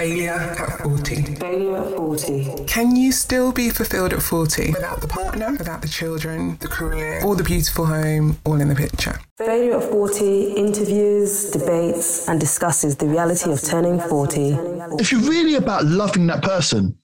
Failure 0.00 0.32
at 0.32 0.80
40. 0.80 1.34
Failure 1.34 1.76
at 1.76 1.94
40. 1.94 2.64
Can 2.66 2.96
you 2.96 3.12
still 3.12 3.52
be 3.52 3.68
fulfilled 3.68 4.14
at 4.14 4.22
40 4.22 4.72
without 4.72 5.02
the 5.02 5.06
partner, 5.06 5.52
without 5.58 5.82
the 5.82 5.88
children, 5.88 6.56
the 6.60 6.68
career, 6.68 7.22
or 7.22 7.36
the 7.36 7.44
beautiful 7.44 7.84
home 7.84 8.38
all 8.46 8.58
in 8.62 8.68
the 8.68 8.74
picture? 8.74 9.20
Failure 9.36 9.76
at 9.76 9.82
40 9.82 10.54
interviews, 10.54 11.50
debates, 11.50 12.26
and 12.30 12.40
discusses 12.40 12.96
the 12.96 13.04
reality 13.04 13.52
of 13.52 13.60
turning 13.60 14.00
40. 14.00 14.56
If 14.98 15.12
you're 15.12 15.20
really 15.20 15.56
about 15.56 15.84
loving 15.84 16.26
that 16.28 16.42
person, 16.42 16.96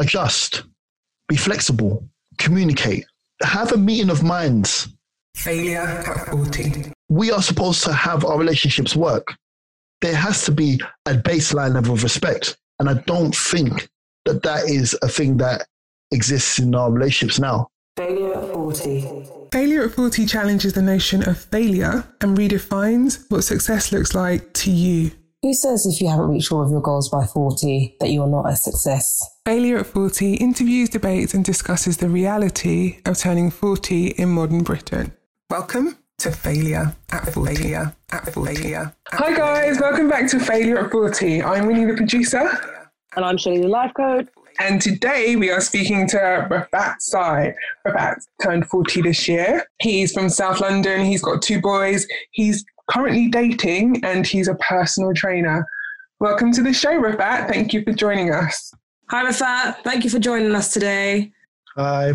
adjust, 0.00 0.64
be 1.28 1.36
flexible, 1.36 2.02
communicate, 2.38 3.06
have 3.44 3.70
a 3.70 3.76
meeting 3.76 4.10
of 4.10 4.24
minds. 4.24 4.88
Failure 5.36 5.82
at 5.82 6.30
40. 6.30 6.90
We 7.08 7.30
are 7.30 7.42
supposed 7.42 7.84
to 7.84 7.92
have 7.92 8.24
our 8.24 8.36
relationships 8.36 8.96
work. 8.96 9.36
There 10.00 10.14
has 10.14 10.44
to 10.44 10.52
be 10.52 10.80
a 11.06 11.14
baseline 11.14 11.74
level 11.74 11.94
of 11.94 12.02
respect. 12.02 12.56
And 12.78 12.88
I 12.88 12.94
don't 13.06 13.34
think 13.34 13.88
that 14.24 14.42
that 14.42 14.64
is 14.68 14.96
a 15.02 15.08
thing 15.08 15.36
that 15.38 15.66
exists 16.10 16.58
in 16.58 16.74
our 16.74 16.90
relationships 16.90 17.38
now. 17.38 17.68
Failure 17.96 18.34
at 18.34 18.52
40. 18.52 19.26
Failure 19.52 19.84
at 19.84 19.92
40 19.92 20.26
challenges 20.26 20.72
the 20.72 20.82
notion 20.82 21.28
of 21.28 21.38
failure 21.38 22.04
and 22.20 22.36
redefines 22.36 23.24
what 23.30 23.44
success 23.44 23.92
looks 23.92 24.14
like 24.14 24.52
to 24.54 24.70
you. 24.70 25.12
Who 25.42 25.52
says 25.52 25.86
if 25.86 26.00
you 26.00 26.08
haven't 26.08 26.30
reached 26.30 26.50
all 26.50 26.62
of 26.62 26.70
your 26.70 26.80
goals 26.80 27.10
by 27.10 27.26
40 27.26 27.98
that 28.00 28.10
you're 28.10 28.26
not 28.26 28.50
a 28.50 28.56
success? 28.56 29.22
Failure 29.44 29.78
at 29.78 29.86
40 29.86 30.34
interviews, 30.36 30.88
debates, 30.88 31.34
and 31.34 31.44
discusses 31.44 31.98
the 31.98 32.08
reality 32.08 33.00
of 33.04 33.18
turning 33.18 33.50
40 33.50 34.08
in 34.08 34.30
modern 34.30 34.62
Britain. 34.62 35.12
Welcome 35.50 35.98
to 36.18 36.30
Failure 36.30 36.94
at 37.12 37.32
40. 37.32 37.56
Failure 37.56 37.94
at 38.12 38.32
40. 38.32 38.74
Hi, 38.74 39.36
guys. 39.36 39.80
Welcome 39.80 40.08
back 40.08 40.28
to 40.30 40.38
Failure 40.38 40.78
at 40.78 40.90
40. 40.90 41.42
I'm 41.42 41.66
Winnie, 41.66 41.84
the 41.84 41.94
producer. 41.94 42.48
And 43.16 43.24
I'm 43.24 43.36
Shirley, 43.36 43.60
the 43.60 43.68
life 43.68 43.92
coach. 43.94 44.26
And 44.60 44.80
today 44.80 45.34
we 45.36 45.50
are 45.50 45.60
speaking 45.60 46.06
to 46.08 46.16
Rafat 46.16 46.96
Sai. 47.00 47.54
Rafat 47.86 48.16
turned 48.42 48.66
40 48.68 49.02
this 49.02 49.28
year. 49.28 49.64
He's 49.80 50.12
from 50.12 50.28
South 50.28 50.60
London. 50.60 51.04
He's 51.04 51.20
got 51.22 51.42
two 51.42 51.60
boys. 51.60 52.06
He's 52.30 52.64
currently 52.88 53.28
dating 53.28 54.04
and 54.04 54.26
he's 54.26 54.46
a 54.46 54.54
personal 54.56 55.12
trainer. 55.14 55.66
Welcome 56.20 56.52
to 56.52 56.62
the 56.62 56.72
show, 56.72 56.92
Rafat. 56.92 57.48
Thank 57.48 57.72
you 57.72 57.82
for 57.82 57.92
joining 57.92 58.32
us. 58.32 58.72
Hi, 59.10 59.24
Rafat. 59.24 59.82
Thank 59.82 60.04
you 60.04 60.10
for 60.10 60.20
joining 60.20 60.54
us 60.54 60.72
today. 60.72 61.32
Hi, 61.76 62.12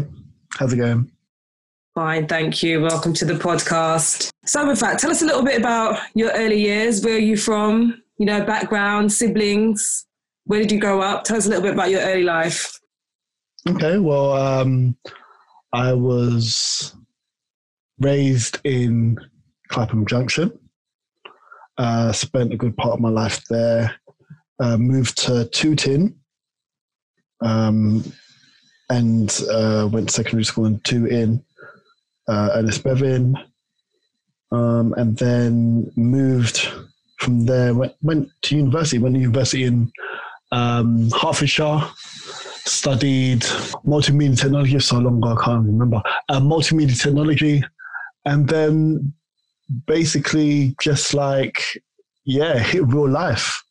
how's 0.57 0.71
it 0.71 0.77
going? 0.77 1.11
Fine, 1.99 2.27
thank 2.27 2.63
you. 2.63 2.79
Welcome 2.79 3.11
to 3.15 3.25
the 3.25 3.33
podcast. 3.33 4.31
So, 4.45 4.63
Rafat, 4.63 4.99
tell 4.99 5.11
us 5.11 5.21
a 5.21 5.25
little 5.25 5.43
bit 5.43 5.59
about 5.59 5.99
your 6.13 6.31
early 6.31 6.61
years. 6.61 7.03
Where 7.03 7.15
are 7.15 7.17
you 7.17 7.35
from? 7.35 8.01
You 8.17 8.25
know, 8.25 8.45
background, 8.45 9.11
siblings. 9.11 10.05
Where 10.45 10.61
did 10.61 10.71
you 10.71 10.79
grow 10.79 11.01
up? 11.01 11.25
Tell 11.25 11.35
us 11.35 11.45
a 11.45 11.49
little 11.49 11.61
bit 11.61 11.73
about 11.73 11.89
your 11.89 11.99
early 11.99 12.23
life. 12.23 12.79
Okay, 13.67 13.97
well, 13.97 14.31
um, 14.31 14.95
I 15.73 15.91
was 15.91 16.95
raised 17.99 18.61
in 18.63 19.17
Clapham 19.67 20.05
Junction. 20.05 20.57
Uh, 21.77 22.13
spent 22.13 22.53
a 22.53 22.57
good 22.57 22.77
part 22.77 22.93
of 22.93 23.01
my 23.01 23.09
life 23.09 23.43
there. 23.49 23.93
Uh, 24.61 24.77
moved 24.77 25.17
to 25.25 25.49
Tooting 25.49 26.15
um, 27.41 28.09
and 28.89 29.37
uh, 29.51 29.89
went 29.91 30.07
to 30.07 30.13
secondary 30.13 30.45
school 30.45 30.65
in 30.65 30.79
Tooting, 30.85 31.43
uh, 32.29 32.61
Bevin, 32.83 33.35
um, 34.51 34.93
and 34.97 35.17
then 35.17 35.91
moved 35.95 36.67
from 37.17 37.45
there. 37.45 37.73
Went, 37.73 37.93
went 38.01 38.29
to 38.43 38.55
university. 38.55 38.97
Went 38.97 39.15
to 39.15 39.21
university 39.21 39.63
in 39.63 39.91
um, 40.51 41.09
Hertfordshire. 41.11 41.81
Studied 42.65 43.41
multimedia 43.85 44.39
technology 44.39 44.79
so 44.79 44.99
long 44.99 45.17
ago 45.17 45.35
I 45.35 45.43
can't 45.43 45.65
remember. 45.65 46.01
Uh, 46.27 46.39
multimedia 46.39 47.01
technology, 47.01 47.63
and 48.25 48.47
then 48.47 49.13
basically 49.87 50.75
just 50.79 51.13
like 51.13 51.63
yeah, 52.29 52.59
hit 52.59 52.85
real 52.87 53.09
life. 53.09 53.63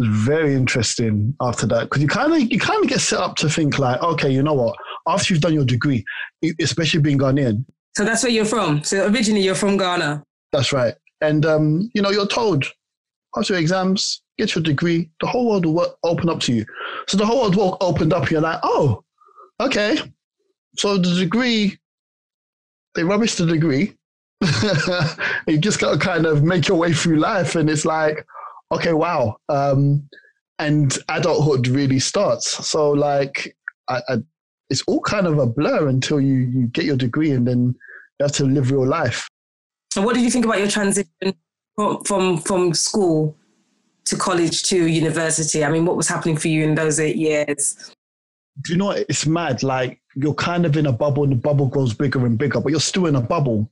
Very 0.00 0.54
interesting 0.54 1.34
after 1.40 1.66
that 1.66 1.84
because 1.84 2.02
you 2.02 2.08
kind 2.08 2.32
of 2.32 2.52
you 2.52 2.58
kind 2.58 2.82
of 2.82 2.90
get 2.90 3.00
set 3.00 3.20
up 3.20 3.36
to 3.36 3.48
think 3.48 3.78
like, 3.78 4.02
okay, 4.02 4.30
you 4.30 4.42
know 4.42 4.54
what? 4.54 4.76
After 5.10 5.32
you've 5.32 5.42
done 5.42 5.54
your 5.54 5.64
degree, 5.64 6.04
especially 6.60 7.00
being 7.00 7.18
Ghanaian. 7.18 7.64
So 7.96 8.04
that's 8.04 8.22
where 8.22 8.32
you're 8.32 8.44
from. 8.44 8.82
So 8.84 9.06
originally 9.06 9.42
you're 9.42 9.54
from 9.54 9.76
Ghana. 9.76 10.22
That's 10.52 10.72
right. 10.72 10.94
And 11.20 11.44
um, 11.44 11.90
you 11.94 12.02
know, 12.02 12.10
you're 12.10 12.26
told 12.26 12.64
after 13.36 13.54
your 13.54 13.60
exams, 13.60 14.22
get 14.38 14.54
your 14.54 14.62
degree, 14.62 15.10
the 15.20 15.26
whole 15.26 15.48
world 15.48 15.66
will 15.66 15.94
open 16.02 16.28
up 16.28 16.40
to 16.40 16.52
you. 16.52 16.64
So 17.06 17.16
the 17.16 17.26
whole 17.26 17.50
world 17.50 17.76
opened 17.80 18.12
up. 18.12 18.30
You're 18.30 18.40
like, 18.40 18.58
oh, 18.62 19.04
okay. 19.60 19.98
So 20.76 20.96
the 20.98 21.14
degree, 21.14 21.78
they 22.94 23.04
rubbish 23.04 23.36
the 23.36 23.46
degree. 23.46 23.94
you 25.46 25.58
just 25.58 25.80
got 25.80 25.92
to 25.92 25.98
kind 25.98 26.26
of 26.26 26.42
make 26.42 26.66
your 26.66 26.78
way 26.78 26.92
through 26.92 27.16
life, 27.16 27.54
and 27.54 27.68
it's 27.68 27.84
like, 27.84 28.26
okay, 28.72 28.94
wow. 28.94 29.36
Um, 29.48 30.08
and 30.58 30.96
adulthood 31.08 31.68
really 31.68 31.98
starts. 31.98 32.66
So 32.66 32.90
like, 32.90 33.56
I, 33.88 34.00
I, 34.08 34.16
it's 34.70 34.82
all 34.86 35.00
kind 35.00 35.26
of 35.26 35.38
a 35.38 35.46
blur 35.46 35.88
until 35.88 36.20
you 36.20 36.34
you 36.34 36.66
get 36.68 36.84
your 36.84 36.96
degree, 36.96 37.32
and 37.32 37.46
then 37.46 37.74
you 38.18 38.24
have 38.24 38.32
to 38.32 38.44
live 38.44 38.70
real 38.70 38.86
life. 38.86 39.28
And 39.96 40.04
what 40.04 40.14
did 40.14 40.22
you 40.22 40.30
think 40.30 40.44
about 40.44 40.58
your 40.58 40.68
transition 40.68 41.34
from 41.74 42.02
from, 42.04 42.38
from 42.38 42.74
school 42.74 43.36
to 44.06 44.16
college 44.16 44.62
to 44.64 44.86
university? 44.86 45.64
I 45.64 45.70
mean, 45.70 45.84
what 45.84 45.96
was 45.96 46.08
happening 46.08 46.36
for 46.36 46.48
you 46.48 46.64
in 46.64 46.74
those 46.74 47.00
eight 47.00 47.16
years? 47.16 47.94
Do 48.62 48.72
you 48.72 48.78
know 48.78 48.86
what? 48.86 49.04
It's 49.08 49.26
mad. 49.26 49.62
Like 49.62 50.00
you're 50.14 50.34
kind 50.34 50.64
of 50.64 50.76
in 50.76 50.86
a 50.86 50.92
bubble, 50.92 51.24
and 51.24 51.32
the 51.32 51.36
bubble 51.36 51.66
grows 51.66 51.92
bigger 51.92 52.24
and 52.24 52.38
bigger, 52.38 52.60
but 52.60 52.70
you're 52.70 52.80
still 52.80 53.06
in 53.06 53.16
a 53.16 53.20
bubble. 53.20 53.70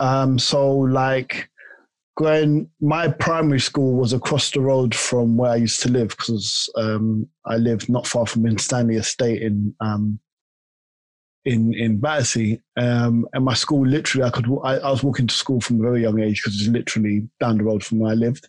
Um, 0.00 0.38
so 0.38 0.68
like 0.70 1.48
going, 2.16 2.68
my 2.80 3.08
primary 3.08 3.60
school 3.60 3.94
was 3.94 4.12
across 4.12 4.50
the 4.50 4.60
road 4.60 4.94
from 4.94 5.36
where 5.36 5.50
I 5.52 5.56
used 5.56 5.80
to 5.82 5.88
live 5.90 6.08
because 6.10 6.68
um, 6.76 7.26
I 7.46 7.56
lived 7.56 7.88
not 7.88 8.06
far 8.06 8.26
from 8.26 8.42
Winstanley 8.42 8.96
Estate 8.96 9.42
in 9.42 9.74
um, 9.80 10.18
in 11.44 11.74
in 11.74 11.98
Battersea, 11.98 12.60
um, 12.76 13.26
and 13.32 13.44
my 13.44 13.54
school 13.54 13.84
literally 13.86 14.24
I 14.24 14.30
could 14.30 14.46
I, 14.62 14.76
I, 14.78 14.90
was 14.90 15.02
walking 15.02 15.26
to 15.26 15.34
school 15.34 15.60
from 15.60 15.80
a 15.80 15.82
very 15.82 16.02
young 16.02 16.20
age 16.20 16.40
because 16.42 16.60
it's 16.60 16.68
literally 16.68 17.28
down 17.40 17.58
the 17.58 17.64
road 17.64 17.82
from 17.84 17.98
where 17.98 18.12
I 18.12 18.14
lived. 18.14 18.48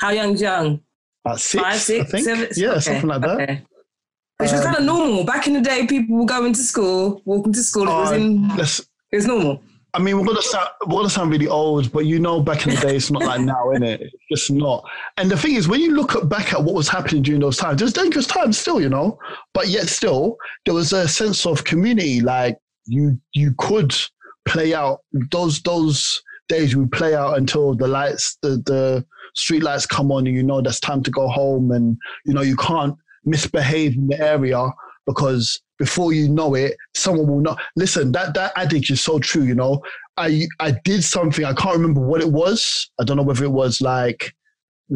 How 0.00 0.10
young's 0.10 0.40
young? 0.40 0.80
About 1.24 1.40
six, 1.40 1.62
Five, 1.62 1.76
six, 1.80 2.08
I 2.08 2.10
think. 2.10 2.24
seven? 2.24 2.48
Yeah, 2.56 2.70
Okay, 2.70 2.80
something 2.80 3.08
like 3.08 3.20
that. 3.20 3.40
okay. 3.42 3.62
Which 4.38 4.52
was 4.52 4.60
Um, 4.60 4.66
kind 4.66 4.76
of 4.78 4.84
normal. 4.84 5.24
Back 5.24 5.46
in 5.46 5.52
the 5.52 5.60
day, 5.60 5.86
people 5.86 6.16
were 6.16 6.24
going 6.24 6.54
to 6.54 6.62
school, 6.62 7.20
walking 7.26 7.52
to 7.52 7.62
school. 7.62 7.82
It 7.82 7.86
was 7.92 8.12
Uh, 8.12 8.14
in, 8.14 8.50
it 9.12 9.16
was 9.16 9.26
normal. 9.26 9.62
I 9.94 9.98
mean, 9.98 10.18
we're 10.18 10.26
gonna 10.26 10.42
sound 10.42 10.68
we're 10.86 10.96
gonna 10.96 11.10
sound 11.10 11.30
really 11.30 11.48
old, 11.48 11.90
but 11.92 12.06
you 12.06 12.18
know, 12.18 12.40
back 12.40 12.66
in 12.66 12.74
the 12.74 12.80
day, 12.80 12.96
it's 12.96 13.10
not 13.10 13.24
like 13.24 13.40
now, 13.40 13.70
is 13.72 13.82
it? 13.82 14.00
It's 14.02 14.14
just 14.30 14.50
not. 14.50 14.84
And 15.16 15.30
the 15.30 15.36
thing 15.36 15.54
is, 15.54 15.68
when 15.68 15.80
you 15.80 15.94
look 15.94 16.14
at, 16.14 16.28
back 16.28 16.52
at 16.52 16.62
what 16.62 16.74
was 16.74 16.88
happening 16.88 17.22
during 17.22 17.40
those 17.40 17.56
times, 17.56 17.80
there's 17.80 17.92
dangerous 17.92 18.26
times 18.26 18.58
still, 18.58 18.80
you 18.80 18.88
know. 18.88 19.18
But 19.52 19.68
yet, 19.68 19.88
still, 19.88 20.36
there 20.64 20.74
was 20.74 20.92
a 20.92 21.08
sense 21.08 21.46
of 21.46 21.64
community. 21.64 22.20
Like 22.20 22.56
you, 22.86 23.20
you 23.34 23.54
could 23.58 23.94
play 24.46 24.74
out 24.74 25.00
those 25.30 25.60
those 25.62 26.22
days. 26.48 26.76
Would 26.76 26.92
play 26.92 27.14
out 27.14 27.38
until 27.38 27.74
the 27.74 27.88
lights, 27.88 28.38
the 28.42 28.62
the 28.66 29.04
street 29.34 29.62
lights 29.62 29.86
come 29.86 30.12
on, 30.12 30.26
and 30.26 30.36
you 30.36 30.42
know 30.42 30.60
that's 30.60 30.80
time 30.80 31.02
to 31.02 31.10
go 31.10 31.28
home, 31.28 31.72
and 31.72 31.96
you 32.24 32.34
know 32.34 32.42
you 32.42 32.56
can't 32.56 32.96
misbehave 33.24 33.96
in 33.96 34.06
the 34.06 34.20
area 34.20 34.70
because 35.06 35.60
before 35.80 36.12
you 36.12 36.28
know 36.28 36.54
it, 36.54 36.76
someone 36.94 37.26
will 37.26 37.40
not 37.40 37.58
listen. 37.74 38.12
That 38.12 38.34
that 38.34 38.52
adage 38.54 38.90
is 38.90 39.00
so 39.00 39.18
true. 39.18 39.42
You 39.42 39.54
know, 39.54 39.82
I 40.18 40.46
I 40.60 40.72
did 40.84 41.02
something. 41.02 41.44
I 41.44 41.54
can't 41.54 41.74
remember 41.74 42.02
what 42.02 42.20
it 42.20 42.30
was. 42.30 42.88
I 43.00 43.04
don't 43.04 43.16
know 43.16 43.24
whether 43.24 43.44
it 43.44 43.50
was 43.50 43.80
like 43.80 44.32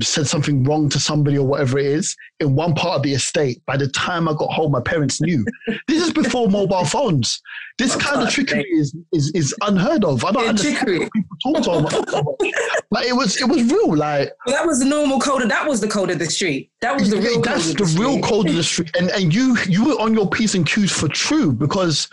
said 0.01 0.27
something 0.27 0.65
wrong 0.65 0.89
to 0.89 0.99
somebody 0.99 1.39
or 1.39 1.47
whatever 1.47 1.79
it 1.79 1.87
is 1.87 2.17
in 2.41 2.55
one 2.57 2.75
part 2.75 2.97
of 2.97 3.03
the 3.03 3.13
estate. 3.13 3.63
By 3.67 3.77
the 3.77 3.89
time 3.89 4.29
I 4.29 4.33
got 4.33 4.53
home, 4.53 4.73
my 4.73 4.81
parents 4.81 5.21
knew. 5.21 5.45
this 5.89 6.03
is 6.03 6.13
before 6.13 6.49
mobile 6.49 6.85
phones. 6.85 7.41
This 7.79 7.95
kind 7.97 8.23
of 8.23 8.31
trickery 8.31 8.65
is, 8.71 8.95
is 9.13 9.31
is 9.35 9.55
unheard 9.63 10.05
of. 10.05 10.25
I 10.25 10.33
don't 10.33 10.43
Yeah, 10.45 10.49
understand 10.51 10.77
trickery. 10.79 11.09
people 11.15 11.63
talk 11.63 11.83
much. 11.83 11.93
like 12.91 13.07
it 13.07 13.15
was 13.15 13.41
it 13.41 13.49
was 13.49 13.63
real. 13.71 13.97
Like 13.97 14.31
Well, 14.47 14.55
that 14.57 14.67
was 14.67 14.79
the 14.81 14.85
normal 14.87 15.19
code. 15.21 15.43
Of, 15.43 15.49
that 15.49 15.69
was 15.69 15.81
the 15.81 15.89
code 15.89 16.11
of 16.11 16.19
the 16.19 16.27
street. 16.27 16.71
That 16.81 16.99
was 16.99 17.11
the 17.11 17.17
real. 17.19 17.41
that's 17.41 17.69
code 17.69 17.79
the 17.79 17.83
of 17.85 17.95
the 17.95 18.01
real 18.01 18.11
street. 18.13 18.25
code 18.25 18.49
of 18.49 18.55
the 18.55 18.63
street. 18.65 18.97
And 18.99 19.11
and 19.11 19.35
you 19.35 19.57
you 19.69 19.85
were 19.85 20.01
on 20.01 20.15
your 20.15 20.29
p's 20.29 20.55
and 20.55 20.67
q's 20.67 20.93
for 20.93 21.09
true 21.09 21.53
because 21.53 22.09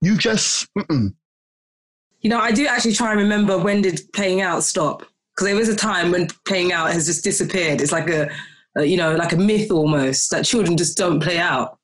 you 0.00 0.16
just 0.16 0.66
mm-mm. 0.76 1.14
You 2.20 2.30
know, 2.30 2.38
I 2.38 2.52
do 2.52 2.66
actually 2.66 2.94
try 2.94 3.10
and 3.12 3.20
remember 3.20 3.58
when 3.58 3.82
did 3.82 4.00
playing 4.14 4.40
out 4.40 4.62
stop 4.64 5.04
because 5.34 5.46
there 5.46 5.56
was 5.56 5.68
a 5.68 5.76
time 5.76 6.10
when 6.12 6.28
playing 6.46 6.72
out 6.72 6.92
has 6.92 7.06
just 7.06 7.24
disappeared. 7.24 7.80
It's 7.80 7.92
like 7.92 8.08
a, 8.08 8.30
a 8.76 8.84
you 8.84 8.96
know, 8.96 9.14
like 9.16 9.32
a 9.32 9.36
myth 9.36 9.70
almost 9.70 10.30
that 10.30 10.44
children 10.44 10.76
just 10.76 10.96
don't 10.96 11.20
play 11.20 11.38
out. 11.38 11.78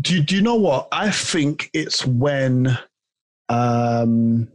do, 0.00 0.22
do 0.22 0.36
you 0.36 0.42
know 0.42 0.56
what 0.56 0.88
i 0.92 1.10
think 1.10 1.70
it's 1.72 2.04
when 2.04 2.76
um 3.48 4.46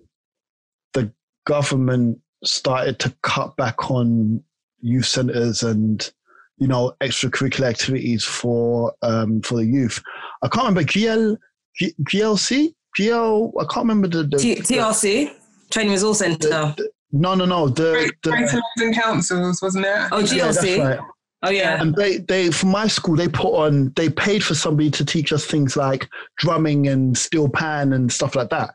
the 0.94 1.12
government 1.48 2.20
started 2.44 3.00
to 3.00 3.14
cut 3.24 3.56
back 3.56 3.90
on 3.90 4.44
youth 4.82 5.06
centers 5.06 5.64
and 5.64 6.12
you 6.58 6.68
know, 6.68 6.94
extracurricular 7.02 7.70
activities 7.70 8.24
for 8.24 8.94
um, 9.02 9.42
for 9.42 9.56
the 9.56 9.66
youth. 9.66 10.00
I 10.44 10.48
can't 10.48 10.68
remember 10.68 10.84
GL 10.84 11.36
G, 11.76 11.92
GLC 12.04 12.76
GL. 13.00 13.52
I 13.60 13.64
can't 13.74 13.88
remember 13.88 14.08
the, 14.08 14.24
the 14.26 14.38
T- 14.38 14.56
TRC, 14.58 15.34
Training 15.72 15.92
Resource 15.94 16.20
Centre. 16.20 16.50
the- 16.50 16.74
the- 16.78 16.92
no 17.12 17.36
no 17.36 17.46
no 17.46 17.68
the, 17.68 17.92
Great, 17.92 18.22
the 18.24 18.30
Greater 18.32 18.62
London 18.78 19.02
Councils, 19.02 19.62
wasn't 19.62 19.86
it? 19.86 20.10
Oh, 20.12 20.20
yeah, 20.20 20.46
that's 20.46 20.64
GLC. 20.64 20.80
right. 20.80 21.00
Oh, 21.44 21.50
yeah. 21.50 21.82
And 21.82 21.96
they, 21.96 22.18
they, 22.18 22.52
for 22.52 22.68
my 22.68 22.88
school, 22.88 23.16
they 23.16 23.28
put 23.28 23.54
on, 23.54 23.92
they 23.96 24.10
paid 24.10 24.44
for 24.44 24.54
somebody 24.54 24.92
to 24.92 25.04
teach 25.04 25.34
us 25.34 25.44
things 25.44 25.76
like 25.76 26.08
drumming 26.38 26.88
and 26.88 27.18
steel 27.18 27.50
pan 27.50 27.94
and 27.94 28.12
stuff 28.12 28.36
like 28.36 28.50
that. 28.50 28.74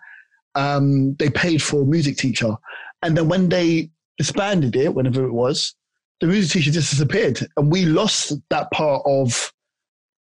Um, 0.56 1.14
they 1.14 1.30
paid 1.30 1.62
for 1.62 1.82
a 1.82 1.86
music 1.86 2.16
teacher. 2.16 2.56
And 3.02 3.16
then 3.16 3.28
when 3.28 3.48
they 3.50 3.90
disbanded 4.18 4.74
it, 4.74 4.94
whenever 4.94 5.24
it 5.24 5.32
was, 5.32 5.74
the 6.20 6.26
music 6.26 6.52
teacher 6.52 6.72
just 6.72 6.90
disappeared. 6.90 7.38
And 7.56 7.70
we 7.70 7.84
lost 7.84 8.32
that 8.50 8.70
part 8.72 9.02
of 9.06 9.52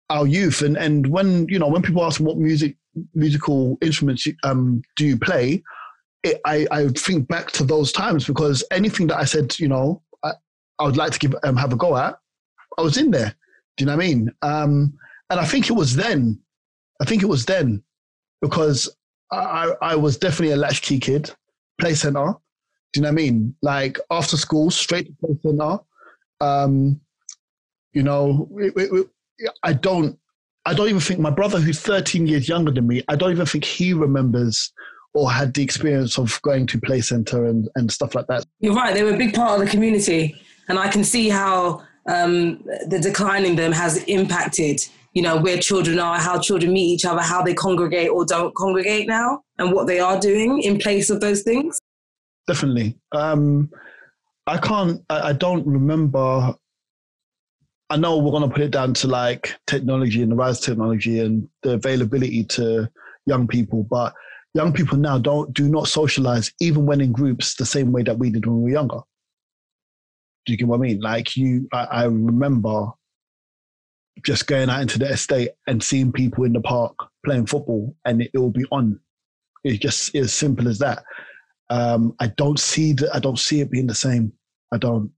our 0.10 0.28
youth. 0.28 0.62
And, 0.62 0.76
and 0.76 1.08
when, 1.08 1.48
you 1.48 1.60
know, 1.60 1.68
when 1.70 1.82
people 1.82 2.04
ask 2.04 2.20
what 2.20 2.38
music, 2.38 2.76
musical 3.16 3.78
instruments 3.82 4.28
um, 4.44 4.82
do 4.98 5.06
you 5.06 5.18
play, 5.18 5.64
it, 6.24 6.40
I, 6.46 6.66
I 6.72 6.88
think 6.90 7.28
back 7.28 7.52
to 7.52 7.64
those 7.64 7.92
times 7.92 8.26
because 8.26 8.64
anything 8.72 9.08
that 9.08 9.18
I 9.18 9.26
said, 9.26 9.58
you 9.60 9.68
know, 9.68 10.02
I, 10.24 10.32
I 10.80 10.86
would 10.86 10.98
like 10.98 11.12
to 11.14 11.20
give, 11.20 11.36
um, 11.44 11.58
have 11.58 11.74
a 11.74 11.76
go 11.76 11.96
at, 11.98 12.18
I 12.78 12.82
was 12.82 12.98
in 12.98 13.12
there. 13.12 13.36
Do 13.78 13.84
you 13.84 13.86
know 13.88 13.96
what 13.98 14.04
I 14.04 14.08
mean? 14.08 14.32
Um, 14.42 14.94
and 15.30 15.40
I 15.40 15.46
think 15.46 15.70
it 15.70 15.74
was 15.74 15.96
then. 15.96 16.40
I 17.02 17.06
think 17.06 17.24
it 17.24 17.28
was 17.28 17.46
then 17.46 17.84
because 18.42 18.90
I, 19.32 19.74
I 19.82 19.96
was 19.96 20.18
definitely 20.18 20.54
a 20.54 20.58
latchkey 20.58 21.00
kid, 21.00 21.32
play 21.80 21.94
center. 21.96 22.34
Do 22.94 23.00
you 23.00 23.02
know 23.02 23.08
what 23.10 23.14
I 23.14 23.16
mean? 23.16 23.56
Like 23.62 23.98
after 24.12 24.38
school, 24.38 24.70
straight 24.70 25.08
to 25.08 25.14
play 25.26 25.36
center. 25.44 25.80
Um, 26.40 27.02
you 27.94 28.04
know, 28.04 28.48
it- 28.60 28.74
it- 28.78 29.10
I 29.64 29.74
don't. 29.74 30.18
I 30.66 30.74
don't 30.74 30.88
even 30.88 31.02
think 31.02 31.20
my 31.20 31.32
brother, 31.32 31.60
who's 31.60 31.80
13 31.82 32.28
years 32.28 32.48
younger 32.48 32.72
than 32.72 32.88
me, 32.88 33.04
I 33.10 33.16
don't 33.18 33.32
even 33.32 33.46
think 33.46 33.66
he 33.66 33.92
remembers 33.94 34.72
or 35.14 35.32
had 35.32 35.54
the 35.54 35.62
experience 35.62 36.18
of 36.18 36.42
going 36.42 36.66
to 36.68 36.80
play 36.80 37.02
center 37.02 37.46
and, 37.46 37.70
and 37.76 37.92
stuff 37.92 38.16
like 38.16 38.28
that. 38.28 38.46
You're 38.60 38.74
right. 38.74 38.94
They 38.94 39.04
were 39.04 39.14
a 39.14 39.18
big 39.18 39.34
part 39.34 39.60
of 39.60 39.66
the 39.66 39.72
community, 39.72 40.36
and 40.68 40.80
I 40.80 40.90
can 40.90 41.04
see 41.04 41.30
how 41.30 41.84
um, 42.08 42.64
the 42.88 43.00
decline 43.00 43.46
in 43.46 43.56
them 43.56 43.72
has 43.72 44.04
impacted. 44.06 44.82
You 45.14 45.22
know 45.22 45.38
where 45.38 45.60
children 45.60 46.00
are, 46.00 46.18
how 46.18 46.40
children 46.40 46.74
meet 46.74 46.88
each 46.88 47.06
other, 47.06 47.22
how 47.22 47.44
they 47.44 47.54
congregate 47.54 48.10
or 48.10 48.26
don't 48.26 48.56
congregate 48.56 49.08
now, 49.08 49.42
and 49.60 49.72
what 49.72 49.86
they 49.86 50.00
are 50.00 50.20
doing 50.20 50.64
in 50.64 50.80
place 50.80 51.12
of 51.12 51.22
those 51.22 51.44
things. 51.44 51.78
definitely. 52.48 52.98
Um, 53.12 53.70
I 54.48 54.58
can't. 54.58 55.04
I, 55.10 55.30
I 55.30 55.34
don't 55.34 55.66
remember. 55.68 56.56
I 57.90 57.98
know 57.98 58.18
we're 58.18 58.32
going 58.32 58.50
to 58.50 58.54
put 58.54 58.64
it 58.64 58.72
down 58.72 58.96
to 58.96 59.08
like 59.08 59.56
technology 59.68 60.24
and 60.24 60.32
the 60.32 60.36
rise 60.36 60.58
of 60.58 60.66
technology 60.66 61.20
and 61.20 61.48
the 61.62 61.74
availability 61.74 62.44
to 62.46 62.90
young 63.28 63.48
people, 63.48 63.84
but 63.84 64.14
young 64.54 64.74
people 64.74 64.98
now 64.98 65.18
don't 65.18 65.54
do 65.54 65.68
not 65.68 65.88
socialize 65.88 66.52
even 66.62 66.86
when 66.86 67.02
in 67.02 67.12
groups 67.12 67.56
the 67.56 67.66
same 67.66 67.92
way 67.92 68.04
that 68.04 68.18
we 68.18 68.30
did 68.30 68.46
when 68.46 68.58
we 68.58 68.72
were 68.72 68.78
younger. 68.78 69.00
Do 70.46 70.54
you 70.54 70.58
get 70.58 70.68
what 70.68 70.78
I 70.78 70.82
mean? 70.82 71.00
Like 71.00 71.38
you, 71.38 71.68
I, 71.74 71.84
I 71.84 72.04
remember 72.06 72.88
just 74.24 74.46
going 74.46 74.70
out 74.70 74.82
into 74.82 75.00
the 75.00 75.10
estate 75.10 75.52
and 75.68 75.82
seeing 75.82 76.12
people 76.12 76.44
in 76.44 76.54
the 76.54 76.62
park 76.62 76.96
playing 77.26 77.46
football, 77.46 77.96
and 78.06 78.22
it, 78.22 78.32
it 78.34 78.38
will 78.38 78.52
be 78.52 78.66
on. 78.72 79.00
It's 79.64 79.80
just 79.80 80.14
as 80.16 80.34
simple 80.34 80.68
as 80.68 80.80
that 80.80 81.04
um, 81.70 82.16
I 82.20 82.28
don't 82.28 82.60
see 82.60 82.94
the, 82.94 83.10
I 83.14 83.20
don't 83.20 83.40
see 83.40 83.62
it 83.62 83.72
being 83.72 83.88
the 83.88 83.96
same. 83.96 84.32
I 84.72 84.78
don't. 84.78 85.12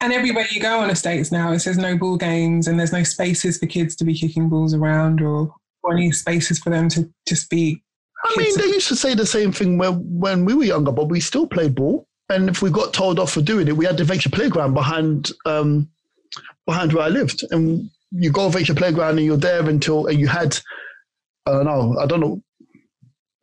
And 0.00 0.12
everywhere 0.12 0.46
you 0.50 0.60
go 0.60 0.80
on 0.80 0.90
estates 0.90 1.32
now, 1.32 1.52
it 1.52 1.60
says 1.60 1.78
no 1.78 1.96
ball 1.96 2.16
games 2.16 2.68
and 2.68 2.78
there's 2.78 2.92
no 2.92 3.02
spaces 3.02 3.58
for 3.58 3.66
kids 3.66 3.96
to 3.96 4.04
be 4.04 4.14
kicking 4.14 4.48
balls 4.48 4.74
around 4.74 5.20
or, 5.20 5.52
or 5.82 5.94
any 5.94 6.12
spaces 6.12 6.58
for 6.58 6.70
them 6.70 6.88
to 6.90 7.10
just 7.26 7.50
be. 7.50 7.82
I 8.24 8.34
mean, 8.36 8.56
they 8.56 8.66
used 8.66 8.88
to 8.88 8.96
say 8.96 9.14
the 9.14 9.26
same 9.26 9.52
thing 9.52 9.78
when 9.78 9.94
when 10.18 10.44
we 10.44 10.54
were 10.54 10.64
younger, 10.64 10.92
but 10.92 11.08
we 11.08 11.20
still 11.20 11.46
played 11.46 11.74
ball. 11.74 12.06
And 12.28 12.48
if 12.48 12.62
we 12.62 12.70
got 12.70 12.92
told 12.94 13.18
off 13.18 13.32
for 13.32 13.42
doing 13.42 13.68
it, 13.68 13.76
we 13.76 13.84
had 13.84 13.96
the 13.96 14.04
venture 14.04 14.30
playground 14.30 14.74
behind 14.74 15.32
um, 15.44 15.88
behind 16.66 16.92
where 16.92 17.04
I 17.04 17.08
lived, 17.08 17.42
and 17.50 17.90
you 18.12 18.30
go 18.30 18.48
venture 18.48 18.74
playground 18.74 19.18
and 19.18 19.26
you're 19.26 19.36
there 19.36 19.68
until 19.68 20.06
and 20.06 20.18
you 20.20 20.28
had 20.28 20.58
I 21.46 21.52
don't 21.52 21.64
know, 21.64 21.96
I 21.98 22.06
don't 22.06 22.20
know 22.20 22.40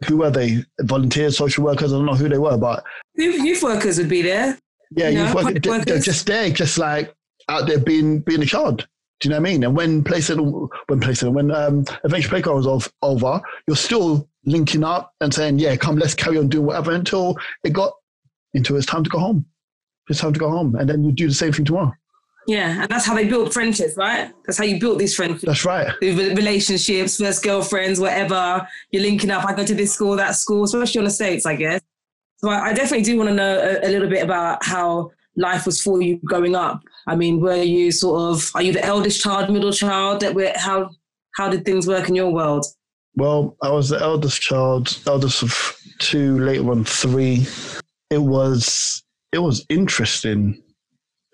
who 0.07 0.17
were 0.17 0.31
they, 0.31 0.63
volunteers, 0.81 1.37
social 1.37 1.65
workers, 1.65 1.91
I 1.91 1.97
don't 1.97 2.05
know 2.05 2.15
who 2.15 2.29
they 2.29 2.37
were, 2.37 2.57
but 2.57 2.83
Youth, 3.15 3.43
youth 3.43 3.63
workers 3.63 3.97
would 3.97 4.07
be 4.07 4.21
there. 4.21 4.57
Yeah, 4.91 5.09
Yeah, 5.09 5.25
you've 5.25 5.33
worked, 5.33 5.45
public 5.47 5.63
they're, 5.63 5.85
they're 5.85 5.99
just 5.99 6.25
there, 6.25 6.49
just 6.49 6.77
like 6.77 7.13
out 7.49 7.67
there 7.67 7.79
being 7.79 8.19
being 8.19 8.41
a 8.41 8.45
child. 8.45 8.87
Do 9.19 9.27
you 9.27 9.31
know 9.31 9.41
what 9.41 9.49
I 9.49 9.51
mean? 9.51 9.63
And 9.65 9.75
when 9.75 10.01
PlayStation, 10.03 10.69
when 10.87 11.01
PlayStation, 11.01 11.33
when 11.33 11.51
um, 11.51 11.83
Adventure 12.05 12.29
Playground 12.29 12.55
was 12.55 12.67
ov- 12.67 12.93
over, 13.01 13.41
you're 13.67 13.75
still 13.75 14.29
linking 14.49 14.83
up 14.83 15.13
and 15.21 15.33
saying, 15.33 15.59
"Yeah, 15.59 15.75
come, 15.75 15.97
let's 15.97 16.13
carry 16.13 16.37
on 16.37 16.49
doing 16.49 16.65
whatever." 16.65 16.91
Until 16.91 17.37
it 17.63 17.71
got 17.71 17.93
into 18.53 18.75
it's 18.75 18.85
time 18.85 19.03
to 19.03 19.09
go 19.09 19.19
home. 19.19 19.45
It's 20.09 20.19
time 20.19 20.33
to 20.33 20.39
go 20.39 20.49
home, 20.49 20.75
and 20.75 20.89
then 20.89 21.03
you 21.03 21.11
do 21.11 21.27
the 21.27 21.33
same 21.33 21.53
thing 21.53 21.65
tomorrow. 21.65 21.93
Yeah, 22.47 22.81
and 22.81 22.89
that's 22.89 23.05
how 23.05 23.13
they 23.13 23.27
built 23.27 23.53
friendships, 23.53 23.95
right? 23.95 24.31
That's 24.45 24.57
how 24.57 24.63
you 24.63 24.79
built 24.79 24.97
these 24.97 25.15
friendships. 25.15 25.45
That's 25.45 25.65
right. 25.65 25.93
the 26.01 26.33
relationships, 26.35 27.17
first 27.17 27.43
girlfriends, 27.43 27.99
whatever. 27.99 28.67
You're 28.91 29.03
linking 29.03 29.29
up. 29.29 29.45
I 29.45 29.53
go 29.53 29.63
to 29.63 29.75
this 29.75 29.93
school, 29.93 30.15
that 30.15 30.35
school, 30.35 30.63
especially 30.63 30.99
on 30.99 31.05
the 31.05 31.11
States, 31.11 31.45
I 31.45 31.55
guess. 31.55 31.81
So 32.37 32.49
I, 32.49 32.69
I 32.69 32.73
definitely 32.73 33.03
do 33.03 33.17
want 33.17 33.29
to 33.29 33.35
know 33.35 33.59
a, 33.59 33.87
a 33.87 33.89
little 33.89 34.09
bit 34.09 34.23
about 34.23 34.65
how 34.65 35.11
life 35.35 35.67
was 35.67 35.79
for 35.79 36.01
you 36.01 36.19
growing 36.25 36.55
up. 36.55 36.81
I 37.05 37.15
mean, 37.15 37.39
were 37.39 37.61
you 37.61 37.91
sort 37.91 38.19
of, 38.19 38.49
are 38.55 38.63
you 38.63 38.73
the 38.73 38.83
eldest 38.83 39.21
child, 39.21 39.51
middle 39.51 39.71
child? 39.71 40.21
That 40.21 40.33
were, 40.33 40.51
how, 40.55 40.89
how 41.35 41.49
did 41.49 41.65
things 41.65 41.85
work 41.87 42.09
in 42.09 42.15
your 42.15 42.31
world? 42.31 42.65
Well, 43.19 43.57
I 43.61 43.69
was 43.69 43.89
the 43.89 43.99
eldest 43.99 44.41
child, 44.41 44.97
eldest 45.05 45.43
of 45.43 45.75
two, 45.99 46.39
later 46.39 46.71
on 46.71 46.85
three. 46.85 47.45
It 48.09 48.19
was 48.19 49.03
it 49.33 49.39
was 49.39 49.65
interesting. 49.67 50.63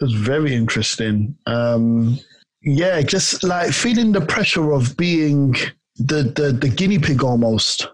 It 0.02 0.06
was 0.06 0.14
very 0.14 0.56
interesting. 0.56 1.38
Um, 1.46 2.18
yeah, 2.64 3.04
just 3.04 3.44
like 3.44 3.72
feeling 3.72 4.14
the 4.14 4.22
pressure 4.22 4.74
of 4.74 4.98
being 4.98 5.54
the, 5.98 6.24
the 6.24 6.58
the 6.60 6.70
guinea 6.70 6.98
pig 6.98 7.24
almost, 7.24 7.88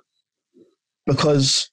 because 1.06 1.70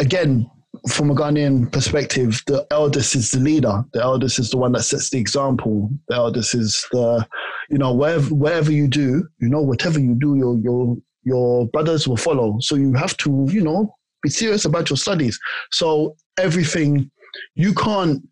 again, 0.00 0.50
from 0.90 1.10
a 1.10 1.14
Ghanaian 1.14 1.72
perspective, 1.72 2.42
the 2.46 2.66
eldest 2.70 3.16
is 3.16 3.30
the 3.30 3.40
leader. 3.40 3.82
The 3.94 4.02
eldest 4.02 4.38
is 4.38 4.50
the 4.50 4.58
one 4.58 4.72
that 4.72 4.82
sets 4.82 5.08
the 5.08 5.18
example. 5.18 5.88
The 6.08 6.16
eldest 6.16 6.54
is 6.54 6.86
the, 6.92 7.26
you 7.70 7.78
know, 7.78 7.94
wherever 7.94 8.34
wherever 8.34 8.70
you 8.70 8.86
do, 8.86 9.26
you 9.38 9.48
know, 9.48 9.62
whatever 9.62 9.98
you 9.98 10.14
do, 10.14 10.36
your 10.36 10.58
your 10.58 10.98
your 11.24 11.66
brothers 11.68 12.08
will 12.08 12.16
follow. 12.16 12.58
So 12.60 12.74
you 12.76 12.94
have 12.94 13.16
to, 13.18 13.46
you 13.50 13.62
know, 13.62 13.94
be 14.22 14.30
serious 14.30 14.64
about 14.64 14.90
your 14.90 14.96
studies. 14.96 15.38
So 15.70 16.16
everything, 16.38 17.10
you 17.54 17.74
can't, 17.74 18.22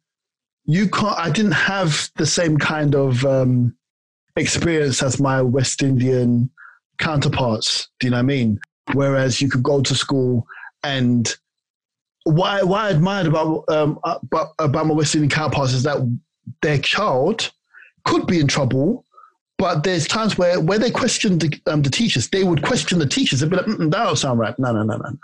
you 0.65 0.89
can't. 0.89 1.19
I 1.19 1.31
didn't 1.31 1.53
have 1.53 2.11
the 2.17 2.27
same 2.27 2.57
kind 2.59 2.95
of 2.95 3.25
um, 3.25 3.75
experience 4.37 5.03
as 5.03 5.21
my 5.21 5.43
West 5.43 5.83
Indian 5.83 6.51
counterparts. 6.99 7.89
Do 7.99 8.07
you 8.07 8.11
know 8.11 8.19
what 8.19 8.21
I 8.21 8.27
mean? 8.27 8.61
Whereas 8.93 9.41
you 9.41 9.49
could 9.49 9.63
go 9.63 9.81
to 9.83 9.95
school 9.95 10.47
and 10.83 11.35
I, 12.27 12.63
what 12.63 12.81
I 12.81 12.91
admired 12.91 13.27
about 13.27 13.65
um, 13.69 13.99
about, 14.05 14.49
about 14.59 14.87
my 14.87 14.95
West 14.95 15.15
Indian 15.15 15.31
counterparts 15.31 15.73
is 15.73 15.83
that 15.85 15.99
their 16.63 16.79
child 16.79 17.51
could 18.05 18.27
be 18.27 18.41
in 18.41 18.47
trouble, 18.47 19.05
but 19.61 19.85
there's 19.85 20.09
times 20.09 20.39
where, 20.39 20.59
where 20.59 20.79
they 20.79 20.91
question 20.91 21.39
the, 21.39 21.61
um, 21.67 21.83
the 21.83 21.91
teachers. 21.91 22.31
They 22.31 22.45
would 22.45 22.63
question 22.63 22.99
the 22.99 23.07
teachers. 23.07 23.41
They'd 23.41 23.51
be 23.51 23.57
like, 23.57 23.67
"Mm-mm, 23.67 23.91
"That 23.91 24.05
don't 24.05 24.17
sound 24.17 24.41
right." 24.41 24.59
No, 24.59 24.73
no, 24.73 24.83
no, 24.83 24.97
no, 24.97 25.11
no. 25.11 25.19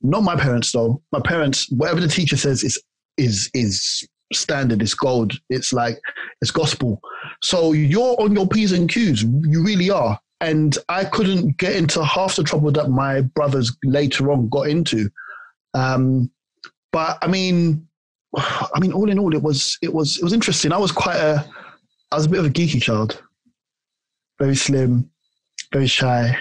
Not 0.00 0.22
my 0.22 0.36
parents 0.36 0.72
though. 0.72 1.02
My 1.12 1.20
parents, 1.20 1.70
whatever 1.70 2.00
the 2.00 2.08
teacher 2.08 2.38
says 2.38 2.64
is 2.64 2.82
is 3.18 3.50
is 3.52 4.08
standard. 4.32 4.80
It's 4.80 4.94
gold. 4.94 5.34
It's 5.50 5.74
like 5.74 6.00
it's 6.40 6.50
gospel. 6.50 6.98
So 7.42 7.72
you're 7.72 8.16
on 8.18 8.34
your 8.34 8.48
p's 8.48 8.72
and 8.72 8.88
q's. 8.88 9.22
You 9.22 9.62
really 9.62 9.90
are. 9.90 10.18
And 10.40 10.78
I 10.88 11.04
couldn't 11.04 11.58
get 11.58 11.76
into 11.76 12.02
half 12.02 12.36
the 12.36 12.44
trouble 12.44 12.72
that 12.72 12.88
my 12.88 13.20
brothers 13.20 13.76
later 13.84 14.32
on 14.32 14.48
got 14.48 14.70
into. 14.70 15.10
Um, 15.74 16.30
but 16.90 17.18
I 17.20 17.26
mean, 17.26 17.86
I 18.34 18.80
mean, 18.80 18.94
all 18.94 19.10
in 19.10 19.18
all, 19.18 19.34
it 19.34 19.42
was 19.42 19.76
it 19.82 19.92
was 19.92 20.16
it 20.16 20.24
was 20.24 20.32
interesting. 20.32 20.72
I 20.72 20.78
was 20.78 20.90
quite 20.90 21.16
a, 21.16 21.44
I 22.12 22.16
was 22.16 22.24
a 22.24 22.30
bit 22.30 22.40
of 22.40 22.46
a 22.46 22.50
geeky 22.50 22.80
child, 22.80 23.22
very 24.38 24.56
slim, 24.56 25.10
very 25.72 25.86
shy. 25.86 26.36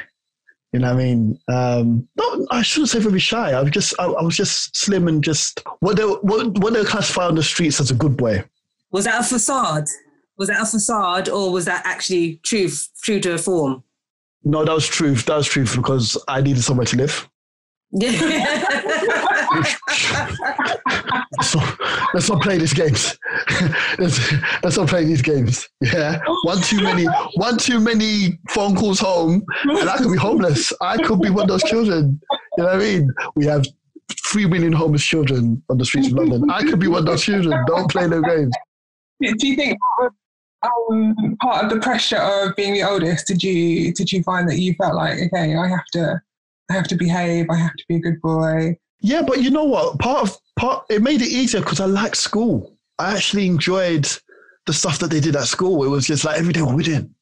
You 0.74 0.80
know 0.80 0.94
what 0.94 1.02
I 1.02 1.04
mean? 1.04 1.40
Um, 1.48 2.08
no, 2.18 2.48
I 2.52 2.62
shouldn't 2.62 2.90
say 2.90 3.00
very 3.00 3.20
shy. 3.20 3.52
I 3.52 3.62
was 3.62 3.72
just 3.72 3.94
I, 4.00 4.06
I 4.06 4.22
was 4.22 4.36
just 4.36 4.76
slim 4.76 5.08
and 5.08 5.24
just 5.24 5.62
what 5.80 5.98
they 5.98 6.04
what 6.04 6.60
what 6.60 6.74
they 6.74 6.84
classify 6.84 7.26
on 7.26 7.36
the 7.36 7.44
streets 7.44 7.80
as 7.80 7.90
a 7.90 7.96
good 7.96 8.18
boy. 8.18 8.44
Was 8.92 9.06
that 9.06 9.22
a 9.22 9.24
facade? 9.24 9.86
Was 10.38 10.50
that 10.50 10.62
a 10.62 10.66
facade 10.66 11.30
or 11.30 11.52
was 11.52 11.66
that 11.66 11.82
actually 11.86 12.40
truth, 12.44 12.90
true 13.02 13.20
to 13.22 13.34
a 13.34 13.38
form? 13.38 13.84
No, 14.44 14.64
that 14.64 14.74
was 14.74 14.88
truth. 14.88 15.26
That 15.26 15.38
was 15.38 15.48
truth 15.48 15.76
because 15.76 16.22
I 16.28 16.42
needed 16.42 16.64
somewhere 16.64 16.86
to 16.86 16.98
live. 16.98 17.28
so 18.00 18.08
let's 22.14 22.30
not 22.30 22.42
play 22.42 22.58
these 22.58 22.74
games. 22.74 23.18
let's, 24.00 24.34
let's 24.64 24.78
not 24.78 24.88
play 24.88 25.06
these 25.06 25.22
games. 25.22 25.68
Yeah, 25.82 26.20
one 26.44 26.62
too 26.62 26.82
many, 26.82 27.06
one 27.36 27.58
too 27.58 27.80
many 27.80 28.40
phone 28.50 28.76
calls 28.76 29.00
home, 29.00 29.44
and 29.64 29.90
I 29.90 29.98
could 29.98 30.12
be 30.12 30.18
homeless. 30.18 30.74
I 30.82 30.98
could 30.98 31.22
be 31.22 31.30
one 31.30 31.44
of 31.44 31.50
those 31.50 31.64
children. 31.64 32.20
You 32.58 32.64
know 32.64 32.66
what 32.66 32.76
I 32.76 32.80
mean? 32.80 33.14
We 33.36 33.46
have 33.46 33.66
three 34.32 34.46
million 34.46 34.74
homeless 34.74 35.04
children 35.04 35.62
on 35.70 35.78
the 35.78 35.86
streets 35.86 36.08
of 36.08 36.14
London. 36.14 36.50
I 36.50 36.64
could 36.64 36.80
be 36.80 36.88
one 36.88 37.00
of 37.00 37.06
those 37.06 37.24
children. 37.24 37.64
Don't 37.68 37.90
play 37.90 38.08
no 38.08 38.22
games. 38.22 38.54
Do 39.22 39.48
you 39.48 39.56
think 39.56 39.78
um, 40.64 41.38
part 41.42 41.66
of 41.66 41.72
the 41.72 41.80
pressure 41.80 42.18
of 42.18 42.56
being 42.56 42.74
the 42.74 42.84
oldest? 42.84 43.28
Did 43.28 43.44
you 43.44 43.94
did 43.94 44.12
you 44.12 44.24
find 44.24 44.50
that 44.50 44.60
you 44.60 44.74
felt 44.76 44.96
like 44.96 45.20
okay, 45.20 45.56
I 45.56 45.68
have 45.68 45.86
to 45.94 46.22
I 46.70 46.74
have 46.74 46.88
to 46.88 46.96
behave, 46.96 47.48
I 47.50 47.56
have 47.56 47.74
to 47.74 47.84
be 47.88 47.96
a 47.96 48.00
good 48.00 48.22
boy? 48.22 48.78
Yeah, 49.00 49.22
but 49.22 49.42
you 49.42 49.50
know 49.50 49.66
what? 49.66 50.00
Part 50.00 50.28
of 50.28 50.38
part 50.58 50.86
it 50.90 51.02
made 51.02 51.22
it 51.22 51.30
easier 51.30 51.62
because 51.62 51.80
I 51.80 51.86
liked 51.86 52.18
school. 52.18 52.78
I 53.00 53.14
actually 53.14 53.46
enjoyed 53.46 54.08
the 54.66 54.74
stuff 54.74 55.00
that 55.00 55.10
they 55.10 55.20
did 55.20 55.36
at 55.36 55.48
school. 55.48 55.84
It 55.84 55.90
was 55.90 56.08
just 56.08 56.26
like 56.26 56.40
every 56.40 56.54
day, 56.54 56.62
what 56.62 56.76
we 56.76 56.84
doing? 56.84 57.14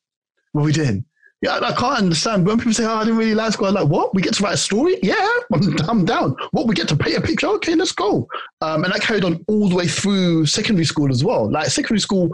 What 0.53 0.65
we 0.65 0.71
doing? 0.71 1.05
Yeah, 1.41 1.59
I 1.61 1.73
can't 1.73 1.99
understand 1.99 2.47
when 2.47 2.57
people 2.57 2.73
say, 2.73 2.85
"Oh, 2.85 2.95
I 2.95 3.03
didn't 3.03 3.19
really 3.19 3.35
like 3.35 3.51
school." 3.53 3.67
I'm 3.67 3.73
like, 3.73 3.87
"What? 3.87 4.15
We 4.15 4.21
get 4.21 4.33
to 4.35 4.43
write 4.43 4.53
a 4.53 4.57
story? 4.57 4.97
Yeah, 5.03 5.29
I'm, 5.53 5.75
I'm 5.89 6.05
down. 6.05 6.35
What? 6.51 6.67
We 6.67 6.75
get 6.75 6.87
to 6.87 6.95
paint 6.95 7.17
a 7.17 7.21
picture? 7.21 7.47
Okay, 7.47 7.75
let's 7.75 7.91
go." 7.91 8.27
Um, 8.61 8.83
and 8.83 8.93
that 8.93 9.01
carried 9.01 9.25
on 9.25 9.43
all 9.47 9.67
the 9.69 9.75
way 9.75 9.87
through 9.87 10.45
secondary 10.45 10.85
school 10.85 11.11
as 11.11 11.23
well. 11.23 11.51
Like 11.51 11.67
secondary 11.67 11.99
school 11.99 12.29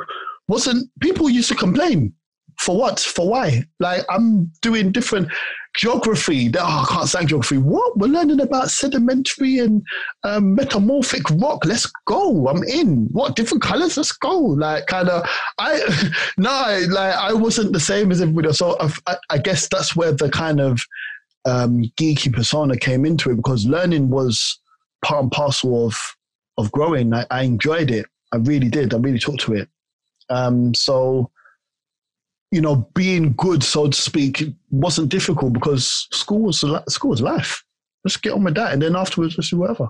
wasn't. 0.48 0.90
People 1.02 1.30
used 1.30 1.50
to 1.50 1.56
complain 1.56 2.14
for 2.60 2.78
what? 2.78 3.00
For 3.00 3.28
why? 3.28 3.66
Like 3.80 4.06
I'm 4.10 4.52
doing 4.62 4.92
different 4.92 5.30
geography. 5.76 6.52
Oh, 6.58 6.86
I 6.88 6.94
can't 6.94 7.08
stand 7.08 7.30
geography. 7.30 7.58
What? 7.58 7.98
We're 7.98 8.08
learning 8.08 8.42
about 8.42 8.72
sedimentary 8.72 9.60
and 9.60 9.84
um, 10.24 10.56
metamorphic 10.56 11.30
rock. 11.32 11.66
Let's 11.66 11.92
go. 12.06 12.48
I'm 12.48 12.64
in. 12.64 13.08
What 13.12 13.36
different 13.36 13.64
colors? 13.64 13.98
Let's 13.98 14.12
go. 14.12 14.38
Like 14.38 14.88
kind 14.88 15.10
of. 15.10 15.28
I 15.58 15.82
no, 16.38 16.86
like 16.90 17.16
I 17.16 17.34
wasn't 17.34 17.74
the 17.74 17.80
same 17.80 18.12
as 18.12 18.22
everybody 18.22 18.48
else. 18.48 18.60
So 18.60 18.78
I, 19.08 19.18
I 19.30 19.38
guess 19.38 19.68
that's 19.70 19.96
where 19.96 20.12
the 20.12 20.30
kind 20.30 20.60
of 20.60 20.82
um, 21.46 21.84
geeky 22.00 22.32
persona 22.32 22.78
came 22.78 23.06
into 23.06 23.32
it 23.32 23.38
because 23.38 23.66
learning 23.66 24.10
was 24.10 24.60
part 25.04 25.24
and 25.24 25.32
parcel 25.32 25.88
of 25.88 25.98
of 26.58 26.72
growing. 26.72 27.14
I, 27.14 27.26
I 27.32 27.44
enjoyed 27.44 27.92
it. 27.92 28.06
I 28.34 28.38
really 28.38 28.70
did. 28.70 28.94
I 28.94 28.98
really 28.98 29.20
took 29.20 29.38
to 29.40 29.54
it. 29.54 29.70
Um, 30.30 30.74
so 30.74 31.30
you 32.52 32.62
know, 32.62 32.88
being 32.94 33.34
good, 33.34 33.64
so 33.64 33.88
to 33.88 34.02
speak, 34.02 34.44
wasn't 34.70 35.10
difficult 35.10 35.54
because 35.54 36.08
school 36.12 36.42
was 36.42 36.64
school 36.90 37.12
was 37.12 37.22
life. 37.22 37.64
Let's 38.04 38.18
get 38.18 38.34
on 38.34 38.44
with 38.44 38.56
that, 38.56 38.74
and 38.74 38.82
then 38.82 38.96
afterwards, 38.96 39.38
let's 39.38 39.50
do 39.50 39.58
whatever. 39.58 39.90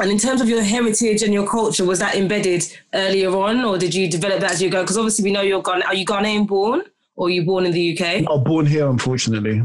And 0.00 0.10
in 0.10 0.18
terms 0.18 0.40
of 0.40 0.48
your 0.48 0.62
heritage 0.62 1.22
and 1.22 1.32
your 1.32 1.46
culture, 1.46 1.84
was 1.84 2.00
that 2.00 2.16
embedded 2.16 2.64
earlier 2.92 3.30
on, 3.30 3.64
or 3.64 3.78
did 3.78 3.94
you 3.94 4.10
develop 4.10 4.40
that 4.40 4.52
as 4.52 4.62
you 4.62 4.68
go? 4.68 4.82
Because 4.82 4.98
obviously, 4.98 5.24
we 5.24 5.32
know 5.32 5.40
you're 5.42 5.62
Ghana. 5.62 5.84
Are 5.86 5.94
you 5.94 6.04
Ghanaian 6.04 6.46
born, 6.46 6.82
or 7.16 7.28
are 7.28 7.30
you 7.30 7.44
born 7.44 7.66
in 7.66 7.72
the 7.72 7.96
UK? 7.96 8.24
I'm 8.28 8.44
born 8.44 8.66
here, 8.66 8.88
unfortunately. 8.88 9.62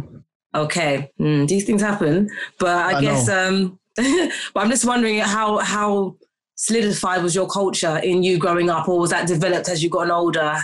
Okay, 0.54 1.12
mm, 1.20 1.48
these 1.48 1.66
things 1.66 1.82
happen, 1.82 2.30
but 2.60 2.70
I, 2.70 2.98
I 2.98 3.02
guess. 3.02 3.28
um 3.30 3.80
But 3.98 4.62
I'm 4.64 4.70
just 4.70 4.86
wondering 4.86 5.20
how 5.20 5.58
how 5.60 6.16
solidified 6.56 7.24
was 7.24 7.34
your 7.36 7.48
culture 7.48 7.98
in 7.98 8.24
you 8.24 8.38
growing 8.38 8.70
up, 8.70 8.88
or 8.88 9.00
was 9.00 9.10
that 9.10 9.28
developed 9.28 9.68
as 9.68 9.84
you 9.84 9.90
got 9.90 10.10
older? 10.10 10.58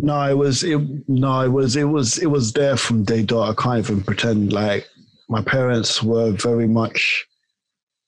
No, 0.00 0.22
it 0.30 0.38
was 0.38 0.62
it. 0.62 0.80
No, 1.08 1.40
it 1.40 1.48
was 1.48 1.74
it 1.74 1.84
was 1.84 2.18
it 2.18 2.26
was 2.26 2.52
there 2.52 2.76
from 2.76 3.02
day 3.02 3.22
dot. 3.22 3.50
I 3.50 3.62
can't 3.62 3.78
even 3.78 4.02
pretend 4.02 4.52
like 4.52 4.88
my 5.28 5.42
parents 5.42 6.02
were 6.02 6.30
very 6.30 6.68
much. 6.68 7.26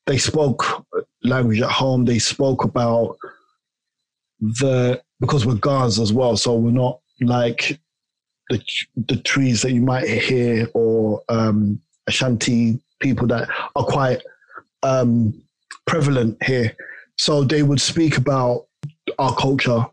They 0.07 0.17
spoke 0.17 0.87
language 1.25 1.61
at 1.61 1.71
home. 1.71 2.05
They 2.05 2.21
spoke 2.21 2.63
about 2.63 3.19
the 4.41 5.03
because 5.19 5.45
we're 5.45 5.55
Ghanaians 5.55 6.01
as 6.01 6.13
well, 6.13 6.37
so 6.37 6.55
we're 6.55 6.71
not 6.71 7.01
like 7.23 7.81
the 8.51 8.63
the 9.09 9.17
trees 9.17 9.63
that 9.63 9.73
you 9.73 9.83
might 9.83 10.07
hear 10.07 10.69
or 10.75 11.23
um, 11.29 11.81
Ashanti 12.07 12.81
people 13.01 13.27
that 13.27 13.49
are 13.75 13.85
quite 13.85 14.23
um, 14.85 15.35
prevalent 15.87 16.41
here. 16.45 16.77
So 17.19 17.43
they 17.43 17.65
would 17.65 17.81
speak 17.81 18.17
about 18.17 18.67
our 19.19 19.35
culture 19.35 19.87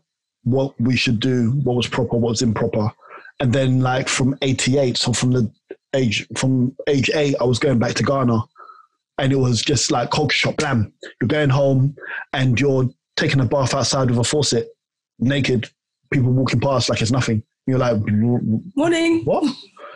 what 0.50 0.78
we 0.80 0.96
should 0.96 1.20
do, 1.20 1.52
what 1.62 1.76
was 1.76 1.86
proper, 1.86 2.16
what 2.16 2.30
was 2.30 2.42
improper. 2.42 2.90
And 3.40 3.52
then 3.52 3.80
like 3.80 4.08
from 4.08 4.36
88, 4.42 4.96
so 4.96 5.12
from 5.12 5.32
the 5.32 5.50
age 5.94 6.26
from 6.36 6.74
age 6.86 7.10
eight, 7.14 7.36
I 7.40 7.44
was 7.44 7.58
going 7.58 7.78
back 7.78 7.94
to 7.94 8.02
Ghana. 8.02 8.40
And 9.18 9.32
it 9.32 9.36
was 9.36 9.62
just 9.62 9.90
like 9.90 10.10
culture 10.10 10.36
shock, 10.36 10.56
blam. 10.56 10.92
You're 11.20 11.28
going 11.28 11.50
home 11.50 11.96
and 12.32 12.60
you're 12.60 12.88
taking 13.16 13.40
a 13.40 13.44
bath 13.44 13.74
outside 13.74 14.10
with 14.10 14.18
a 14.18 14.24
faucet, 14.24 14.68
naked, 15.18 15.68
people 16.12 16.30
walking 16.30 16.60
past 16.60 16.88
like 16.88 17.02
it's 17.02 17.10
nothing. 17.10 17.42
You're 17.66 17.78
like, 17.78 17.96
morning. 18.76 19.24
What? 19.24 19.44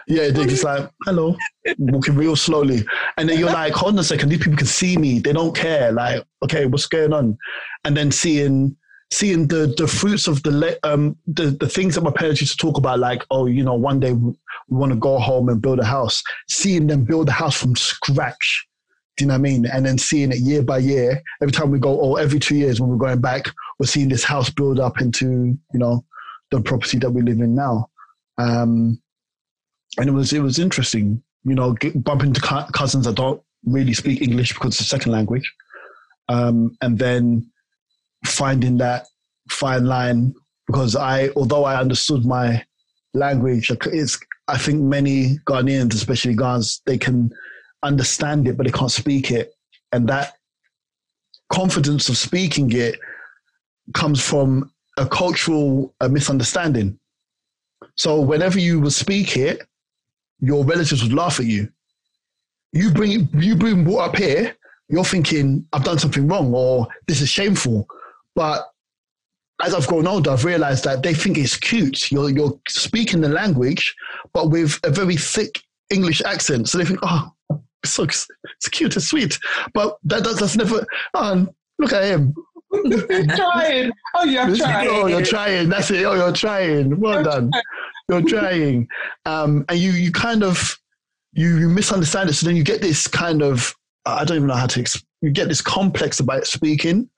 Yeah, 0.08 0.30
they're 0.30 0.46
just 0.46 0.64
like, 0.64 0.90
hello, 1.04 1.36
walking 1.78 2.16
real 2.16 2.34
slowly. 2.34 2.84
And 3.16 3.28
then 3.28 3.38
you're 3.38 3.52
like, 3.52 3.72
hold 3.72 3.94
on 3.94 4.00
a 4.00 4.04
second, 4.04 4.30
these 4.30 4.40
people 4.40 4.58
can 4.58 4.66
see 4.66 4.96
me. 4.96 5.20
They 5.20 5.32
don't 5.32 5.54
care. 5.54 5.92
Like, 5.92 6.24
okay, 6.42 6.66
what's 6.66 6.86
going 6.86 7.12
on? 7.12 7.38
And 7.84 7.96
then 7.96 8.10
seeing 8.10 8.76
seeing 9.12 9.46
the 9.46 9.74
the 9.76 9.86
fruits 9.86 10.26
of 10.26 10.42
the 10.42 10.78
um 10.84 11.16
the, 11.26 11.50
the 11.60 11.68
things 11.68 11.94
that 11.94 12.02
my 12.02 12.10
parents 12.10 12.40
used 12.40 12.58
to 12.58 12.66
talk 12.66 12.78
about, 12.78 12.98
like 12.98 13.24
oh 13.30 13.46
you 13.46 13.62
know 13.62 13.74
one 13.74 14.00
day 14.00 14.12
we 14.12 14.34
want 14.68 14.90
to 14.90 14.98
go 14.98 15.18
home 15.18 15.48
and 15.50 15.60
build 15.60 15.78
a 15.78 15.84
house. 15.84 16.22
Seeing 16.48 16.86
them 16.86 17.04
build 17.04 17.28
a 17.28 17.32
house 17.32 17.54
from 17.54 17.76
scratch, 17.76 18.66
do 19.16 19.24
you 19.24 19.28
know 19.28 19.34
what 19.34 19.40
I 19.40 19.42
mean? 19.42 19.66
And 19.66 19.84
then 19.84 19.98
seeing 19.98 20.32
it 20.32 20.38
year 20.38 20.62
by 20.62 20.78
year, 20.78 21.22
every 21.42 21.52
time 21.52 21.70
we 21.70 21.78
go 21.78 21.94
or 21.94 22.18
every 22.18 22.40
two 22.40 22.56
years 22.56 22.80
when 22.80 22.88
we're 22.88 22.96
going 22.96 23.20
back, 23.20 23.44
we're 23.78 23.86
seeing 23.86 24.08
this 24.08 24.24
house 24.24 24.48
build 24.48 24.80
up 24.80 25.00
into 25.00 25.58
you 25.72 25.78
know 25.78 26.04
the 26.50 26.62
property 26.62 26.98
that 26.98 27.10
we 27.10 27.20
live 27.20 27.40
in 27.40 27.54
now. 27.54 27.90
Um, 28.38 29.00
and 29.98 30.08
it 30.08 30.12
was 30.12 30.32
it 30.32 30.40
was 30.40 30.58
interesting, 30.58 31.22
you 31.44 31.54
know, 31.54 31.74
get, 31.74 32.02
bump 32.02 32.22
into 32.22 32.40
cousins 32.40 33.04
that 33.04 33.16
don't 33.16 33.42
really 33.64 33.92
speak 33.92 34.22
English 34.22 34.54
because 34.54 34.74
it's 34.74 34.80
a 34.80 34.84
second 34.84 35.12
language, 35.12 35.52
um, 36.30 36.74
and 36.80 36.98
then 36.98 37.51
finding 38.24 38.78
that 38.78 39.06
fine 39.50 39.86
line 39.86 40.34
because 40.66 40.96
I, 40.96 41.28
although 41.36 41.64
I 41.64 41.80
understood 41.80 42.24
my 42.24 42.64
language, 43.14 43.70
it's, 43.70 44.18
I 44.48 44.58
think 44.58 44.80
many 44.80 45.38
Ghanaians, 45.46 45.94
especially 45.94 46.36
Ghanaians, 46.36 46.80
they 46.86 46.98
can 46.98 47.32
understand 47.82 48.48
it, 48.48 48.56
but 48.56 48.66
they 48.66 48.72
can't 48.72 48.90
speak 48.90 49.30
it. 49.30 49.54
And 49.92 50.08
that 50.08 50.34
confidence 51.52 52.08
of 52.08 52.16
speaking 52.16 52.72
it 52.72 52.98
comes 53.92 54.24
from 54.24 54.70
a 54.96 55.06
cultural 55.06 55.94
misunderstanding. 56.08 56.98
So 57.96 58.20
whenever 58.20 58.58
you 58.58 58.80
would 58.80 58.92
speak 58.92 59.36
it, 59.36 59.62
your 60.40 60.64
relatives 60.64 61.02
would 61.02 61.12
laugh 61.12 61.40
at 61.40 61.46
you. 61.46 61.70
You 62.72 62.90
bring 62.90 63.28
you 63.34 63.54
bring 63.54 63.84
brought 63.84 64.10
up 64.10 64.16
here, 64.16 64.56
you're 64.88 65.04
thinking, 65.04 65.66
I've 65.72 65.84
done 65.84 65.98
something 65.98 66.26
wrong 66.26 66.54
or 66.54 66.88
this 67.06 67.20
is 67.20 67.28
shameful. 67.28 67.86
But 68.34 68.68
as 69.62 69.74
I've 69.74 69.86
grown 69.86 70.06
older, 70.06 70.30
I've 70.30 70.44
realized 70.44 70.84
that 70.84 71.02
they 71.02 71.14
think 71.14 71.38
it's 71.38 71.56
cute. 71.56 72.10
You're, 72.10 72.30
you're 72.30 72.58
speaking 72.68 73.20
the 73.20 73.28
language, 73.28 73.94
but 74.32 74.50
with 74.50 74.80
a 74.84 74.90
very 74.90 75.16
thick 75.16 75.62
English 75.90 76.22
accent. 76.22 76.68
So 76.68 76.78
they 76.78 76.84
think, 76.84 76.98
oh, 77.02 77.32
it's, 77.82 77.92
so, 77.92 78.04
it's 78.04 78.26
cute, 78.70 78.96
it's 78.96 79.08
sweet. 79.08 79.38
But 79.74 79.96
that, 80.04 80.24
that 80.24 80.38
that's 80.38 80.56
never, 80.56 80.84
oh, 81.14 81.46
look 81.78 81.92
at 81.92 82.04
him. 82.04 82.34
trying. 82.72 83.92
Oh, 84.14 84.24
you're 84.24 84.56
trying. 84.56 84.88
Oh, 84.90 85.06
you're 85.06 85.22
trying. 85.22 85.68
That's 85.68 85.90
it. 85.90 86.04
Oh, 86.04 86.14
you're 86.14 86.32
trying. 86.32 86.98
Well 86.98 87.14
you're 87.14 87.22
done. 87.22 87.50
Trying. 87.50 87.62
You're 88.08 88.22
trying. 88.22 88.88
Um, 89.26 89.64
and 89.68 89.78
you, 89.78 89.90
you 89.92 90.10
kind 90.10 90.42
of, 90.42 90.78
you, 91.34 91.58
you 91.58 91.68
misunderstand 91.68 92.30
it. 92.30 92.32
So 92.32 92.46
then 92.46 92.56
you 92.56 92.64
get 92.64 92.80
this 92.80 93.06
kind 93.06 93.42
of, 93.42 93.74
I 94.06 94.24
don't 94.24 94.38
even 94.38 94.48
know 94.48 94.54
how 94.54 94.66
to, 94.66 95.00
you 95.20 95.30
get 95.30 95.48
this 95.48 95.60
complex 95.60 96.18
about 96.18 96.46
speaking 96.46 97.08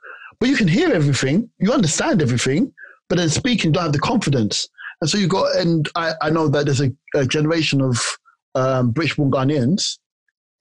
but 0.45 0.51
you 0.51 0.59
can 0.59 0.69
hear 0.69 0.93
everything, 0.93 1.49
you 1.59 1.73
understand 1.73 2.21
everything, 2.21 2.71
but 3.09 3.17
then 3.17 3.31
speaking, 3.31 3.73
don't 3.73 3.85
have 3.85 3.93
the 3.95 3.99
confidence. 3.99 4.69
And 5.01 5.09
so 5.09 5.17
you 5.17 5.27
got, 5.27 5.57
and 5.57 5.89
I, 5.95 6.13
I 6.21 6.29
know 6.29 6.49
that 6.49 6.67
there's 6.67 6.83
a, 6.83 6.93
a 7.15 7.25
generation 7.25 7.81
of 7.81 7.99
um, 8.55 8.91
British 8.91 9.17
born 9.17 9.31
Ghanaians, 9.31 9.97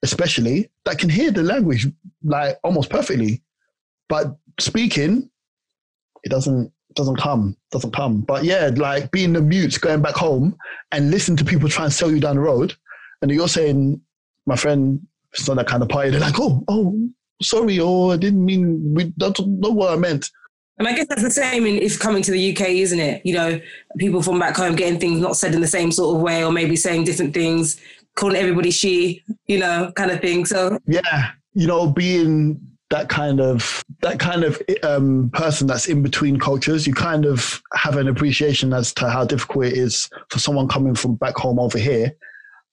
especially, 0.02 0.70
that 0.86 0.96
can 0.98 1.10
hear 1.10 1.30
the 1.30 1.42
language 1.42 1.86
like 2.22 2.58
almost 2.64 2.88
perfectly. 2.88 3.42
But 4.08 4.34
speaking, 4.58 5.28
it 6.22 6.30
doesn't 6.30 6.72
doesn't 6.94 7.16
come, 7.16 7.54
doesn't 7.70 7.94
come. 7.94 8.22
But 8.22 8.44
yeah, 8.44 8.70
like 8.74 9.10
being 9.10 9.34
the 9.34 9.42
mute, 9.42 9.78
going 9.82 10.00
back 10.00 10.14
home 10.14 10.56
and 10.92 11.10
listen 11.10 11.36
to 11.36 11.44
people 11.44 11.68
try 11.68 11.84
and 11.84 11.92
sell 11.92 12.10
you 12.10 12.20
down 12.20 12.36
the 12.36 12.40
road, 12.40 12.74
and 13.20 13.30
you're 13.30 13.48
saying, 13.48 14.00
my 14.46 14.56
friend, 14.56 15.06
it's 15.34 15.46
not 15.46 15.58
that 15.58 15.66
kind 15.66 15.82
of 15.82 15.90
party. 15.90 16.08
They're 16.08 16.20
like, 16.20 16.40
oh, 16.40 16.64
oh, 16.68 17.10
sorry, 17.42 17.78
oh, 17.80 18.10
I 18.10 18.16
didn't 18.16 18.44
mean, 18.44 18.94
we, 18.94 19.12
that's 19.16 19.40
not 19.40 19.48
know 19.48 19.70
what 19.70 19.92
I 19.92 19.96
meant. 19.96 20.30
And 20.78 20.88
I 20.88 20.94
guess 20.94 21.06
that's 21.06 21.22
the 21.22 21.30
same 21.30 21.66
in, 21.66 21.76
if 21.76 21.98
coming 22.00 22.22
to 22.22 22.32
the 22.32 22.52
UK, 22.52 22.68
isn't 22.70 22.98
it? 22.98 23.24
You 23.24 23.34
know, 23.34 23.60
people 23.98 24.22
from 24.22 24.40
back 24.40 24.56
home 24.56 24.74
getting 24.74 24.98
things 24.98 25.20
not 25.20 25.36
said 25.36 25.54
in 25.54 25.60
the 25.60 25.68
same 25.68 25.92
sort 25.92 26.16
of 26.16 26.22
way, 26.22 26.44
or 26.44 26.50
maybe 26.50 26.74
saying 26.74 27.04
different 27.04 27.32
things 27.32 27.80
calling 28.16 28.36
everybody 28.36 28.70
she, 28.70 29.22
you 29.46 29.58
know, 29.58 29.92
kind 29.96 30.10
of 30.10 30.20
thing. 30.20 30.44
So 30.44 30.78
yeah, 30.86 31.30
you 31.52 31.66
know, 31.66 31.90
being 31.90 32.60
that 32.90 33.08
kind 33.08 33.40
of 33.40 33.84
that 34.00 34.18
kind 34.18 34.44
of 34.44 34.60
um, 34.82 35.30
person 35.32 35.66
that's 35.66 35.86
in 35.86 36.02
between 36.02 36.38
cultures, 36.38 36.86
you 36.86 36.94
kind 36.94 37.24
of 37.24 37.62
have 37.74 37.96
an 37.96 38.08
appreciation 38.08 38.72
as 38.72 38.92
to 38.94 39.08
how 39.08 39.24
difficult 39.24 39.66
it 39.66 39.74
is 39.74 40.08
for 40.30 40.38
someone 40.38 40.68
coming 40.68 40.94
from 40.94 41.14
back 41.16 41.36
home 41.36 41.58
over 41.58 41.78
here, 41.78 42.12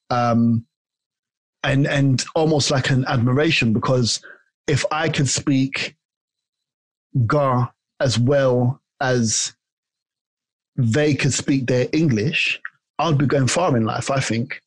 um, 0.10 0.66
and 1.64 1.88
and 1.88 2.26
almost 2.36 2.72
like 2.72 2.90
an 2.90 3.06
admiration 3.08 3.74
because 3.74 4.22
if 4.72 4.86
I 4.90 5.10
could 5.10 5.28
speak 5.28 5.98
Ga 7.28 7.68
as 8.00 8.18
well 8.18 8.82
as 9.02 9.54
they 10.78 11.14
could 11.14 11.34
speak 11.34 11.68
their 11.68 11.88
English, 11.92 12.60
I'd 12.98 13.18
be 13.18 13.26
going 13.26 13.48
far 13.48 13.76
in 13.76 13.84
life. 13.84 14.10
I 14.10 14.22
think, 14.22 14.62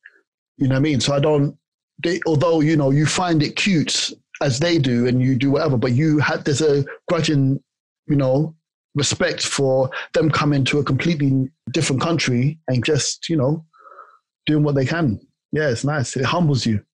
you 0.59 0.69
know 0.69 0.75
what 0.75 0.81
I 0.81 0.83
mean. 0.83 1.01
So 1.01 1.15
I 1.15 1.21
don't. 1.21 1.57
They, 2.03 2.21
although 2.27 2.61
you 2.61 2.77
know 2.77 2.91
you 2.91 3.07
find 3.07 3.43
it 3.43 3.57
cute 3.57 4.13
as 4.43 4.59
they 4.59 4.79
do, 4.79 5.07
and 5.07 5.23
you 5.23 5.37
do 5.37 5.53
whatever, 5.53 5.79
but 5.79 5.93
you 5.93 6.19
had 6.19 6.45
there's 6.45 6.61
a 6.61 6.85
grudging, 7.09 7.63
you 8.07 8.17
know, 8.17 8.55
respect 8.95 9.43
for 9.47 9.91
them 10.13 10.29
coming 10.29 10.65
to 10.67 10.81
a 10.81 10.85
completely 10.85 11.51
different 11.71 12.03
country 12.03 12.59
and 12.69 12.85
just 12.85 13.31
you 13.31 13.37
know 13.37 13.65
doing 14.45 14.65
what 14.65 14.75
they 14.75 14.85
can. 14.85 15.19
Yeah, 15.53 15.71
it's 15.71 15.85
nice. 15.85 16.15
It 16.15 16.27
humbles 16.27 16.67
you. 16.67 16.85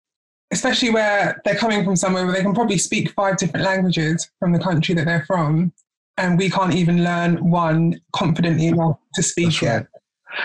Especially 0.52 0.90
where 0.90 1.40
they're 1.44 1.56
coming 1.56 1.84
from 1.84 1.96
somewhere 1.96 2.26
where 2.26 2.34
they 2.34 2.42
can 2.42 2.54
probably 2.54 2.78
speak 2.78 3.12
five 3.12 3.36
different 3.36 3.64
languages 3.64 4.30
from 4.38 4.52
the 4.52 4.58
country 4.58 4.94
that 4.94 5.04
they're 5.04 5.24
from, 5.26 5.72
and 6.16 6.38
we 6.38 6.50
can't 6.50 6.74
even 6.74 7.04
learn 7.04 7.50
one 7.50 8.00
confidently 8.14 8.66
enough 8.66 8.98
to 9.14 9.22
speak 9.22 9.60
That's 9.60 9.84
it. 9.84 9.86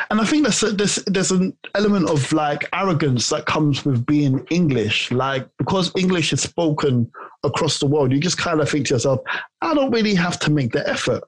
And 0.09 0.19
I 0.19 0.25
think 0.25 0.43
there's 0.43 0.63
a, 0.63 0.71
there's 0.71 0.95
there's 1.05 1.31
an 1.31 1.55
element 1.75 2.09
of 2.09 2.31
like 2.33 2.67
arrogance 2.73 3.29
that 3.29 3.45
comes 3.45 3.85
with 3.85 4.05
being 4.05 4.45
English, 4.49 5.11
like 5.11 5.47
because 5.57 5.91
English 5.95 6.33
is 6.33 6.41
spoken 6.41 7.11
across 7.43 7.79
the 7.79 7.85
world, 7.85 8.11
you 8.11 8.19
just 8.19 8.37
kind 8.37 8.59
of 8.59 8.69
think 8.69 8.87
to 8.87 8.95
yourself, 8.95 9.21
I 9.61 9.73
don't 9.73 9.91
really 9.91 10.15
have 10.15 10.39
to 10.39 10.51
make 10.51 10.71
the 10.71 10.87
effort. 10.89 11.23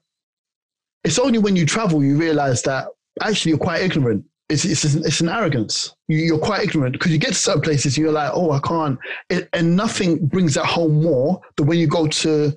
It's 1.04 1.18
only 1.18 1.38
when 1.38 1.56
you 1.56 1.64
travel 1.64 2.02
you 2.02 2.16
realize 2.16 2.62
that 2.62 2.88
actually 3.22 3.50
you're 3.50 3.58
quite 3.58 3.82
ignorant. 3.82 4.24
It's 4.48 4.64
it's 4.64 4.84
an, 4.84 5.04
it's 5.04 5.20
an 5.20 5.28
arrogance. 5.28 5.94
You, 6.08 6.18
you're 6.18 6.38
quite 6.38 6.64
ignorant 6.64 6.94
because 6.94 7.12
you 7.12 7.18
get 7.18 7.28
to 7.28 7.34
certain 7.34 7.60
places 7.60 7.96
and 7.96 8.04
you're 8.04 8.12
like, 8.12 8.30
oh, 8.32 8.50
I 8.52 8.60
can't. 8.60 8.98
It, 9.28 9.48
and 9.52 9.76
nothing 9.76 10.26
brings 10.26 10.54
that 10.54 10.66
home 10.66 11.02
more 11.02 11.40
than 11.56 11.66
when 11.66 11.78
you 11.78 11.86
go 11.86 12.06
to 12.06 12.52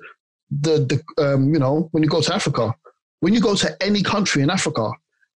the 0.50 1.02
the 1.16 1.22
um, 1.22 1.52
you 1.52 1.60
know 1.60 1.88
when 1.92 2.02
you 2.02 2.08
go 2.08 2.20
to 2.20 2.34
Africa. 2.34 2.74
When 3.20 3.34
you 3.34 3.40
go 3.40 3.54
to 3.54 3.76
any 3.80 4.02
country 4.02 4.42
in 4.42 4.50
Africa, 4.50 4.90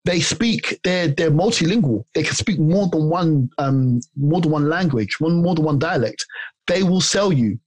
they 0.06 0.20
speak 0.20 0.80
they're 0.84 1.08
they're 1.08 1.32
multilingual 1.32 2.06
they 2.14 2.24
can 2.24 2.36
speak 2.36 2.60
more 2.60 2.88
than 2.88 3.10
one 3.10 3.50
um 3.58 4.00
more 4.16 4.42
than 4.42 4.52
one 4.52 4.70
language 4.70 5.20
one 5.20 5.42
more 5.42 5.56
than 5.56 5.66
one 5.66 5.80
dialect 5.80 6.26
they 6.68 6.84
will 6.84 7.02
sell 7.02 7.32
you 7.32 7.58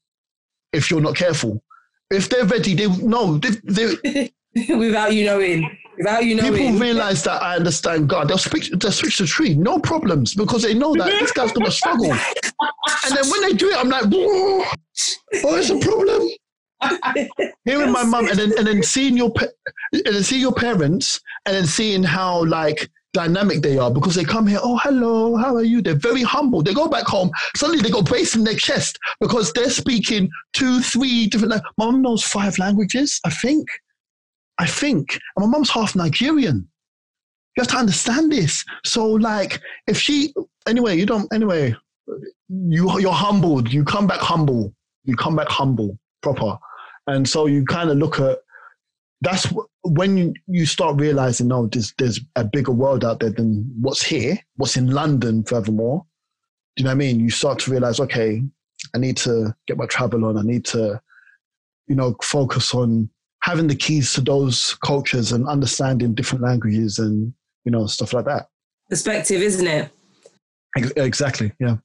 if 0.72 0.90
you're 0.90 1.00
not 1.00 1.16
careful 1.16 1.62
if 2.10 2.28
they're 2.28 2.44
ready 2.44 2.74
they 2.74 2.88
no 2.98 3.38
they, 3.38 3.50
they, 3.64 4.32
without 4.76 5.12
you 5.12 5.26
knowing, 5.26 5.78
you 6.46 6.52
people 6.52 6.78
realize 6.80 7.22
that 7.24 7.42
i 7.42 7.56
understand 7.56 8.08
Ga. 8.08 8.24
They'll 8.24 8.38
speak 8.38 8.64
they'll 8.78 8.92
switch 8.92 9.18
the 9.18 9.26
Twi 9.26 9.54
no 9.54 9.78
problems 9.78 10.34
because 10.34 10.62
they 10.62 10.74
know 10.74 10.94
that 10.94 11.06
this 11.20 11.32
guy's 11.32 11.52
gonna 11.52 11.70
struggle. 11.70 12.12
And 12.12 13.16
then 13.16 13.28
when 13.30 13.40
they 13.42 13.52
do 13.52 13.68
it 13.70 13.76
i'm 13.76 13.88
like 13.88 14.04
whoa 14.04 14.64
oh 15.44 15.56
it's 15.56 15.70
a 15.70 15.78
problem. 15.78 16.28
Hearing 17.64 17.90
my 17.92 18.04
mum 18.04 18.28
and 18.28 18.38
then 18.38 18.52
and 18.58 18.66
then 18.66 18.82
seeing 18.82 19.16
your 19.16 19.32
pa- 19.32 19.46
and 19.92 20.14
then 20.14 20.22
seeing 20.22 20.42
your 20.42 20.52
parents 20.52 21.20
and 21.46 21.56
then 21.56 21.66
seeing 21.66 22.02
how 22.02 22.44
like 22.44 22.88
dynamic 23.14 23.62
they 23.62 23.78
are 23.78 23.90
because 23.90 24.14
they 24.14 24.24
come 24.24 24.46
here 24.46 24.58
oh 24.62 24.76
hello 24.82 25.36
how 25.36 25.54
are 25.56 25.62
you? 25.62 25.80
They're 25.80 25.94
very 25.94 26.22
humble. 26.22 26.62
They 26.62 26.74
go 26.74 26.86
back 26.86 27.06
home. 27.06 27.30
Suddenly 27.56 27.80
they 27.82 27.88
got 27.90 28.10
bass 28.10 28.36
in 28.36 28.44
their 28.44 28.54
chest 28.56 28.98
because 29.20 29.52
they're 29.54 29.70
speaking 29.70 30.28
two 30.52 30.80
three 30.80 31.26
different 31.26 31.52
lang- 31.52 31.62
my 31.78 31.86
mum 31.86 32.02
knows 32.02 32.22
five 32.22 32.58
languages 32.58 33.20
i 33.24 33.30
think 33.30 33.66
i 34.58 34.66
think 34.66 35.18
and 35.36 35.44
my 35.44 35.46
mum's 35.46 35.70
half 35.70 35.94
nigerian. 35.96 36.68
You 37.56 37.62
have 37.62 37.68
to 37.68 37.78
understand 37.78 38.30
this. 38.30 38.64
So 38.84 39.06
like 39.06 39.60
if 39.86 39.98
she 39.98 40.34
anyway 40.68 40.96
you 40.96 41.06
don't 41.06 41.32
anyway 41.32 41.74
you 42.48 43.00
you're 43.00 43.12
humbled. 43.12 43.72
You 43.72 43.82
come 43.84 44.06
back 44.06 44.20
humble. 44.20 44.74
You 45.04 45.16
come 45.16 45.36
back 45.36 45.48
humble 45.48 45.98
proper. 46.22 46.58
And 47.06 47.26
so 47.26 47.46
you 47.46 47.64
kind 47.64 47.90
of 47.90 47.96
look 47.96 48.20
at 48.20 48.38
that's 49.22 49.50
when 49.82 50.34
you, 50.46 50.66
start 50.66 51.00
realizing 51.00 51.48
no 51.48 51.66
there's 51.68 51.94
there's 51.96 52.20
a 52.36 52.44
bigger 52.44 52.72
world 52.72 53.04
out 53.04 53.20
there 53.20 53.30
than 53.30 53.64
what's 53.80 54.02
here 54.02 54.38
what's 54.56 54.76
in 54.76 54.90
london 54.90 55.42
furthermore 55.42 56.04
do 56.76 56.82
you 56.82 56.84
know 56.84 56.90
what 56.90 56.96
i 56.96 56.98
mean? 56.98 57.18
You 57.18 57.30
start 57.30 57.58
to 57.60 57.70
realize 57.70 57.98
okay 58.00 58.42
i 58.94 58.98
need 58.98 59.16
to 59.18 59.54
get 59.66 59.78
my 59.78 59.86
travel 59.86 60.26
on. 60.26 60.36
I 60.36 60.42
need 60.42 60.66
to 60.66 61.00
you 61.88 61.94
know 61.94 62.14
focus 62.22 62.74
on 62.74 63.08
having 63.46 63.68
the 63.68 63.76
keys 63.76 64.12
to 64.12 64.20
those 64.20 64.74
cultures 64.84 65.30
and 65.30 65.46
understanding 65.48 66.14
different 66.14 66.42
languages 66.42 66.98
and 66.98 67.32
you 67.64 67.70
know 67.70 67.86
stuff 67.86 68.12
like 68.12 68.24
that 68.24 68.48
Perspective, 68.90 69.40
isn't 69.42 69.66
it? 69.66 69.90
Exactly 70.96 71.52
yeah 71.60 71.76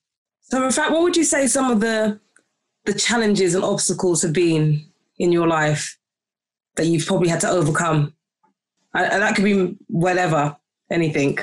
So, 0.41 0.63
in 0.65 0.71
fact, 0.71 0.91
what 0.91 1.03
would 1.03 1.15
you 1.15 1.23
say 1.23 1.47
some 1.47 1.71
of 1.71 1.79
the 1.79 2.19
the 2.85 2.93
challenges 2.93 3.53
and 3.55 3.63
obstacles 3.63 4.23
have 4.23 4.33
been 4.33 4.83
in 5.19 5.31
your 5.31 5.47
life 5.47 5.97
that 6.77 6.87
you've 6.87 7.05
probably 7.05 7.29
had 7.29 7.39
to 7.41 7.49
overcome? 7.49 8.13
And 8.93 9.21
that 9.21 9.35
could 9.35 9.45
be 9.45 9.77
whatever, 9.87 10.57
anything. 10.89 11.37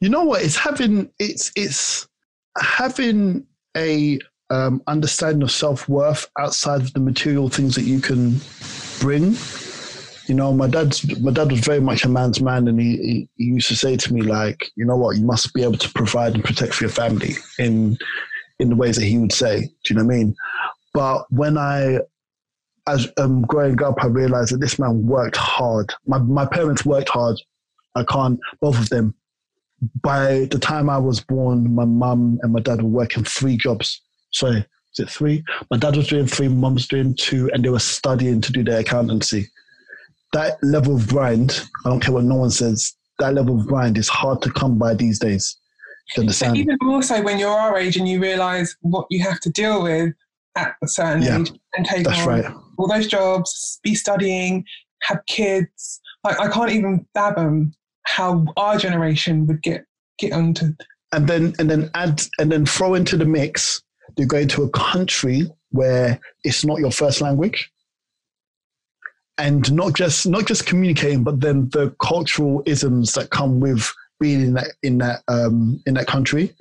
you 0.00 0.08
know 0.08 0.24
what 0.24 0.42
it's 0.42 0.56
having 0.56 1.10
it's 1.18 1.52
it's 1.56 2.08
having 2.58 3.46
a 3.76 4.18
um, 4.50 4.82
understanding 4.86 5.42
of 5.42 5.50
self-worth 5.50 6.28
outside 6.38 6.80
of 6.80 6.92
the 6.94 7.00
material 7.00 7.48
things 7.48 7.74
that 7.74 7.82
you 7.82 8.00
can 8.00 8.40
bring 9.00 9.36
you 10.26 10.34
know 10.34 10.52
my 10.52 10.66
dad's 10.66 11.18
my 11.20 11.30
dad 11.30 11.50
was 11.50 11.60
very 11.60 11.80
much 11.80 12.04
a 12.04 12.08
man's 12.08 12.40
man 12.40 12.66
and 12.68 12.80
he, 12.80 12.96
he, 12.96 13.28
he 13.36 13.44
used 13.44 13.68
to 13.68 13.76
say 13.76 13.96
to 13.96 14.12
me 14.12 14.22
like 14.22 14.70
you 14.76 14.84
know 14.84 14.96
what? 14.96 15.16
You 15.16 15.24
must 15.24 15.54
be 15.54 15.62
able 15.62 15.78
to 15.78 15.92
provide 15.92 16.34
and 16.34 16.44
protect 16.44 16.74
for 16.74 16.84
your 16.84 16.90
family 16.90 17.34
in 17.58 17.96
in 18.58 18.70
the 18.70 18.76
ways 18.76 18.96
that 18.96 19.04
he 19.04 19.18
would 19.18 19.32
say. 19.32 19.60
Do 19.60 19.94
you 19.94 19.96
know 19.96 20.04
what 20.04 20.14
i 20.14 20.16
mean? 20.16 20.36
But 20.94 21.26
when 21.30 21.56
i 21.58 22.00
as 22.88 23.08
um, 23.16 23.42
growing 23.42 23.82
up 23.82 24.02
i 24.02 24.06
realized 24.06 24.52
that 24.52 24.60
this 24.60 24.78
man 24.78 25.06
worked 25.06 25.36
hard. 25.36 25.92
My, 26.06 26.18
my 26.18 26.46
parents 26.46 26.84
worked 26.84 27.08
hard. 27.08 27.36
I 27.94 28.04
can't 28.04 28.38
both 28.60 28.78
of 28.78 28.88
them. 28.88 29.14
By 30.00 30.46
the 30.50 30.58
time 30.58 30.88
I 30.88 30.98
was 30.98 31.20
born, 31.20 31.74
my 31.74 31.84
mum 31.84 32.38
and 32.42 32.52
my 32.52 32.60
dad 32.60 32.82
were 32.82 32.88
working 32.88 33.24
three 33.24 33.56
jobs. 33.56 34.00
Sorry, 34.32 34.64
it 34.98 35.10
three? 35.10 35.44
My 35.70 35.76
dad 35.76 35.96
was 35.96 36.08
doing 36.08 36.26
three, 36.26 36.48
mum 36.48 36.74
was 36.74 36.86
doing 36.88 37.14
two, 37.14 37.50
and 37.52 37.64
they 37.64 37.68
were 37.68 37.78
studying 37.78 38.40
to 38.40 38.52
do 38.52 38.62
their 38.64 38.80
accountancy. 38.80 39.48
That 40.32 40.62
level 40.62 40.96
of 40.96 41.08
grind, 41.08 41.62
I 41.84 41.88
don't 41.90 42.00
care 42.00 42.12
what 42.14 42.24
no 42.24 42.36
one 42.36 42.50
says, 42.50 42.94
that 43.18 43.34
level 43.34 43.58
of 43.58 43.66
grind 43.66 43.96
is 43.98 44.08
hard 44.08 44.42
to 44.42 44.50
come 44.50 44.78
by 44.78 44.94
these 44.94 45.18
days. 45.18 45.56
Do 46.14 46.22
you 46.22 46.26
But 46.26 46.42
understand? 46.42 46.56
even 46.58 46.78
more 46.82 47.02
so 47.02 47.22
when 47.22 47.38
you're 47.38 47.50
our 47.50 47.78
age 47.78 47.96
and 47.96 48.06
you 48.08 48.20
realise 48.20 48.76
what 48.80 49.06
you 49.10 49.22
have 49.24 49.40
to 49.40 49.50
deal 49.50 49.82
with 49.82 50.12
at 50.56 50.74
a 50.82 50.88
certain 50.88 51.22
Yeah, 51.22 51.40
age 51.40 51.52
and 51.76 51.86
take 51.86 52.06
on 52.08 52.28
right. 52.28 52.44
all 52.78 52.88
those 52.88 53.06
jobs, 53.06 53.80
be 53.82 53.94
studying, 53.94 54.64
have 55.02 55.20
kids. 55.26 56.00
Like 56.24 56.38
I 56.40 56.48
can't 56.48 56.70
even 56.70 57.06
fathom 57.14 57.72
how 58.04 58.44
our 58.56 58.76
generation 58.78 59.46
would 59.46 59.62
get 59.62 59.84
get 60.18 60.32
onto. 60.32 60.74
and 61.12 61.28
then 61.28 61.54
and 61.58 61.70
then 61.70 61.90
add 61.94 62.22
and 62.38 62.50
then 62.52 62.64
throw 62.66 62.94
into 62.94 63.16
the 63.16 63.24
mix 63.24 63.82
you're 64.16 64.26
going 64.26 64.48
to 64.48 64.62
a 64.62 64.70
country 64.70 65.50
where 65.70 66.18
it's 66.44 66.64
not 66.64 66.78
your 66.78 66.90
first 66.90 67.20
language 67.20 67.70
and 69.38 69.70
not 69.72 69.92
just 69.94 70.26
not 70.26 70.46
just 70.46 70.66
communicating 70.66 71.22
but 71.22 71.40
then 71.40 71.68
the 71.70 71.94
cultural 72.00 72.62
isms 72.66 73.12
that 73.12 73.30
come 73.30 73.60
with 73.60 73.92
being 74.18 74.40
in 74.40 74.54
that 74.54 74.68
in 74.82 74.98
that 74.98 75.22
um, 75.28 75.82
in 75.86 75.94
that 75.94 76.06
country. 76.06 76.54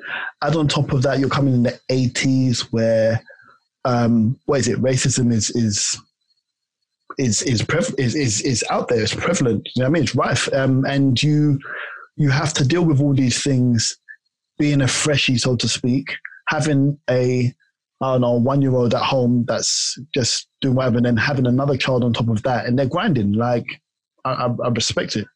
Add 0.44 0.56
on 0.56 0.68
top 0.68 0.92
of 0.92 1.02
that 1.04 1.20
you're 1.20 1.30
coming 1.30 1.54
in 1.54 1.64
the 1.64 1.80
80s 1.90 2.62
where 2.72 3.22
um, 3.86 4.40
what 4.46 4.60
is 4.60 4.68
it? 4.68 4.82
Racism 4.82 5.32
is 5.32 5.50
is 5.52 5.98
is 7.18 7.42
is, 7.44 7.62
is 7.98 8.16
is 8.16 8.42
is 8.42 8.64
out 8.70 8.88
there. 8.90 9.02
It's 9.02 9.16
prevalent. 9.16 9.68
You 9.76 9.82
know 9.82 9.88
i 9.88 9.90
mean? 9.90 10.04
It's 10.04 10.16
rife. 10.16 10.52
Um, 10.54 10.86
and 10.86 11.22
you 11.22 11.60
you 12.18 12.30
have 12.30 12.54
to 12.54 12.68
deal 12.68 12.84
with 12.84 13.00
all 13.00 13.14
these 13.14 13.44
things 13.44 13.98
being 14.58 14.82
a 14.82 14.88
freshie, 14.88 15.38
so 15.38 15.56
to 15.58 15.68
speak, 15.68 16.16
having 16.48 16.98
a 17.10 17.54
I 18.02 18.14
don't 18.14 18.22
know 18.22 18.34
one 18.34 18.62
year 18.62 18.76
old 18.76 18.94
at 18.94 19.02
home 19.02 19.46
that's 19.48 19.98
just 20.14 20.48
doing 20.62 20.76
whatever, 20.76 20.98
and 20.98 21.06
then 21.06 21.18
having 21.18 21.48
another 21.48 21.78
child 21.78 22.04
on 22.04 22.14
top 22.14 22.28
of 22.30 22.44
that, 22.44 22.66
and 22.66 22.78
they're 22.78 22.88
grinding. 22.88 23.34
Like 23.34 23.66
I, 24.26 24.32
I, 24.32 24.56
I 24.66 24.70
respect 24.70 25.16
it. 25.16 25.28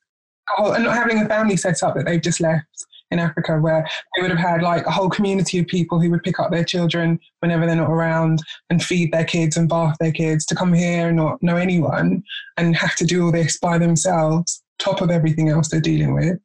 Oh, 0.57 0.73
and 0.73 0.83
not 0.83 0.95
having 0.95 1.19
a 1.19 1.27
family 1.27 1.55
set 1.55 1.81
up 1.83 1.95
that 1.95 2.05
they've 2.05 2.21
just 2.21 2.41
left 2.41 2.65
in 3.11 3.19
Africa, 3.19 3.59
where 3.59 3.87
they 4.15 4.21
would 4.21 4.31
have 4.31 4.39
had 4.39 4.61
like 4.61 4.85
a 4.85 4.91
whole 4.91 5.09
community 5.09 5.59
of 5.59 5.67
people 5.67 5.99
who 5.99 6.11
would 6.11 6.23
pick 6.23 6.39
up 6.39 6.51
their 6.51 6.63
children 6.63 7.19
whenever 7.39 7.65
they're 7.65 7.75
not 7.75 7.89
around 7.89 8.39
and 8.69 8.83
feed 8.83 9.11
their 9.11 9.25
kids 9.25 9.57
and 9.57 9.69
bath 9.69 9.95
their 9.99 10.11
kids 10.11 10.45
to 10.47 10.55
come 10.55 10.73
here 10.73 11.07
and 11.07 11.17
not 11.17 11.41
know 11.41 11.55
anyone 11.55 12.23
and 12.57 12.75
have 12.75 12.95
to 12.97 13.05
do 13.05 13.25
all 13.25 13.31
this 13.31 13.57
by 13.57 13.77
themselves, 13.77 14.61
top 14.79 15.01
of 15.01 15.09
everything 15.09 15.49
else 15.49 15.69
they're 15.69 15.81
dealing 15.81 16.13
with. 16.13 16.37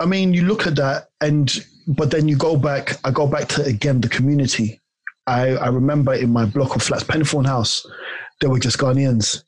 I 0.00 0.06
mean, 0.06 0.34
you 0.34 0.42
look 0.42 0.66
at 0.66 0.76
that, 0.76 1.08
and 1.20 1.64
but 1.86 2.10
then 2.10 2.28
you 2.28 2.36
go 2.36 2.56
back. 2.56 2.98
I 3.04 3.10
go 3.10 3.26
back 3.26 3.48
to 3.48 3.64
again 3.64 4.00
the 4.00 4.08
community. 4.08 4.80
I, 5.26 5.50
I 5.50 5.68
remember 5.68 6.14
in 6.14 6.32
my 6.32 6.44
block 6.44 6.74
of 6.74 6.82
flats, 6.82 7.04
Pennythorn 7.04 7.46
House, 7.46 7.86
there 8.40 8.50
were 8.50 8.58
just 8.58 8.78
Ghanaians 8.78 9.42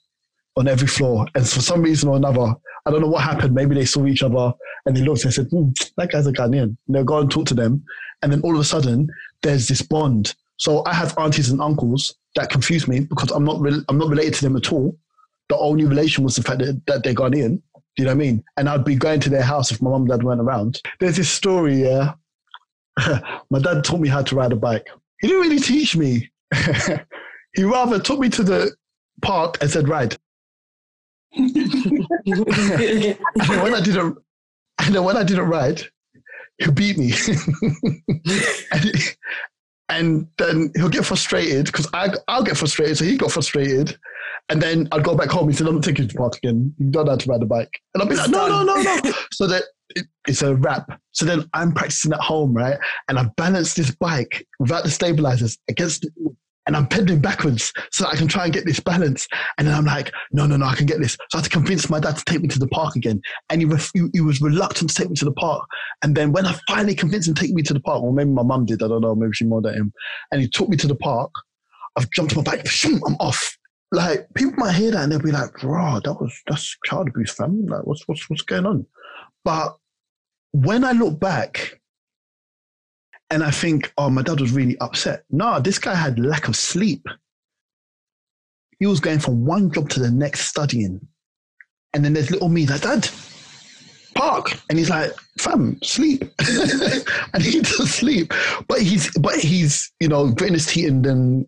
on 0.57 0.68
every 0.68 0.87
floor, 0.87 1.27
and 1.35 1.49
for 1.49 1.61
some 1.61 1.83
reason 1.83 2.09
or 2.09 2.16
another, 2.16 2.55
I 2.87 2.90
don't 2.90 3.01
know 3.01 3.09
what 3.09 3.25
happened. 3.25 3.55
Maybe 3.55 3.75
they 3.75 3.85
saw 3.85 4.07
each 4.07 4.23
other 4.23 4.53
and 4.87 4.97
they 4.97 5.01
looked 5.01 5.25
and 5.25 5.35
said, 5.35 5.49
hmm, 5.51 5.70
"That 5.97 6.12
guy's 6.12 6.27
a 6.27 6.33
Ghanaian." 6.33 6.77
And 6.87 6.94
they'll 6.94 7.05
go 7.05 7.18
and 7.18 7.31
talk 7.31 7.47
to 7.47 7.55
them, 7.55 7.83
and 8.23 8.33
then 8.33 8.40
all 8.42 8.55
of 8.55 8.61
a 8.61 8.64
sudden, 8.64 9.09
there's 9.42 9.68
this 9.68 9.83
bond. 9.83 10.35
So 10.57 10.85
I 10.87 10.94
have 10.94 11.16
aunties 11.18 11.51
and 11.51 11.61
uncles 11.61 12.14
that 12.37 12.51
confuse 12.51 12.87
me 12.87 13.01
because 13.01 13.31
I'm 13.31 13.44
not 13.44 13.61
re- 13.61 13.85
I'm 13.88 13.99
not 13.99 14.09
related 14.09 14.35
to 14.35 14.42
them 14.42 14.57
at 14.57 14.73
all. 14.73 14.97
The 15.49 15.57
only 15.59 15.85
relation 15.85 16.25
was 16.25 16.37
the 16.37 16.42
fact 16.42 16.61
that, 16.61 16.81
that 16.87 17.03
they're 17.03 17.14
Ghanaian. 17.14 17.61
Do 17.97 18.03
you 18.03 18.05
know 18.05 18.11
what 18.11 18.14
I 18.14 18.18
mean? 18.18 18.44
And 18.57 18.68
I'd 18.68 18.85
be 18.85 18.97
going 18.97 19.20
to 19.20 19.31
their 19.31 19.42
house 19.42 19.70
if 19.70 19.81
my 19.81 19.90
mum 19.90 20.03
and 20.03 20.11
dad 20.11 20.23
weren't 20.23 20.40
around. 20.40 20.81
There's 21.01 21.16
this 21.16 21.31
story, 21.31 21.83
yeah. 21.83 22.14
my 23.50 23.59
dad 23.61 23.85
taught 23.85 24.00
me 24.00 24.09
how 24.09 24.22
to 24.22 24.37
ride 24.37 24.52
a 24.52 24.57
bike. 24.57 24.88
He 25.20 25.28
didn't 25.28 25.42
really 25.42 25.61
teach 25.61 25.96
me. 25.96 26.30
he 27.54 27.64
rather 27.64 27.98
took 27.98 28.18
me 28.18 28.28
to 28.30 28.42
the 28.42 28.74
park 29.22 29.59
and 29.61 29.70
said, 29.70 29.88
ride. 29.88 30.16
and 31.37 31.54
then 31.54 33.16
when 33.62 33.74
I 33.74 33.80
didn't, 33.80 34.18
and 34.80 34.94
then 34.94 35.04
when 35.04 35.16
I 35.16 35.24
didn't 35.24 35.48
ride, 35.48 35.83
he 36.59 36.70
beat 36.70 36.98
me. 36.98 37.12
and, 38.72 39.16
and, 39.88 40.28
then 40.38 40.72
he'll 40.76 40.88
get 40.88 41.04
frustrated 41.04 41.66
because 41.66 41.88
I'll 41.92 42.44
get 42.44 42.57
frustrated. 42.57 42.98
So 42.98 43.04
he 43.04 43.16
got 43.16 43.33
frustrated. 43.33 43.98
And 44.48 44.61
then 44.61 44.88
I'd 44.92 45.04
go 45.04 45.14
back 45.14 45.30
home. 45.30 45.48
He 45.48 45.54
said, 45.54 45.66
I'm 45.66 45.74
not 45.74 45.85
taking 45.85 46.04
you 46.04 46.09
to 46.09 46.12
the 46.12 46.18
park 46.18 46.37
again. 46.37 46.74
You 46.78 46.90
don't 46.90 47.09
have 47.09 47.18
to 47.18 47.30
ride 47.30 47.42
a 47.42 47.46
bike. 47.46 47.80
And 47.94 48.02
I'll 48.02 48.09
be 48.09 48.14
like, 48.14 48.30
no, 48.30 48.46
no, 48.46 48.62
no, 48.62 48.83
no. 48.83 49.12
so 49.33 49.46
that 49.46 49.64
it, 49.90 50.07
it's 50.28 50.42
a 50.42 50.54
wrap. 50.54 51.00
So 51.12 51.24
then 51.24 51.48
I'm 51.54 51.72
practicing 51.72 52.12
at 52.12 52.20
home, 52.20 52.52
right? 52.52 52.76
And 53.09 53.18
I 53.18 53.26
balance 53.37 53.74
this 53.74 53.90
bike 53.94 54.46
without 54.59 54.85
the 54.85 54.90
stabilizers 54.90 55.57
against 55.68 56.02
the 56.02 56.11
and 56.66 56.74
I'm 56.76 56.87
pedaling 56.87 57.20
backwards 57.20 57.72
so 57.90 58.07
I 58.07 58.16
can 58.16 58.26
try 58.26 58.44
and 58.44 58.52
get 58.52 58.64
this 58.64 58.80
balance. 58.80 59.28
And 59.59 59.68
then 59.68 59.74
I'm 59.74 59.85
like, 59.85 60.11
no, 60.33 60.46
no, 60.46 60.57
no, 60.57 60.64
I 60.64 60.74
can 60.74 60.87
get 60.87 60.98
this. 60.98 61.12
So 61.12 61.37
I 61.37 61.37
had 61.38 61.44
to 61.44 61.50
convince 61.50 61.90
my 61.90 62.00
dad 62.00 62.16
to 62.16 62.24
take 62.24 62.40
me 62.40 62.48
to 62.48 62.59
the 62.59 62.68
park 62.68 62.96
again. 62.96 63.20
And 63.50 63.61
he, 63.61 63.66
ref- 63.66 63.92
he 64.14 64.22
was 64.22 64.40
reluctant 64.40 64.88
to 64.88 64.94
take 64.96 65.11
me 65.11 65.16
to 65.16 65.26
the 65.26 65.33
park. 65.33 65.62
And 66.02 66.16
then 66.16 66.33
when 66.33 66.46
I 66.46 66.59
finally 66.66 66.94
convinced 66.94 67.28
him 67.28 67.35
to 67.35 67.40
take 67.42 67.52
me 67.52 67.62
to 67.64 67.74
the 67.74 67.80
park, 67.80 68.02
or 68.02 68.14
maybe 68.14 68.30
my 68.30 68.42
mum 68.42 68.64
did, 68.64 68.83
I 68.83 68.88
don't 68.88 69.02
know, 69.02 69.14
maybe 69.14 69.35
she 69.35 69.44
more 69.44 69.61
than 69.61 69.74
him. 69.74 69.92
And 70.33 70.40
he 70.40 70.48
took 70.48 70.70
me 70.70 70.78
to 70.78 70.87
the 70.87 70.94
park. 70.94 71.30
I've 71.96 72.11
jumped 72.11 72.35
on 72.35 72.44
my 72.44 72.52
bike, 72.52 72.66
I'm 72.85 73.16
off 73.20 73.59
like 73.94 74.28
people 74.35 74.54
might 74.57 74.74
hear 74.74 74.90
that 74.90 75.04
and 75.04 75.12
they'll 75.12 75.18
be 75.20 75.30
like, 75.30 75.52
"Bro, 75.61 76.00
that 76.04 76.20
was 76.20 76.38
that's 76.46 76.76
child 76.85 77.09
abuse, 77.09 77.33
fam. 77.33 77.66
Like, 77.66 77.87
what's 77.87 78.07
what's 78.07 78.28
what's 78.28 78.42
going 78.42 78.66
on?" 78.66 78.87
But 79.44 79.76
when 80.52 80.85
I 80.85 80.92
look 80.92 81.18
back 81.18 81.80
and 83.30 83.42
I 83.42 83.50
think, 83.50 83.92
"Oh, 83.98 84.11
my 84.11 84.22
dad 84.22 84.40
was 84.40 84.52
really 84.52 84.78
upset." 84.78 85.24
No, 85.30 85.61
this 85.61 85.78
guy 85.78 85.94
had 85.94 86.18
lack 86.18 86.48
of 86.48 86.57
sleep. 86.57 87.07
He 88.78 88.87
was 88.87 89.00
going 89.00 89.20
from 89.20 89.44
one 89.44 89.70
job 89.70 89.88
to 89.90 90.00
the 90.00 90.11
next 90.11 90.46
studying, 90.46 91.07
and 91.92 92.04
then 92.04 92.12
there's 92.12 92.30
little 92.30 92.48
me 92.48 92.66
like, 92.66 92.83
"Dad, 92.83 93.09
park," 94.14 94.59
and 94.68 94.78
he's 94.78 94.90
like, 94.90 95.12
"Fam, 95.38 95.78
sleep." 95.83 96.24
I 96.40 97.38
need 97.38 97.64
to 97.64 97.87
sleep, 97.87 98.33
but 98.68 98.80
he's 98.80 99.11
but 99.18 99.37
he's 99.38 99.92
you 100.00 100.09
know 100.09 100.30
gritting 100.30 100.54
his 100.54 100.66
teeth 100.66 100.88
and 100.88 101.04
then 101.04 101.46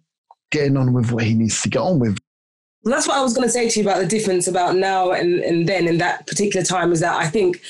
getting 0.50 0.76
on 0.76 0.92
with 0.92 1.10
what 1.10 1.24
he 1.24 1.34
needs 1.34 1.60
to 1.62 1.68
get 1.68 1.80
on 1.80 1.98
with. 1.98 2.18
Well, 2.86 2.94
that's 2.94 3.08
what 3.08 3.16
I 3.16 3.22
was 3.22 3.34
going 3.34 3.48
to 3.48 3.52
say 3.52 3.68
to 3.68 3.80
you 3.80 3.84
about 3.84 3.98
the 3.98 4.06
difference 4.06 4.46
about 4.46 4.76
now 4.76 5.10
and, 5.10 5.40
and 5.40 5.68
then 5.68 5.88
in 5.88 5.98
that 5.98 6.24
particular 6.28 6.64
time 6.64 6.92
is 6.92 7.00
that 7.00 7.16
I 7.16 7.26
think 7.26 7.60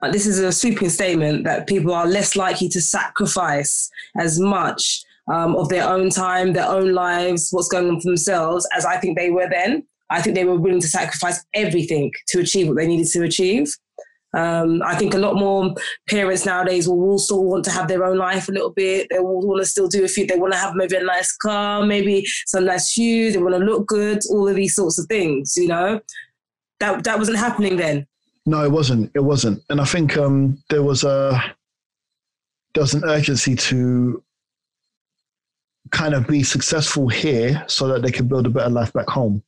uh, 0.00 0.10
this 0.10 0.26
is 0.26 0.38
a 0.38 0.50
sweeping 0.50 0.88
statement 0.88 1.44
that 1.44 1.66
people 1.66 1.92
are 1.92 2.06
less 2.06 2.36
likely 2.36 2.66
to 2.70 2.80
sacrifice 2.80 3.90
as 4.18 4.40
much 4.40 5.02
um, 5.30 5.56
of 5.56 5.68
their 5.68 5.86
own 5.86 6.08
time, 6.08 6.54
their 6.54 6.66
own 6.66 6.94
lives, 6.94 7.50
what's 7.50 7.68
going 7.68 7.90
on 7.90 8.00
for 8.00 8.06
themselves, 8.06 8.66
as 8.74 8.86
I 8.86 8.96
think 8.96 9.18
they 9.18 9.28
were 9.28 9.46
then. 9.46 9.86
I 10.08 10.22
think 10.22 10.36
they 10.36 10.46
were 10.46 10.56
willing 10.56 10.80
to 10.80 10.88
sacrifice 10.88 11.44
everything 11.52 12.10
to 12.28 12.40
achieve 12.40 12.66
what 12.66 12.78
they 12.78 12.86
needed 12.86 13.08
to 13.08 13.24
achieve. 13.24 13.70
Um, 14.32 14.80
I 14.84 14.94
think 14.94 15.14
a 15.14 15.18
lot 15.18 15.34
more 15.34 15.74
parents 16.08 16.46
nowadays 16.46 16.88
will, 16.88 17.02
also 17.02 17.40
want 17.40 17.64
to 17.64 17.70
have 17.70 17.88
their 17.88 18.04
own 18.04 18.16
life 18.16 18.48
a 18.48 18.52
little 18.52 18.70
bit. 18.70 19.08
They 19.10 19.18
will 19.18 19.40
want 19.46 19.60
to 19.60 19.66
still 19.66 19.88
do 19.88 20.04
a 20.04 20.08
few. 20.08 20.26
They 20.26 20.38
want 20.38 20.52
to 20.52 20.58
have 20.58 20.74
maybe 20.74 20.96
a 20.96 21.02
nice 21.02 21.36
car, 21.36 21.84
maybe 21.84 22.24
some 22.46 22.66
nice 22.66 22.90
shoes. 22.90 23.34
They 23.34 23.42
want 23.42 23.56
to 23.56 23.64
look 23.64 23.86
good. 23.86 24.20
All 24.30 24.46
of 24.46 24.54
these 24.54 24.76
sorts 24.76 24.98
of 24.98 25.06
things. 25.06 25.54
You 25.56 25.68
know, 25.68 26.00
that 26.78 27.04
that 27.04 27.18
wasn't 27.18 27.38
happening 27.38 27.76
then. 27.76 28.06
No, 28.46 28.64
it 28.64 28.70
wasn't. 28.70 29.10
It 29.14 29.20
wasn't. 29.20 29.62
And 29.68 29.80
I 29.80 29.84
think 29.84 30.16
um, 30.16 30.62
there 30.70 30.82
was 30.82 31.02
a 31.02 31.42
there 32.74 32.82
was 32.82 32.94
an 32.94 33.04
urgency 33.04 33.56
to 33.56 34.22
kind 35.90 36.14
of 36.14 36.26
be 36.26 36.42
successful 36.42 37.08
here 37.08 37.64
so 37.66 37.88
that 37.88 38.02
they 38.02 38.12
could 38.12 38.28
build 38.28 38.46
a 38.46 38.50
better 38.50 38.70
life 38.70 38.92
back 38.92 39.08
home. 39.08 39.42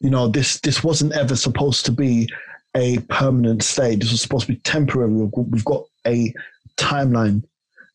You 0.00 0.10
know, 0.10 0.28
this 0.28 0.60
this 0.60 0.84
wasn't 0.84 1.12
ever 1.12 1.34
supposed 1.34 1.84
to 1.86 1.92
be 1.92 2.28
a 2.76 2.98
permanent 3.08 3.62
state. 3.62 4.00
This 4.00 4.12
was 4.12 4.22
supposed 4.22 4.46
to 4.46 4.52
be 4.52 4.60
temporary. 4.60 5.12
We've 5.12 5.64
got 5.64 5.84
a 6.06 6.32
timeline. 6.76 7.42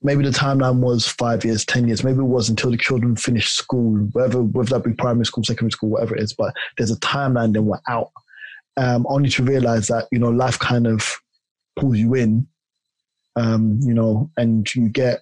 Maybe 0.02 0.24
the 0.24 0.30
timeline 0.30 0.80
was 0.80 1.08
five 1.08 1.44
years, 1.46 1.66
10 1.66 1.88
years. 1.88 2.04
Maybe 2.04 2.20
it 2.20 2.24
was 2.24 2.50
until 2.50 2.72
the 2.72 2.78
children 2.78 3.16
finish 3.16 3.52
school, 3.52 3.98
whether, 4.12 4.42
whether 4.42 4.72
that 4.72 4.84
be 4.84 4.94
primary 4.94 5.26
school, 5.26 5.44
secondary 5.44 5.72
school, 5.72 5.90
whatever 5.90 6.16
it 6.16 6.22
is. 6.22 6.34
But 6.34 6.54
there's 6.78 6.92
a 6.92 7.00
timeline, 7.00 7.54
then 7.54 7.66
we're 7.66 7.80
out. 7.88 8.12
Um, 8.78 9.06
only 9.10 9.30
to 9.30 9.44
realize 9.44 9.88
that, 9.88 10.08
you 10.12 10.20
know, 10.20 10.30
life 10.30 10.60
kind 10.60 10.86
of 10.86 11.16
pulls 11.78 11.98
you 11.98 12.14
in, 12.14 12.46
um, 13.38 13.80
you 13.82 13.94
know, 13.94 14.30
and 14.38 14.74
you 14.76 14.90
get, 14.90 15.22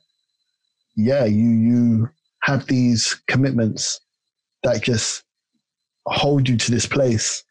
yeah, 0.96 1.26
you, 1.26 1.50
you 1.50 2.10
have 2.42 2.66
these 2.66 3.22
commitments 3.28 4.02
that 4.63 4.82
just 4.82 5.24
hold 6.08 6.50
you 6.50 6.58
to 6.58 6.72
this 6.72 6.86
place 6.86 7.44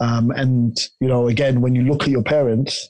um, 0.00 0.30
and 0.30 0.78
you 1.00 1.08
know, 1.08 1.28
again, 1.28 1.60
when 1.60 1.74
you 1.74 1.82
look 1.82 2.02
at 2.02 2.08
your 2.08 2.22
parents, 2.22 2.88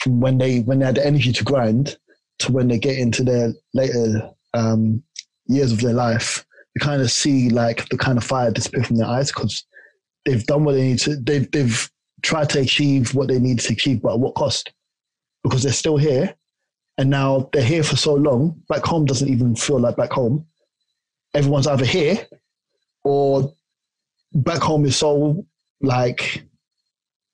from 0.00 0.20
when 0.20 0.38
they 0.38 0.60
when 0.60 0.78
they 0.78 0.86
had 0.86 0.96
the 0.96 1.06
energy 1.06 1.32
to 1.32 1.44
grind 1.44 1.96
to 2.38 2.52
when 2.52 2.68
they 2.68 2.78
get 2.78 2.98
into 2.98 3.24
their 3.24 3.52
later 3.74 4.30
um, 4.54 5.02
years 5.46 5.72
of 5.72 5.80
their 5.80 5.94
life, 5.94 6.44
you 6.74 6.80
kind 6.80 7.02
of 7.02 7.10
see 7.10 7.48
like 7.48 7.88
the 7.88 7.98
kind 7.98 8.18
of 8.18 8.24
fire 8.24 8.50
disappear 8.50 8.84
from 8.84 8.96
their 8.96 9.06
eyes 9.06 9.32
because 9.32 9.64
they've 10.24 10.46
done 10.46 10.64
what 10.64 10.72
they 10.72 10.82
need 10.82 10.98
to. 11.00 11.16
They've 11.16 11.50
they've 11.50 11.90
tried 12.22 12.50
to 12.50 12.60
achieve 12.60 13.14
what 13.14 13.28
they 13.28 13.38
need 13.38 13.60
to 13.60 13.72
achieve, 13.72 14.02
but 14.02 14.14
at 14.14 14.20
what 14.20 14.34
cost? 14.34 14.72
Because 15.42 15.62
they're 15.62 15.72
still 15.72 15.96
here, 15.96 16.34
and 16.98 17.10
now 17.10 17.48
they're 17.52 17.62
here 17.62 17.82
for 17.82 17.96
so 17.96 18.14
long. 18.14 18.60
Back 18.68 18.84
home 18.84 19.04
doesn't 19.04 19.28
even 19.28 19.56
feel 19.56 19.80
like 19.80 19.96
back 19.96 20.12
home. 20.12 20.46
Everyone's 21.34 21.66
either 21.66 21.84
here, 21.84 22.26
or 23.04 23.52
back 24.32 24.62
home 24.62 24.84
is 24.84 24.96
so 24.96 25.44
like 25.80 26.42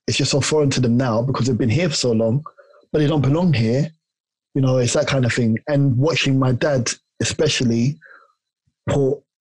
it's 0.06 0.16
just 0.16 0.30
so 0.30 0.40
foreign 0.40 0.70
to 0.70 0.80
them 0.80 0.96
now 0.96 1.22
because 1.22 1.46
they've 1.46 1.56
been 1.58 1.68
here 1.68 1.88
for 1.88 1.94
so 1.94 2.12
long, 2.12 2.44
but 2.92 2.98
they 2.98 3.06
don't 3.06 3.22
belong 3.22 3.52
here. 3.52 3.90
You 4.54 4.60
know, 4.60 4.78
it's 4.78 4.92
that 4.94 5.06
kind 5.06 5.24
of 5.24 5.32
thing. 5.32 5.58
And 5.68 5.96
watching 5.96 6.38
my 6.38 6.52
dad, 6.52 6.90
especially, 7.20 7.98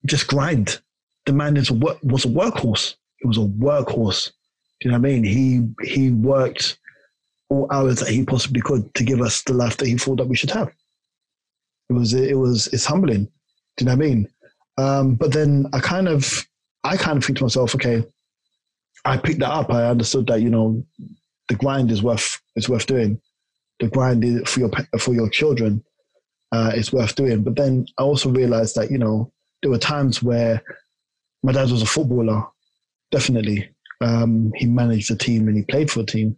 just 0.05 0.27
grind. 0.27 0.79
The 1.25 1.33
man 1.33 1.57
is 1.57 1.69
a 1.69 1.73
work, 1.73 1.97
was 2.03 2.25
a 2.25 2.29
workhorse. 2.29 2.95
He 3.17 3.27
was 3.27 3.37
a 3.37 3.41
workhorse. 3.41 4.31
Do 4.79 4.87
you 4.87 4.91
know 4.91 4.99
what 4.99 5.07
I 5.07 5.11
mean? 5.11 5.23
He 5.23 5.67
he 5.87 6.11
worked 6.11 6.77
all 7.49 7.67
hours 7.71 7.99
that 7.99 8.09
he 8.09 8.23
possibly 8.23 8.61
could 8.61 8.93
to 8.95 9.03
give 9.03 9.21
us 9.21 9.43
the 9.43 9.53
life 9.53 9.77
that 9.77 9.87
he 9.87 9.97
thought 9.97 10.17
that 10.17 10.27
we 10.27 10.35
should 10.35 10.51
have. 10.51 10.71
It 11.89 11.93
was 11.93 12.13
it 12.13 12.37
was 12.37 12.67
it's 12.67 12.85
humbling. 12.85 13.25
Do 13.25 13.83
you 13.83 13.85
know 13.85 13.95
what 13.95 14.05
I 14.05 14.07
mean? 14.07 14.27
Um, 14.77 15.15
but 15.15 15.33
then 15.33 15.67
I 15.73 15.79
kind 15.79 16.07
of 16.07 16.47
I 16.83 16.97
kind 16.97 17.17
of 17.17 17.25
think 17.25 17.37
to 17.39 17.43
myself, 17.43 17.75
okay, 17.75 18.03
I 19.05 19.17
picked 19.17 19.39
that 19.39 19.51
up. 19.51 19.71
I 19.71 19.85
understood 19.85 20.27
that 20.27 20.41
you 20.41 20.49
know 20.49 20.83
the 21.49 21.55
grind 21.55 21.91
is 21.91 22.03
worth 22.03 22.39
is 22.55 22.69
worth 22.69 22.85
doing. 22.85 23.19
The 23.79 23.87
grind 23.87 24.23
is 24.23 24.49
for 24.49 24.59
your 24.59 24.71
for 24.99 25.13
your 25.13 25.29
children 25.29 25.83
uh, 26.51 26.71
is 26.75 26.93
worth 26.93 27.15
doing. 27.15 27.43
But 27.43 27.55
then 27.55 27.87
I 27.97 28.03
also 28.03 28.29
realized 28.29 28.75
that 28.75 28.91
you 28.91 28.97
know 28.97 29.31
there 29.61 29.71
were 29.71 29.77
times 29.77 30.21
where 30.21 30.61
my 31.43 31.51
dad 31.51 31.71
was 31.71 31.81
a 31.81 31.87
footballer. 31.87 32.43
Definitely, 33.11 33.69
um, 34.01 34.51
he 34.55 34.65
managed 34.65 35.11
a 35.11 35.15
team 35.15 35.47
and 35.47 35.57
he 35.57 35.63
played 35.63 35.91
for 35.91 36.01
a 36.01 36.05
team, 36.05 36.37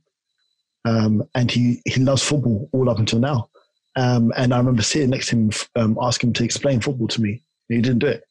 um, 0.86 1.24
and 1.36 1.52
he 1.52 1.82
he 1.86 2.00
loves 2.02 2.24
football 2.24 2.70
all 2.72 2.90
up 2.90 3.00
until 3.00 3.20
now. 3.20 3.50
Um, 3.96 4.34
and 4.36 4.54
I 4.54 4.58
remember 4.58 4.82
sitting 4.82 5.12
next 5.12 5.28
to 5.28 5.36
him, 5.36 5.52
um, 5.76 5.98
asking 6.02 6.30
him 6.30 6.34
to 6.34 6.44
explain 6.44 6.82
football 6.82 7.08
to 7.10 7.22
me. 7.22 7.44
He 7.70 7.80
didn't 7.80 8.00
do 8.00 8.08
it. 8.08 8.24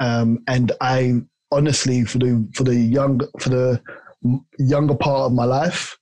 Um, 0.00 0.42
and 0.48 0.72
I 0.80 1.22
honestly, 1.50 2.04
for 2.04 2.18
the 2.18 2.48
for 2.54 2.64
the 2.64 2.74
young 2.74 3.20
for 3.38 3.48
the 3.48 3.80
younger 4.58 4.94
part 4.94 5.26
of 5.26 5.32
my 5.32 5.44
life, 5.44 5.96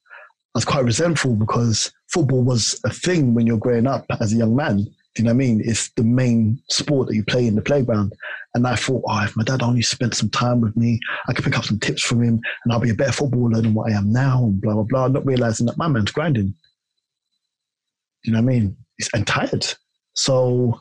I 0.54 0.59
was 0.59 0.64
quite 0.64 0.85
resentful 0.85 1.37
because 1.37 1.92
football 2.09 2.42
was 2.42 2.80
a 2.85 2.90
thing 2.90 3.35
when 3.35 3.46
you're 3.46 3.59
growing 3.59 3.87
up 3.87 4.06
as 4.20 4.32
a 4.32 4.37
young 4.37 4.56
man. 4.56 4.87
Do 5.16 5.22
you 5.22 5.24
know 5.24 5.30
what 5.30 5.44
I 5.44 5.46
mean? 5.46 5.62
It's 5.64 5.90
the 5.92 6.02
main 6.02 6.61
sport 6.68 7.09
that 7.09 7.14
you 7.14 7.24
play 7.24 7.46
in 7.46 7.54
the 7.54 7.62
playground. 7.62 8.12
And 8.54 8.66
I 8.66 8.76
thought, 8.76 9.02
oh, 9.06 9.24
if 9.24 9.35
my 9.35 9.44
dad 9.44 9.62
only 9.62 9.80
spent 9.80 10.14
some 10.14 10.28
time 10.28 10.61
with 10.61 10.76
me, 10.76 11.00
I 11.26 11.32
could 11.32 11.44
pick 11.44 11.56
up 11.59 11.64
some 11.64 11.78
tips 11.78 12.02
from 12.02 12.22
him 12.22 12.38
and 12.64 12.72
I'll 12.72 12.80
be 12.80 12.90
a 12.90 12.94
better 12.94 13.12
footballer 13.12 13.62
than 13.62 13.72
what 13.72 13.90
I 13.90 13.96
am 13.96 14.12
now, 14.12 14.44
and 14.44 14.61
blah, 14.61 14.74
blah, 14.74 14.82
blah. 14.82 15.09
Not 15.09 15.24
realizing 15.24 15.66
that 15.66 15.78
my 15.78 15.88
man's 15.88 16.12
grinding. 16.12 16.48
Do 16.48 16.54
you 18.24 18.32
know 18.32 18.42
what 18.42 18.50
I 18.50 18.59
mean? 18.59 18.76
It's, 18.98 19.09
and 19.14 19.26
tired. 19.26 19.66
So, 20.14 20.78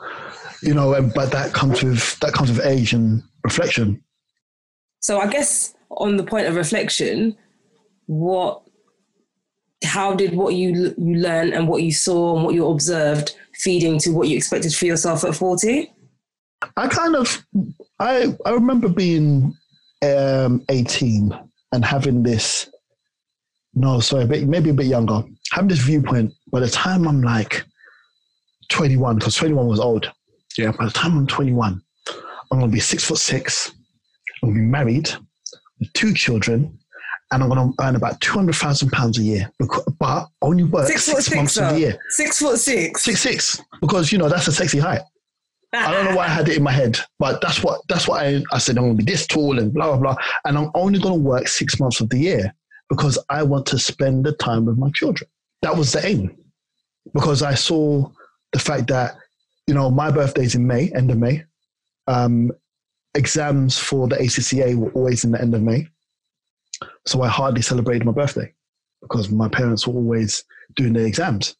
you 0.61 0.73
know, 0.73 0.93
and, 0.93 1.13
but 1.13 1.31
that 1.31 1.53
comes 1.53 1.83
with 1.83 2.19
that 2.19 2.33
comes 2.33 2.49
with 2.49 2.65
age 2.65 2.93
and 2.93 3.23
reflection. 3.43 4.03
So 5.05 5.19
I 5.19 5.27
guess 5.27 5.75
on 5.91 6.17
the 6.17 6.23
point 6.23 6.47
of 6.47 6.55
reflection, 6.55 7.37
what, 8.07 8.63
how 9.83 10.15
did 10.15 10.33
what 10.33 10.55
you 10.55 10.95
you 10.97 11.17
learned 11.17 11.53
and 11.53 11.67
what 11.67 11.83
you 11.83 11.91
saw 11.91 12.35
and 12.35 12.43
what 12.43 12.55
you 12.55 12.67
observed 12.67 13.35
feeding 13.53 13.99
to 13.99 14.09
what 14.09 14.29
you 14.29 14.35
expected 14.35 14.73
for 14.73 14.87
yourself 14.87 15.23
at 15.23 15.35
forty? 15.35 15.93
I 16.75 16.87
kind 16.87 17.15
of, 17.15 17.45
I 17.99 18.35
I 18.47 18.49
remember 18.49 18.89
being 18.89 19.55
um, 20.01 20.65
eighteen 20.69 21.37
and 21.71 21.85
having 21.85 22.23
this. 22.23 22.67
No, 23.75 23.99
sorry, 23.99 24.25
maybe 24.25 24.71
a 24.71 24.73
bit 24.73 24.87
younger. 24.87 25.21
Having 25.51 25.69
this 25.69 25.81
viewpoint. 25.81 26.33
By 26.51 26.61
the 26.61 26.69
time 26.69 27.07
I'm 27.07 27.21
like 27.21 27.63
21, 28.69 29.17
because 29.17 29.35
21 29.35 29.67
was 29.67 29.79
old. 29.79 30.11
Yeah, 30.57 30.71
by 30.71 30.85
the 30.85 30.91
time 30.91 31.15
I'm 31.15 31.27
21, 31.27 31.79
I'm 32.09 32.59
going 32.59 32.71
to 32.71 32.73
be 32.73 32.79
six 32.79 33.03
foot 33.03 33.19
six. 33.19 33.75
I'm 34.43 34.49
going 34.49 34.55
to 34.55 34.61
be 34.61 34.67
married 34.67 35.09
with 35.79 35.91
two 35.93 36.13
children, 36.13 36.77
and 37.31 37.43
I'm 37.43 37.49
going 37.49 37.73
to 37.73 37.83
earn 37.83 37.95
about 37.95 38.21
two 38.21 38.33
hundred 38.33 38.55
thousand 38.55 38.91
pounds 38.91 39.17
a 39.17 39.23
year. 39.23 39.51
But 39.99 40.27
only 40.41 40.63
work 40.63 40.87
six, 40.87 41.03
six 41.03 41.33
months 41.33 41.53
six, 41.53 41.67
of 41.67 41.73
the 41.73 41.79
year. 41.79 41.97
Six 42.09 42.39
foot 42.39 42.57
six. 42.59 43.03
Six 43.03 43.19
six, 43.19 43.61
because 43.81 44.11
you 44.11 44.17
know 44.17 44.29
that's 44.29 44.47
a 44.47 44.51
sexy 44.51 44.79
height. 44.79 45.01
I 45.73 45.91
don't 45.91 46.05
know 46.05 46.15
why 46.15 46.25
I 46.25 46.29
had 46.29 46.47
it 46.47 46.55
in 46.55 46.63
my 46.63 46.71
head, 46.71 46.97
but 47.19 47.41
that's 47.41 47.61
what 47.61 47.81
that's 47.89 48.07
what 48.07 48.25
I, 48.25 48.41
I 48.51 48.59
said. 48.59 48.77
I'm 48.77 48.85
going 48.85 48.97
to 48.97 49.03
be 49.03 49.11
this 49.11 49.27
tall 49.27 49.59
and 49.59 49.73
blah 49.73 49.87
blah 49.87 49.97
blah, 49.97 50.15
and 50.45 50.57
I'm 50.57 50.71
only 50.73 50.99
going 50.99 51.15
to 51.15 51.19
work 51.19 51.47
six 51.47 51.79
months 51.79 51.99
of 51.99 52.09
the 52.09 52.17
year 52.17 52.53
because 52.89 53.17
I 53.29 53.43
want 53.43 53.65
to 53.67 53.79
spend 53.79 54.25
the 54.25 54.31
time 54.33 54.65
with 54.65 54.77
my 54.77 54.89
children. 54.93 55.29
That 55.63 55.75
was 55.75 55.91
the 55.91 56.05
aim, 56.05 56.37
because 57.13 57.41
I 57.41 57.55
saw 57.55 58.09
the 58.53 58.59
fact 58.59 58.87
that 58.87 59.17
you 59.67 59.73
know 59.73 59.89
my 59.89 60.11
birthday's 60.11 60.55
in 60.55 60.65
May, 60.65 60.91
end 60.95 61.11
of 61.11 61.17
May. 61.17 61.43
Um, 62.07 62.51
exams 63.15 63.77
for 63.77 64.07
the 64.07 64.15
ACCA 64.17 64.75
were 64.75 64.91
always 64.91 65.23
in 65.23 65.31
the 65.31 65.41
end 65.41 65.55
of 65.55 65.61
May. 65.61 65.87
So 67.05 67.21
I 67.21 67.27
hardly 67.27 67.61
celebrated 67.61 68.05
my 68.05 68.11
birthday 68.11 68.53
because 69.01 69.29
my 69.29 69.47
parents 69.47 69.87
were 69.87 69.93
always 69.93 70.43
doing 70.75 70.93
their 70.93 71.05
exams. 71.05 71.55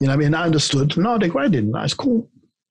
You 0.00 0.06
know 0.06 0.14
I 0.14 0.16
mean? 0.16 0.34
I 0.34 0.44
understood, 0.44 0.96
no, 0.96 1.18
they're 1.18 1.28
grinding. 1.28 1.72
That's 1.72 1.94
cool. 1.94 2.28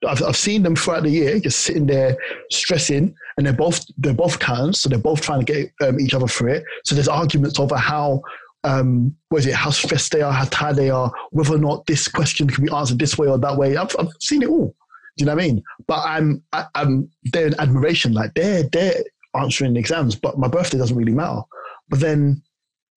I've, 0.07 0.21
I've 0.21 0.37
seen 0.37 0.63
them 0.63 0.75
throughout 0.75 1.03
the 1.03 1.09
year 1.09 1.39
just 1.39 1.61
sitting 1.61 1.87
there 1.87 2.15
stressing 2.51 3.15
and 3.37 3.45
they're 3.45 3.53
both 3.53 3.83
they're 3.97 4.13
both 4.13 4.35
accountants 4.35 4.81
so 4.81 4.89
they're 4.89 4.99
both 4.99 5.21
trying 5.21 5.43
to 5.43 5.53
get 5.53 5.71
um, 5.81 5.99
each 5.99 6.13
other 6.13 6.27
through 6.27 6.53
it 6.53 6.63
so 6.85 6.93
there's 6.93 7.07
arguments 7.07 7.59
over 7.59 7.75
how 7.75 8.21
um, 8.63 9.15
what 9.29 9.39
is 9.39 9.47
it 9.47 9.55
how 9.55 9.71
stressed 9.71 10.11
they 10.11 10.21
are 10.21 10.31
how 10.31 10.45
tired 10.45 10.75
they 10.75 10.91
are 10.91 11.11
whether 11.31 11.55
or 11.55 11.59
not 11.59 11.85
this 11.87 12.07
question 12.07 12.47
can 12.47 12.63
be 12.63 12.71
answered 12.71 12.99
this 12.99 13.17
way 13.17 13.27
or 13.27 13.39
that 13.39 13.57
way 13.57 13.75
I've, 13.75 13.95
I've 13.97 14.09
seen 14.19 14.43
it 14.43 14.49
all 14.49 14.75
you 15.17 15.25
know 15.25 15.36
what 15.36 15.43
I 15.43 15.47
mean? 15.47 15.63
But 15.88 16.01
I'm 16.06 16.43
I, 16.53 16.60
am 16.60 16.67
i 16.75 16.82
am 16.82 17.10
there 17.25 17.47
in 17.47 17.60
admiration, 17.60 18.13
like 18.13 18.34
they're 18.34 18.63
they're 18.63 19.03
answering 19.36 19.73
the 19.73 19.80
exams, 19.80 20.15
but 20.15 20.38
my 20.38 20.47
birthday 20.47 20.77
doesn't 20.77 20.97
really 20.97 21.13
matter. 21.13 21.41
But 21.89 21.99
then 21.99 22.41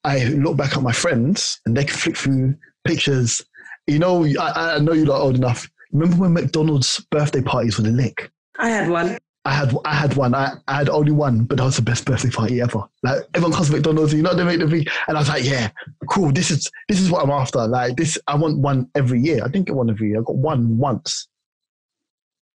I 0.04 0.24
look 0.24 0.56
back 0.56 0.76
at 0.76 0.83
my 0.83 0.92
friends 0.92 1.61
and 1.66 1.76
they 1.76 1.85
can 1.85 1.96
flick 1.96 2.16
through 2.16 2.56
pictures. 2.85 3.42
You 3.87 3.98
know, 3.98 4.24
I, 4.24 4.76
I 4.76 4.78
know 4.78 4.92
you're 4.92 5.06
not 5.06 5.20
old 5.20 5.37
enough. 5.37 5.68
Remember 5.92 6.16
when 6.16 6.33
McDonald's 6.33 7.00
birthday 7.11 7.42
parties 7.42 7.76
were 7.76 7.85
the 7.85 7.90
lick? 7.90 8.30
I 8.59 8.70
had 8.70 8.88
one. 8.88 9.18
I 9.44 9.52
had 9.52 9.74
I 9.87 9.94
had 9.94 10.16
one. 10.16 10.35
I, 10.35 10.52
I 10.68 10.76
had 10.76 10.90
only 10.90 11.12
one, 11.12 11.44
but 11.44 11.56
that 11.56 11.64
was 11.64 11.76
the 11.76 11.83
best 11.83 12.04
birthday 12.04 12.28
party 12.28 12.61
ever. 12.61 12.85
Like 13.02 13.22
everyone 13.35 13.56
comes 13.56 13.68
to 13.68 13.74
McDonald's, 13.74 14.12
you 14.12 14.22
know 14.22 14.35
they 14.35 14.44
make 14.44 14.61
the 14.61 14.68
thing, 14.68 14.87
and 15.09 15.16
I 15.16 15.20
was 15.20 15.30
like, 15.30 15.44
yeah, 15.44 15.70
cool. 16.11 16.30
This 16.30 16.50
is 16.50 16.70
this 16.88 17.00
is 17.00 17.11
what 17.11 17.24
I'm 17.24 17.30
after. 17.30 17.66
Like 17.66 17.96
this, 17.96 18.18
I 18.26 18.35
want 18.35 18.59
one 18.59 18.88
every 18.94 19.20
year. 19.20 19.42
I 19.42 19.48
didn't 19.48 19.66
get 19.66 19.76
one 19.76 19.88
every 19.88 20.11
year. 20.11 20.20
I 20.20 20.24
got 20.24 20.37
one 20.37 20.76
once, 20.76 21.26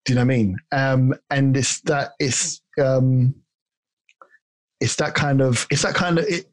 do 0.04 0.12
you 0.12 0.16
know 0.16 0.20
what 0.20 0.34
I 0.34 0.36
mean? 0.36 0.56
Um, 0.72 1.14
and 1.30 1.56
it's 1.56 1.80
that 1.82 2.12
it's 2.18 2.60
um, 2.80 3.34
it's 4.80 4.96
that 4.96 5.14
kind 5.14 5.40
of 5.40 5.66
it's 5.70 5.82
that 5.82 5.94
kind 5.94 6.18
of 6.18 6.26
it. 6.26 6.46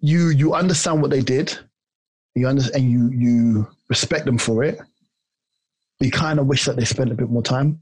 You 0.00 0.28
you 0.28 0.54
understand 0.54 1.02
what 1.02 1.10
they 1.10 1.22
did, 1.22 1.56
you 2.34 2.46
understand, 2.46 2.84
and 2.84 2.92
you 2.92 3.10
you 3.10 3.68
respect 3.88 4.26
them 4.26 4.38
for 4.38 4.62
it. 4.62 4.80
You 6.00 6.10
kind 6.10 6.38
of 6.38 6.46
wish 6.46 6.64
that 6.64 6.76
they 6.76 6.84
spent 6.84 7.12
a 7.12 7.14
bit 7.14 7.30
more 7.30 7.42
time. 7.42 7.80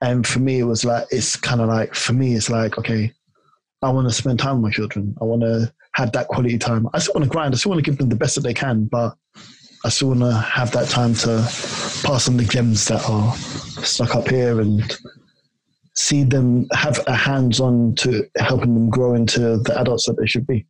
And 0.00 0.26
for 0.26 0.38
me, 0.38 0.58
it 0.58 0.64
was 0.64 0.84
like 0.84 1.06
it's 1.10 1.36
kind 1.36 1.60
of 1.60 1.68
like 1.68 1.94
for 1.94 2.12
me, 2.12 2.34
it's 2.34 2.50
like 2.50 2.76
okay, 2.76 3.12
I 3.82 3.90
want 3.90 4.08
to 4.08 4.14
spend 4.14 4.38
time 4.38 4.56
with 4.56 4.64
my 4.64 4.70
children. 4.70 5.14
I 5.20 5.24
want 5.24 5.42
to 5.42 5.72
have 5.94 6.12
that 6.12 6.28
quality 6.28 6.58
time. 6.58 6.88
I 6.92 6.98
still 6.98 7.14
want 7.14 7.24
to 7.24 7.30
grind. 7.30 7.54
I 7.54 7.56
still 7.56 7.70
want 7.70 7.82
to 7.82 7.90
give 7.90 7.98
them 7.98 8.10
the 8.10 8.16
best 8.16 8.34
that 8.34 8.42
they 8.42 8.54
can, 8.54 8.84
but 8.84 9.16
I 9.84 9.90
still 9.90 10.08
want 10.08 10.20
to 10.20 10.32
have 10.32 10.72
that 10.72 10.88
time 10.88 11.14
to 11.16 11.42
pass 12.04 12.26
on 12.28 12.38
the 12.38 12.44
gems 12.44 12.86
that 12.86 13.06
are 13.08 13.34
stuck 13.36 14.14
up 14.16 14.28
here 14.28 14.60
and 14.60 14.98
see 15.94 16.24
them 16.24 16.66
have 16.72 17.04
a 17.06 17.14
hands 17.14 17.60
on 17.60 17.94
to 17.96 18.24
helping 18.38 18.74
them 18.74 18.88
grow 18.88 19.14
into 19.14 19.58
the 19.58 19.78
adults 19.78 20.06
that 20.06 20.16
they 20.18 20.26
should 20.26 20.46
be. 20.46 20.66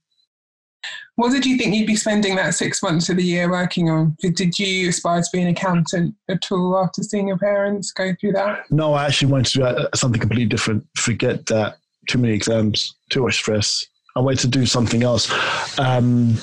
What 1.16 1.30
did 1.30 1.46
you 1.46 1.56
think 1.56 1.74
you'd 1.74 1.86
be 1.86 1.94
spending 1.94 2.34
that 2.36 2.54
six 2.54 2.82
months 2.82 3.08
of 3.08 3.16
the 3.16 3.22
year 3.22 3.48
working 3.48 3.88
on? 3.88 4.16
Did, 4.20 4.58
you 4.58 4.88
aspire 4.88 5.22
to 5.22 5.28
be 5.32 5.42
an 5.42 5.48
accountant 5.48 6.16
at 6.28 6.50
all 6.50 6.76
after 6.76 7.02
seeing 7.04 7.28
your 7.28 7.38
parents 7.38 7.92
go 7.92 8.14
through 8.20 8.32
that? 8.32 8.68
No, 8.70 8.94
I 8.94 9.06
actually 9.06 9.30
wanted 9.30 9.46
to 9.52 9.58
do 9.58 9.88
something 9.94 10.20
completely 10.20 10.46
different. 10.46 10.84
Forget 10.96 11.46
that 11.46 11.76
too 12.08 12.18
many 12.18 12.34
exams, 12.34 12.96
too 13.10 13.22
much 13.22 13.34
stress. 13.34 13.86
I 14.16 14.20
wanted 14.20 14.40
to 14.40 14.48
do 14.48 14.66
something 14.66 15.04
else. 15.04 15.30
Um, 15.78 16.36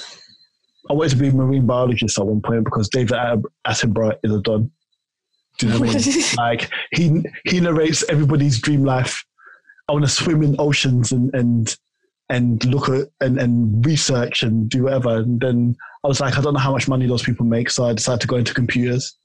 I 0.90 0.94
wanted 0.94 1.12
to 1.12 1.16
be 1.18 1.28
a 1.28 1.32
marine 1.32 1.66
biologist 1.66 2.18
at 2.18 2.26
one 2.26 2.42
point 2.42 2.66
because 2.66 2.90
David 2.90 3.16
Attenborough 3.68 4.18
is 4.24 4.34
a 4.34 4.42
don. 4.42 4.72
Do 5.58 5.68
you 5.68 5.74
know 5.74 5.80
what 5.80 5.90
I 5.96 6.10
mean? 6.10 6.24
like 6.38 6.70
he 6.92 7.24
he 7.46 7.60
narrates 7.60 8.04
everybody's 8.10 8.60
dream 8.60 8.84
life. 8.84 9.24
I 9.88 9.94
want 9.94 10.06
to 10.06 10.12
swim 10.12 10.42
in 10.44 10.56
oceans 10.60 11.12
and 11.12 11.34
and 11.36 11.76
and 12.30 12.64
look 12.66 12.90
at 12.90 13.10
and, 13.20 13.38
and 13.40 13.86
research 13.86 14.42
and 14.42 14.70
do 14.70 14.84
whatever. 14.84 15.18
And 15.18 15.40
then 15.40 15.76
I 16.04 16.08
was 16.08 16.20
like, 16.20 16.38
I 16.38 16.42
don't 16.42 16.54
know 16.54 16.60
how 16.60 16.72
much 16.72 16.88
money 16.88 17.06
those 17.06 17.24
people 17.24 17.46
make, 17.46 17.70
so 17.70 17.86
I 17.86 17.94
decided 17.94 18.22
to 18.22 18.28
go 18.28 18.38
into 18.38 18.54
computers. 18.54 19.16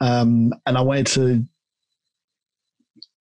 Um, 0.00 0.52
and 0.66 0.76
I 0.76 0.80
wanted 0.80 1.06
to 1.08 1.46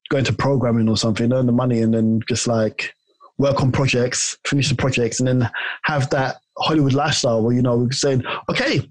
go 0.09 0.17
into 0.17 0.33
programming 0.33 0.89
or 0.89 0.97
something, 0.97 1.31
earn 1.31 1.45
the 1.45 1.51
money, 1.51 1.81
and 1.81 1.93
then 1.93 2.21
just 2.27 2.47
like 2.47 2.93
work 3.37 3.61
on 3.61 3.71
projects, 3.71 4.37
finish 4.45 4.69
the 4.69 4.75
projects, 4.75 5.19
and 5.19 5.27
then 5.27 5.49
have 5.83 6.09
that 6.09 6.40
Hollywood 6.57 6.93
lifestyle 6.93 7.41
where, 7.43 7.55
you 7.55 7.61
know, 7.61 7.77
we're 7.77 7.91
saying, 7.91 8.23
okay, 8.49 8.89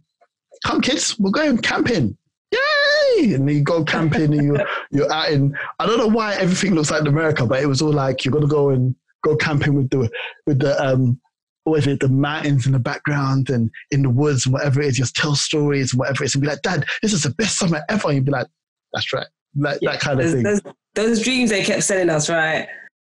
come 0.64 0.80
kids, 0.80 1.18
we're 1.18 1.30
going 1.30 1.58
camping. 1.58 2.16
Yay! 2.52 3.34
And 3.34 3.48
you 3.50 3.62
go 3.62 3.84
camping 3.84 4.32
and 4.32 4.44
you're, 4.44 4.66
you're 4.90 5.12
out 5.12 5.30
in, 5.30 5.56
I 5.78 5.86
don't 5.86 5.98
know 5.98 6.08
why 6.08 6.34
everything 6.34 6.74
looks 6.74 6.90
like 6.90 7.06
America, 7.06 7.46
but 7.46 7.62
it 7.62 7.66
was 7.66 7.82
all 7.82 7.92
like, 7.92 8.24
you're 8.24 8.32
going 8.32 8.42
to 8.42 8.48
go 8.48 8.70
and 8.70 8.94
go 9.22 9.36
camping 9.36 9.74
with 9.74 9.90
the, 9.90 10.10
with 10.46 10.60
the, 10.60 10.82
um, 10.82 11.20
what 11.64 11.80
is 11.80 11.86
it, 11.86 12.00
the 12.00 12.08
mountains 12.08 12.66
in 12.66 12.72
the 12.72 12.78
background 12.78 13.50
and 13.50 13.70
in 13.90 14.02
the 14.02 14.10
woods 14.10 14.46
and 14.46 14.52
whatever 14.52 14.80
it 14.80 14.88
is, 14.88 14.96
just 14.96 15.14
tell 15.14 15.34
stories 15.34 15.92
and 15.92 16.00
whatever 16.00 16.24
it 16.24 16.26
is 16.26 16.34
and 16.34 16.42
be 16.42 16.48
like, 16.48 16.62
Dad, 16.62 16.86
this 17.02 17.12
is 17.12 17.22
the 17.22 17.30
best 17.30 17.58
summer 17.58 17.82
ever. 17.88 18.08
And 18.08 18.16
you'd 18.16 18.24
be 18.24 18.32
like, 18.32 18.46
that's 18.92 19.12
right. 19.12 19.26
Like, 19.56 19.78
yeah, 19.82 19.92
that 19.92 20.00
kind 20.00 20.20
of 20.20 20.30
thing. 20.30 20.42
Those, 20.42 20.62
those 20.94 21.22
dreams 21.22 21.50
they 21.50 21.62
kept 21.62 21.82
selling 21.82 22.10
us, 22.10 22.30
right? 22.30 22.66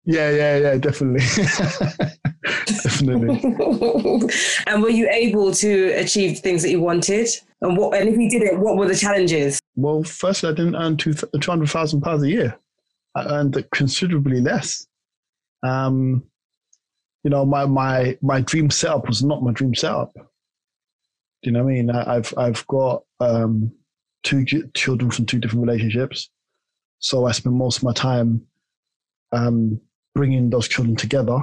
Yeah, 0.05 0.31
yeah, 0.31 0.57
yeah, 0.57 0.77
definitely. 0.79 1.21
definitely. 2.67 3.41
and 4.67 4.83
were 4.83 4.89
you 4.91 5.09
able 5.11 5.53
to 5.53 5.93
achieve 5.93 6.39
things 6.39 6.63
that 6.63 6.71
you 6.71 6.81
wanted? 6.81 7.29
And 7.61 7.77
what 7.77 7.99
and 7.99 8.09
if 8.09 8.17
you 8.17 8.31
did 8.31 8.43
it, 8.43 8.59
what 8.59 8.77
were 8.77 8.89
the 8.89 8.97
challenges? 8.97 9.61
Well, 9.77 10.03
firstly, 10.03 10.51
I 10.51 10.53
didn't 10.53 10.77
earn 10.77 10.97
two 10.97 11.15
hundred 11.45 11.69
thousand 11.69 12.01
pounds 12.01 12.23
a 12.23 12.29
year. 12.29 12.59
I 13.15 13.25
earned 13.27 13.63
considerably 13.73 14.41
less. 14.41 14.87
Um, 15.63 16.25
you 17.23 17.31
know, 17.31 17.45
my 17.45 17.67
my 17.67 18.17
my 18.23 18.41
dream 18.41 18.71
setup 18.71 19.07
was 19.07 19.23
not 19.23 19.43
my 19.43 19.53
dream 19.53 19.75
setup. 19.75 20.13
Do 20.15 20.23
you 21.43 21.53
know 21.53 21.65
what 21.65 21.71
I 21.71 21.75
mean? 21.75 21.91
I, 21.91 22.15
have 22.15 22.35
I've 22.37 22.67
got 22.67 23.03
um, 23.21 23.73
two 24.23 24.45
children 24.75 25.11
from 25.11 25.27
two 25.27 25.39
different 25.39 25.67
relationships, 25.67 26.31
so 26.99 27.27
I 27.27 27.33
spend 27.33 27.57
most 27.57 27.79
of 27.79 27.83
my 27.83 27.93
time 27.93 28.43
um, 29.33 29.81
bringing 30.15 30.51
those 30.51 30.69
children 30.69 30.97
together, 30.97 31.39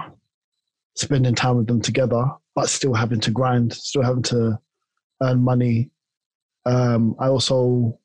spending 0.96 1.36
time 1.36 1.58
with 1.58 1.68
them 1.68 1.82
together, 1.82 2.26
but 2.56 2.70
still 2.70 2.94
having 2.94 3.20
to 3.22 3.32
grind, 3.32 3.74
still 3.74 4.04
having 4.04 4.24
to 4.24 4.60
earn 5.22 5.44
money. 5.44 5.92
Um, 6.66 7.16
I 7.20 7.28
also 7.28 7.98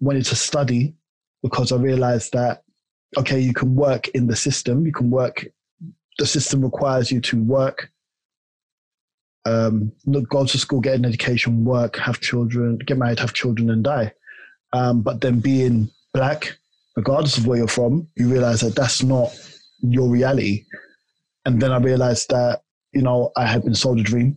wanted 0.00 0.24
to 0.26 0.36
study 0.36 0.94
because 1.42 1.72
I 1.72 1.76
realized 1.76 2.32
that, 2.32 2.62
okay, 3.16 3.38
you 3.38 3.52
can 3.52 3.76
work 3.76 4.08
in 4.08 4.26
the 4.26 4.36
system, 4.36 4.86
you 4.86 4.92
can 4.92 5.10
work, 5.10 5.46
the 6.18 6.26
system 6.26 6.62
requires 6.62 7.10
you 7.10 7.20
to 7.22 7.42
work, 7.42 7.90
um, 9.46 9.92
go 10.28 10.44
to 10.44 10.58
school, 10.58 10.80
get 10.80 10.94
an 10.94 11.04
education, 11.04 11.64
work, 11.64 11.96
have 11.96 12.20
children, 12.20 12.78
get 12.78 12.98
married, 12.98 13.18
have 13.18 13.34
children, 13.34 13.70
and 13.70 13.84
die. 13.84 14.12
Um, 14.72 15.02
but 15.02 15.20
then 15.20 15.40
being 15.40 15.90
black, 16.12 16.56
regardless 16.96 17.38
of 17.38 17.46
where 17.46 17.58
you're 17.58 17.68
from, 17.68 18.08
you 18.16 18.28
realize 18.28 18.60
that 18.60 18.74
that's 18.74 19.02
not 19.02 19.32
your 19.92 20.08
reality. 20.08 20.64
And 21.44 21.60
then 21.60 21.72
I 21.72 21.78
realized 21.78 22.30
that, 22.30 22.62
you 22.92 23.02
know, 23.02 23.30
I 23.36 23.46
had 23.46 23.64
been 23.64 23.74
sold 23.74 24.00
a 24.00 24.02
dream. 24.02 24.36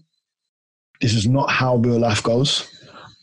This 1.01 1.13
is 1.13 1.27
not 1.27 1.49
how 1.49 1.77
real 1.77 1.99
life 1.99 2.23
goes. 2.23 2.69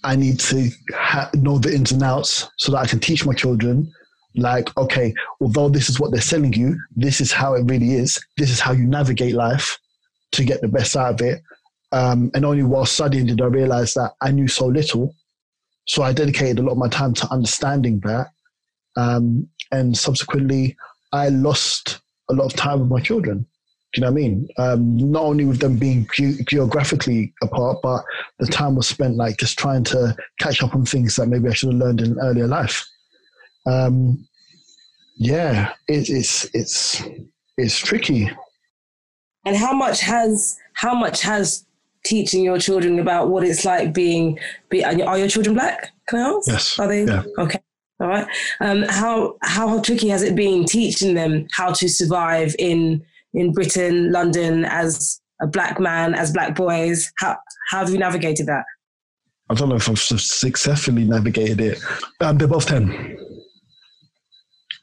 I 0.05 0.17
need 0.17 0.39
to 0.41 0.71
ha- 0.95 1.31
know 1.35 1.59
the 1.59 1.75
ins 1.75 1.93
and 1.93 2.03
outs 2.03 2.49
so 2.59 2.73
that 2.73 2.79
I 2.79 2.87
can 2.87 3.01
teach 3.01 3.27
my 3.27 3.35
children. 3.35 3.91
Like, 4.37 4.77
okay, 4.77 5.15
although 5.41 5.69
this 5.69 5.89
is 5.89 6.01
what 6.01 6.11
they're 6.13 6.21
selling 6.21 6.53
you, 6.53 6.79
this 6.97 7.21
is 7.21 7.33
how 7.33 7.55
it 7.55 7.65
really 7.71 7.95
is. 7.95 8.25
This 8.37 8.51
is 8.51 8.61
how 8.61 8.73
you 8.73 8.87
navigate 8.87 9.35
life 9.35 9.79
to 10.33 10.45
get 10.45 10.61
the 10.61 10.69
best 10.69 10.97
out 10.97 11.15
of 11.15 11.21
it. 11.21 11.43
Um, 11.93 12.31
and 12.35 12.45
only 12.45 12.65
while 12.65 12.87
studying 12.87 13.27
did 13.27 13.41
I 13.41 13.47
realize 13.47 13.95
that 13.95 14.13
I 14.21 14.33
knew 14.33 14.49
so 14.49 14.67
little. 14.67 15.15
So 15.87 16.03
I 16.03 16.13
dedicated 16.13 16.59
a 16.59 16.63
lot 16.63 16.73
of 16.73 16.79
my 16.79 16.89
time 16.89 17.15
to 17.15 17.31
understanding 17.31 18.01
that. 18.01 18.29
Um, 18.97 19.49
and 19.71 19.97
subsequently, 19.97 20.77
I 21.13 21.29
lost 21.29 22.01
a 22.31 22.35
lot 22.35 22.47
of 22.47 22.55
time 22.55 22.81
with 22.81 22.89
my 22.89 23.01
children. 23.01 23.47
Do 23.93 24.01
you 24.01 24.07
know 24.07 24.11
what 24.11 24.19
I 24.19 24.23
mean? 24.23 24.49
Um, 24.59 24.97
not 25.13 25.23
only 25.23 25.45
with 25.45 25.61
them 25.61 25.77
being 25.77 26.09
ge- 26.13 26.45
geographically 26.49 27.33
apart, 27.43 27.79
but 27.83 28.05
the 28.41 28.47
time 28.47 28.75
was 28.75 28.89
spent 28.89 29.17
like 29.17 29.37
just 29.37 29.57
trying 29.57 29.85
to 29.85 30.17
catch 30.41 30.63
up 30.65 30.75
on 30.75 30.85
things 30.85 31.15
that 31.17 31.27
maybe 31.29 31.49
I 31.49 31.53
should 31.53 31.73
have 31.73 31.81
learned 31.81 32.01
in 32.01 32.19
earlier 32.19 32.49
life. 32.49 32.85
Um, 33.67 34.27
yeah, 35.17 35.73
it, 35.87 36.11
it's 36.11 36.49
it's 36.55 37.03
it's 37.57 37.79
tricky. 37.79 38.31
And 39.47 39.57
how 39.57 39.73
much 39.73 40.01
has 40.01 40.59
how 40.73 40.95
much 40.95 41.23
has 41.23 41.65
teaching 42.05 42.45
your 42.45 42.59
children 42.59 42.99
about 42.99 43.29
what 43.29 43.45
it's 43.45 43.65
like 43.65 43.95
being 43.95 44.39
be 44.71 44.85
are 44.85 45.19
your 45.19 45.29
children 45.29 45.55
black? 45.55 45.93
Can 46.09 46.19
I 46.19 46.31
ask? 46.31 46.49
Yes. 46.49 46.79
Are 46.81 46.89
they 46.89 47.05
Yeah. 47.05 47.23
okay? 47.39 47.61
All 48.01 48.09
right. 48.09 48.27
Um, 48.61 48.85
how 48.89 49.37
how 49.43 49.81
tricky 49.81 50.09
has 50.09 50.23
it 50.23 50.35
been 50.35 50.65
teaching 50.65 51.15
them 51.15 51.47
how 51.53 51.73
to 51.73 51.89
survive 51.89 52.55
in 52.59 53.05
in 53.33 53.53
Britain, 53.53 54.11
London, 54.11 54.65
as 54.65 55.21
a 55.41 55.47
black 55.47 55.79
man, 55.79 56.15
as 56.15 56.33
black 56.33 56.57
boys? 56.57 57.13
How 57.19 57.37
how 57.71 57.81
have 57.81 57.91
you 57.91 57.99
navigated 57.99 58.47
that? 58.47 58.65
I 59.49 59.55
don't 59.55 59.69
know 59.69 59.77
if 59.77 59.89
I've 59.89 60.01
successfully 60.01 61.05
navigated 61.05 61.61
it. 61.61 61.79
Um, 62.21 62.39
they're 62.39 62.49
both 62.49 62.67
ten, 62.67 63.17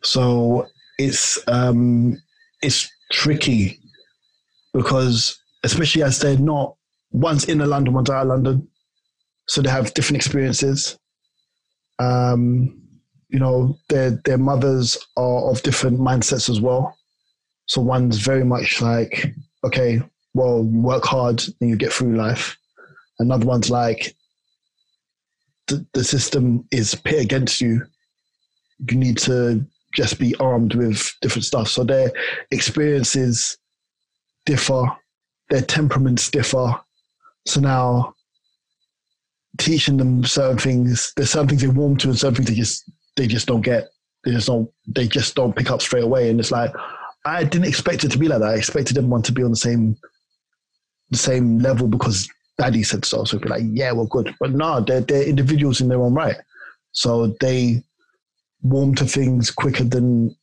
so 0.04 0.67
it's 0.97 1.38
um, 1.47 2.17
it's 2.62 2.89
tricky 3.12 3.80
because 4.74 5.38
especially 5.63 6.04
as 6.04 6.19
they're 6.19 6.38
not 6.38 6.76
one's 7.12 7.43
in 7.45 7.60
London, 7.60 7.93
one's 7.93 8.10
out 8.10 8.21
of 8.21 8.30
London, 8.30 8.67
so 9.47 9.62
they 9.62 9.69
have 9.69 9.93
different 9.93 10.17
experiences. 10.17 10.97
Um, 12.00 12.81
you 13.32 13.39
know, 13.39 13.78
their 13.88 14.12
their 14.26 14.38
mothers 14.38 14.98
are 15.15 15.50
of 15.50 15.63
different 15.63 16.00
mindsets 16.00 16.50
as 16.50 16.60
well. 16.60 16.98
So 17.65 17.82
one's 17.82 18.17
very 18.17 18.44
much 18.44 18.82
like, 18.82 19.34
okay, 19.63 20.02
well, 20.34 20.63
you 20.63 20.82
work 20.82 21.06
hard 21.06 21.41
and 21.62 21.70
you 21.70 21.78
get 21.78 21.94
through 21.94 22.17
life. 22.17 22.58
Another 23.20 23.46
one's 23.46 23.70
like, 23.70 24.15
the, 25.67 25.86
the 25.94 26.04
system 26.04 26.65
is 26.72 26.96
pit 26.96 27.22
against 27.22 27.62
you. 27.62 27.86
You 28.89 28.98
need 28.98 29.17
to 29.20 29.65
just 29.94 30.20
be 30.20 30.36
armed 30.36 30.76
with 30.76 31.13
different 31.22 31.46
stuff. 31.46 31.70
So 31.70 31.84
their 31.86 32.12
experiences 32.52 33.58
differ, 34.46 34.84
their 35.50 35.62
temperaments 35.62 36.30
differ. 36.30 36.76
So 37.46 37.62
now 37.62 38.15
teaching 39.58 39.98
them 39.98 40.26
certain 40.26 40.58
things, 40.58 41.13
there's 41.15 41.32
certain 41.32 41.48
things 41.48 41.62
they 41.62 41.67
warm 41.67 41.96
to 41.98 42.10
and 42.10 42.20
certain 42.20 42.36
things 42.36 42.50
they 42.50 42.56
just 42.56 42.91
they 43.15 43.28
just 43.28 43.47
don't 43.47 43.62
get. 43.62 43.89
They 44.24 44.32
just 44.32 44.47
don't 44.47 44.69
they 44.88 45.08
just 45.08 45.36
don't 45.36 45.56
pick 45.56 45.71
up 45.71 45.82
straight 45.82 46.04
away. 46.04 46.30
And 46.30 46.39
it's 46.39 46.52
like 46.52 46.71
I 47.26 47.43
didn't 47.43 47.67
expect 47.67 48.04
it 48.04 48.12
to 48.12 48.19
be 48.19 48.28
like 48.28 48.39
that. 48.39 48.50
I 48.50 48.56
expected 48.56 48.97
everyone 48.97 49.24
to 49.24 49.32
be 49.32 49.43
on 49.43 49.52
the 49.52 49.58
same 49.58 49.97
the 51.10 51.17
same 51.17 51.60
level 51.60 51.88
because 51.88 52.30
daddy 52.58 52.84
said 52.84 53.06
so. 53.06 53.24
So 53.24 53.38
it'd 53.38 53.47
be 53.47 53.50
like, 53.50 53.63
yeah, 53.67 53.91
well, 53.91 54.06
good. 54.06 54.34
But 54.39 54.52
no, 54.52 54.80
they're, 54.82 55.02
they're 55.02 55.28
individuals 55.28 55.82
in 55.82 55.89
their 55.89 56.02
own 56.02 56.13
right. 56.13 56.38
So 56.93 57.36
they 57.39 57.84
warm 58.62 58.95
to 58.95 59.06
things 59.06 59.52
quicker 59.52 59.84
than 59.84 60.36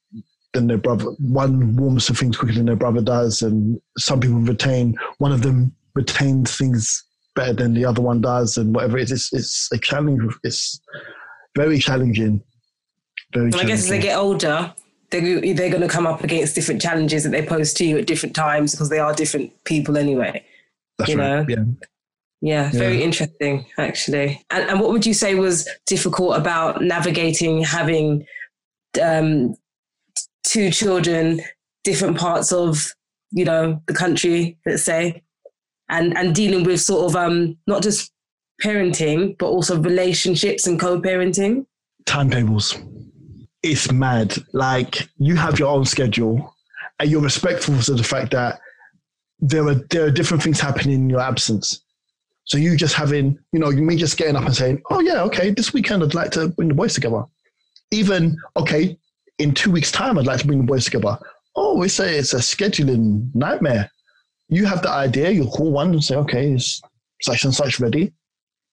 than 0.54 0.66
their 0.66 0.78
brother. 0.78 1.04
One 1.18 1.76
warms 1.76 2.07
to 2.07 2.14
things 2.14 2.37
quicker 2.37 2.54
than 2.54 2.66
their 2.66 2.76
brother 2.76 3.02
does, 3.02 3.42
and 3.42 3.81
some 3.98 4.20
people 4.20 4.38
retain. 4.38 4.96
One 5.18 5.33
of 5.33 5.42
them 5.42 5.74
retains 5.94 6.57
things 6.57 7.04
better 7.35 7.52
than 7.52 7.74
the 7.74 7.85
other 7.85 8.02
one 8.02 8.20
does, 8.20 8.57
and 8.57 8.74
whatever 8.74 8.98
it 8.98 9.11
is, 9.11 9.28
it's 9.33 9.68
a 9.72 9.78
challenge. 9.78 10.22
It's 10.42 10.81
very 11.57 11.78
challenging. 11.78 12.42
Very. 13.33 13.53
I 13.55 13.64
guess 13.64 13.81
as 13.85 13.88
they 13.88 13.99
get 13.99 14.17
older, 14.19 14.73
they 15.11 15.53
they're 15.53 15.71
going 15.71 15.83
to 15.83 15.88
come 15.88 16.07
up 16.07 16.25
against 16.25 16.55
different 16.55 16.81
challenges 16.81 17.25
that 17.25 17.31
they 17.31 17.45
pose 17.45 17.73
to 17.75 17.85
you 17.85 17.99
at 17.99 18.07
different 18.07 18.35
times 18.35 18.73
because 18.73 18.88
they 18.88 18.99
are 18.99 19.14
different 19.14 19.53
people 19.64 19.97
anyway. 19.97 20.45
That's 20.99 21.11
you 21.11 21.19
right. 21.19 21.47
know. 21.47 21.47
Yeah. 21.49 21.64
Yeah, 22.41 22.71
very 22.71 22.99
Yeah. 22.99 23.05
interesting, 23.05 23.67
actually. 23.79 24.41
And, 24.51 24.71
and 24.71 24.81
what 24.81 24.91
would 24.91 25.05
you 25.05 25.12
say 25.12 25.35
was 25.35 25.69
difficult 25.87 26.37
about 26.37 26.81
navigating 26.83 27.64
having 27.64 28.25
um, 29.03 29.57
two 30.45 30.71
children, 30.71 31.41
different 31.83 32.17
parts 32.17 32.53
of, 32.53 32.93
you 33.33 33.45
know, 33.45 33.83
the 33.88 33.93
country, 33.95 34.57
let's 34.64 34.85
say, 34.85 35.23
and 35.88 36.17
and 36.17 36.35
dealing 36.35 36.62
with 36.64 36.81
sort 36.81 37.11
of 37.11 37.17
um, 37.17 37.59
not 37.67 37.83
just 37.83 38.12
parenting, 38.62 39.37
but 39.38 39.47
also 39.47 39.81
relationships 39.81 40.67
and 40.67 40.79
co-parenting? 40.81 41.67
timetables. 42.07 42.79
It's 43.62 43.90
mad. 43.90 44.37
Like 44.53 45.09
you 45.18 45.37
have 45.37 45.59
your 45.59 45.68
own 45.68 45.85
schedule, 45.85 46.55
and 46.99 47.11
you're 47.11 47.21
respectful 47.21 47.79
to 47.81 47.94
the 47.94 48.05
fact 48.05 48.33
that 48.33 48.61
there 49.40 49.66
are 49.66 49.75
there 49.90 50.05
are 50.07 50.11
different 50.11 50.42
things 50.42 50.61
happening 50.61 50.94
in 50.94 51.11
your 51.11 51.21
absence. 51.21 51.83
So 52.44 52.57
you 52.57 52.77
just 52.77 52.94
having, 52.94 53.38
you 53.53 53.61
know, 53.61 53.71
me 53.71 53.97
just 53.97 54.16
getting 54.16 54.37
up 54.37 54.47
and 54.47 54.55
saying, 54.55 54.83
"Oh 54.90 55.01
yeah, 55.01 55.23
okay, 55.25 55.51
this 55.51 55.73
weekend 55.73 56.03
I'd 56.03 56.14
like 56.14 56.31
to 56.33 56.49
bring 56.49 56.68
the 56.68 56.75
boys 56.75 56.94
together." 56.94 57.25
Even 57.90 58.37
okay, 58.57 58.99
in 59.38 59.55
two 59.55 59.71
weeks' 59.71 59.92
time 59.92 60.18
I'd 60.18 60.27
like 60.27 60.40
to 60.40 60.47
bring 60.47 60.59
the 60.59 60.64
boys 60.64 60.85
together. 60.85 61.18
Oh, 61.57 61.83
it's 61.83 61.99
a 62.01 62.18
it's 62.18 62.35
a 62.35 62.38
scheduling 62.38 63.35
nightmare. 63.35 63.90
You 64.49 64.64
have 64.66 64.83
the 64.83 64.90
idea, 64.90 65.31
you 65.31 65.47
call 65.47 65.73
one 65.73 65.90
and 65.92 66.03
say, 66.03 66.16
"Okay, 66.16 66.53
is 66.53 66.81
such 67.23 67.44
and 67.44 67.55
such 67.55 67.81
ready?" 67.81 68.12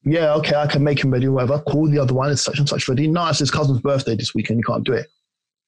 Yeah, 0.05 0.33
okay, 0.35 0.55
I 0.55 0.67
can 0.67 0.83
make 0.83 1.03
him 1.03 1.11
ready, 1.11 1.27
whatever. 1.27 1.59
Call 1.59 1.89
the 1.89 1.99
other 1.99 2.13
one, 2.13 2.31
it's 2.31 2.43
such 2.43 2.59
and 2.59 2.69
such 2.69 2.87
ready. 2.87 3.07
No, 3.07 3.27
it's 3.27 3.39
his 3.39 3.51
cousin's 3.51 3.81
birthday 3.81 4.15
this 4.15 4.35
weekend, 4.35 4.59
you 4.59 4.63
can't 4.63 4.83
do 4.83 4.93
it. 4.93 5.07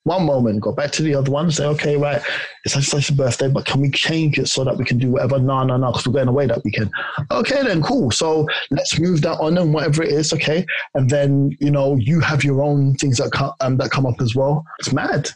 One 0.03 0.25
moment, 0.25 0.61
go 0.61 0.71
back 0.71 0.91
to 0.91 1.03
the 1.03 1.15
other 1.15 1.29
one 1.29 1.51
say, 1.51 1.65
okay, 1.65 1.97
right, 1.97 2.21
it's 2.63 2.73
such 2.73 2.93
and 2.93 3.03
such 3.03 3.09
a 3.09 3.13
birthday, 3.13 3.49
but 3.49 3.65
can 3.65 3.81
we 3.81 3.91
change 3.91 4.39
it 4.39 4.47
so 4.47 4.63
that 4.63 4.77
we 4.77 4.85
can 4.85 4.97
do 4.97 5.11
whatever? 5.11 5.37
No, 5.37 5.63
no, 5.63 5.75
no, 5.75 5.91
because 5.91 6.07
we're 6.07 6.13
going 6.13 6.29
away 6.29 6.45
that 6.45 6.63
weekend. 6.63 6.91
Okay, 7.29 7.61
then 7.63 7.81
cool. 7.81 8.11
So 8.11 8.47
let's 8.71 8.97
move 8.99 9.21
that 9.23 9.37
on 9.39 9.57
and 9.57 9.73
whatever 9.73 10.03
it 10.03 10.13
is, 10.13 10.31
okay. 10.31 10.65
And 10.93 11.09
then, 11.09 11.57
you 11.59 11.71
know, 11.71 11.95
you 11.97 12.21
have 12.21 12.43
your 12.43 12.61
own 12.61 12.95
things 12.95 13.17
that 13.17 13.31
come, 13.31 13.51
um, 13.59 13.77
that 13.77 13.91
come 13.91 14.05
up 14.05 14.21
as 14.21 14.33
well. 14.33 14.63
It's 14.79 14.93
mad. 14.93 15.29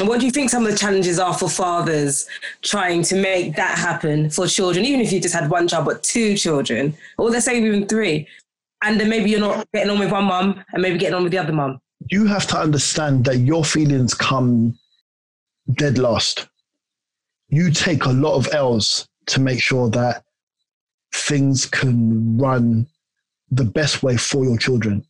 And 0.00 0.08
what 0.08 0.20
do 0.20 0.26
you 0.26 0.32
think 0.32 0.50
some 0.50 0.64
of 0.64 0.70
the 0.70 0.78
challenges 0.78 1.18
are 1.18 1.34
for 1.34 1.48
fathers 1.48 2.28
trying 2.62 3.02
to 3.04 3.16
make 3.16 3.56
that 3.56 3.78
happen 3.78 4.30
for 4.30 4.46
children, 4.46 4.84
even 4.84 5.00
if 5.00 5.12
you 5.12 5.20
just 5.20 5.34
had 5.34 5.50
one 5.50 5.68
child, 5.68 5.86
but 5.86 6.02
two 6.02 6.36
children, 6.36 6.96
or 7.16 7.30
let's 7.30 7.46
say 7.46 7.58
even 7.58 7.86
three, 7.86 8.26
and 8.82 9.00
then 9.00 9.08
maybe 9.08 9.30
you're 9.30 9.40
not 9.40 9.66
getting 9.72 9.90
on 9.90 9.98
with 9.98 10.12
one 10.12 10.24
mum 10.24 10.64
and 10.72 10.82
maybe 10.82 10.98
getting 10.98 11.14
on 11.14 11.24
with 11.24 11.32
the 11.32 11.38
other 11.38 11.52
mum? 11.52 11.80
you 12.10 12.26
have 12.26 12.46
to 12.46 12.58
understand 12.58 13.24
that 13.24 13.38
your 13.38 13.64
feelings 13.64 14.14
come 14.14 14.78
dead 15.74 15.98
last. 15.98 16.48
You 17.48 17.70
take 17.70 18.04
a 18.04 18.10
lot 18.10 18.36
of 18.36 18.52
L's 18.52 19.08
to 19.26 19.40
make 19.40 19.60
sure 19.60 19.90
that 19.90 20.24
things 21.12 21.66
can 21.66 22.38
run 22.38 22.86
the 23.50 23.64
best 23.64 24.02
way 24.02 24.16
for 24.16 24.44
your 24.44 24.58
children. 24.58 25.04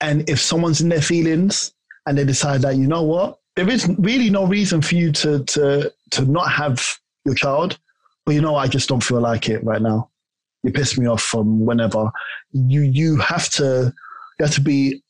And 0.00 0.28
if 0.28 0.40
someone's 0.40 0.80
in 0.80 0.88
their 0.88 1.02
feelings 1.02 1.74
and 2.06 2.16
they 2.16 2.24
decide 2.24 2.62
that, 2.62 2.76
you 2.76 2.86
know 2.86 3.02
what, 3.02 3.38
there 3.56 3.68
is 3.68 3.88
really 3.98 4.30
no 4.30 4.46
reason 4.46 4.80
for 4.80 4.94
you 4.94 5.12
to 5.12 5.44
to 5.44 5.92
to 6.12 6.24
not 6.24 6.50
have 6.50 6.98
your 7.24 7.34
child, 7.34 7.78
but 8.24 8.34
you 8.34 8.40
know, 8.40 8.56
I 8.56 8.66
just 8.66 8.88
don't 8.88 9.02
feel 9.02 9.20
like 9.20 9.48
it 9.48 9.62
right 9.64 9.82
now. 9.82 10.10
You 10.62 10.72
piss 10.72 10.98
me 10.98 11.06
off 11.06 11.22
from 11.22 11.64
whenever. 11.64 12.10
You 12.52 12.82
you 12.82 13.16
have 13.18 13.48
to 13.50 13.92
you 14.38 14.44
have 14.44 14.54
to 14.54 14.60
be 14.60 15.02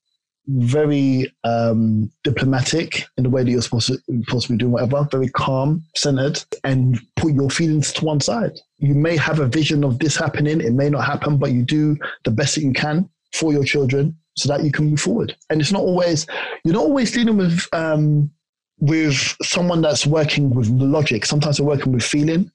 very 0.48 1.32
um, 1.44 2.10
diplomatic 2.24 3.04
in 3.16 3.22
the 3.22 3.30
way 3.30 3.44
that 3.44 3.50
you're 3.50 3.62
supposed 3.62 3.86
to, 3.86 3.98
supposed 4.24 4.48
to 4.48 4.52
be 4.52 4.58
doing 4.58 4.72
whatever, 4.72 5.06
very 5.08 5.28
calm, 5.28 5.84
centered, 5.94 6.42
and 6.64 7.00
put 7.14 7.32
your 7.32 7.48
feelings 7.48 7.92
to 7.92 8.04
one 8.04 8.18
side. 8.18 8.58
You 8.78 8.96
may 8.96 9.16
have 9.16 9.38
a 9.38 9.46
vision 9.46 9.84
of 9.84 10.00
this 10.00 10.16
happening, 10.16 10.60
it 10.60 10.72
may 10.72 10.90
not 10.90 11.04
happen, 11.04 11.38
but 11.38 11.52
you 11.52 11.62
do 11.62 11.96
the 12.24 12.32
best 12.32 12.56
that 12.56 12.62
you 12.62 12.72
can 12.72 13.08
for 13.32 13.52
your 13.52 13.62
children 13.62 14.18
so 14.36 14.48
that 14.48 14.64
you 14.64 14.72
can 14.72 14.90
move 14.90 15.00
forward. 15.00 15.36
And 15.50 15.60
it's 15.60 15.72
not 15.72 15.82
always, 15.82 16.26
you're 16.64 16.74
not 16.74 16.84
always 16.84 17.12
dealing 17.12 17.36
with, 17.36 17.66
um, 17.72 18.30
with 18.78 19.36
someone 19.42 19.82
that's 19.82 20.06
working 20.06 20.50
with 20.50 20.68
logic. 20.68 21.24
Sometimes 21.24 21.58
they're 21.58 21.66
working 21.66 21.92
with 21.92 22.02
feeling. 22.02 22.50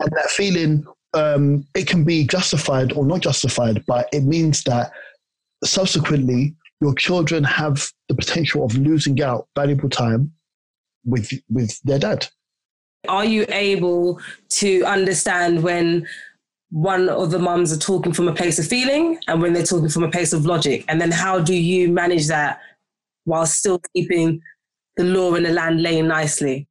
And 0.00 0.10
that 0.12 0.30
feeling, 0.30 0.86
um, 1.14 1.66
it 1.74 1.86
can 1.86 2.04
be 2.04 2.24
justified 2.24 2.92
or 2.92 3.04
not 3.04 3.20
justified, 3.20 3.84
but 3.86 4.08
it 4.12 4.22
means 4.22 4.62
that 4.64 4.92
subsequently 5.64 6.54
your 6.80 6.94
children 6.94 7.42
have 7.44 7.90
the 8.08 8.14
potential 8.14 8.64
of 8.64 8.76
losing 8.76 9.20
out 9.20 9.48
valuable 9.56 9.88
time 9.88 10.32
with 11.04 11.32
with 11.48 11.80
their 11.82 11.98
dad. 11.98 12.28
Are 13.08 13.24
you 13.24 13.46
able 13.48 14.20
to 14.50 14.84
understand 14.84 15.62
when 15.62 16.06
one 16.70 17.08
of 17.08 17.30
the 17.30 17.38
mums 17.38 17.72
are 17.72 17.78
talking 17.78 18.12
from 18.12 18.28
a 18.28 18.34
place 18.34 18.58
of 18.58 18.66
feeling 18.66 19.18
and 19.26 19.40
when 19.40 19.52
they're 19.52 19.62
talking 19.62 19.88
from 19.88 20.04
a 20.04 20.10
place 20.10 20.32
of 20.32 20.46
logic? 20.46 20.84
And 20.88 21.00
then 21.00 21.10
how 21.10 21.40
do 21.40 21.54
you 21.54 21.88
manage 21.88 22.26
that 22.28 22.60
while 23.24 23.46
still 23.46 23.80
keeping 23.94 24.40
the 24.96 25.04
law 25.04 25.34
and 25.34 25.46
the 25.46 25.50
land 25.50 25.82
laying 25.82 26.08
nicely? 26.08 26.68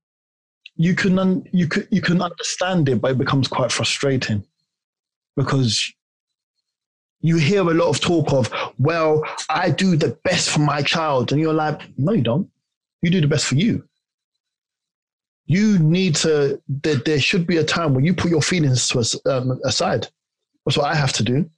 You 0.76 0.94
can 0.94 1.18
un- 1.18 1.48
you 1.52 1.68
can 1.68 1.88
you 1.90 2.02
can 2.02 2.22
understand 2.22 2.88
it, 2.88 3.02
but 3.02 3.12
it 3.12 3.18
becomes 3.18 3.48
quite 3.48 3.72
frustrating 3.72 4.44
because 5.36 5.92
you 7.22 7.38
hear 7.38 7.62
a 7.62 7.74
lot 7.74 7.90
of 7.90 8.00
talk 8.00 8.32
of, 8.32 8.52
well, 8.78 9.24
I 9.50 9.72
do 9.72 9.96
the 9.96 10.18
best 10.24 10.50
for 10.50 10.60
my 10.60 10.84
child, 10.84 11.32
and 11.32 11.42
you're 11.42 11.54
like, 11.54 11.82
no, 11.98 12.12
you 12.12 12.22
don't. 12.22 12.50
You 13.02 13.10
do 13.10 13.22
the 13.22 13.28
best 13.28 13.46
for 13.46 13.56
you. 13.56 13.88
You 15.48 15.80
need 15.80 16.16
to. 16.18 16.62
There, 16.68 16.96
there 16.96 17.20
should 17.20 17.48
be 17.48 17.58
a 17.58 17.64
time 17.64 17.94
when 17.94 18.06
you 18.06 18.14
put 18.14 18.30
your 18.30 18.42
feelings 18.42 18.88
to, 18.90 19.00
um, 19.26 19.60
aside. 19.64 20.08
That's 20.66 20.78
what 20.78 20.92
I 20.92 20.96
have 20.96 21.14
to 21.14 21.24
do. 21.24 21.50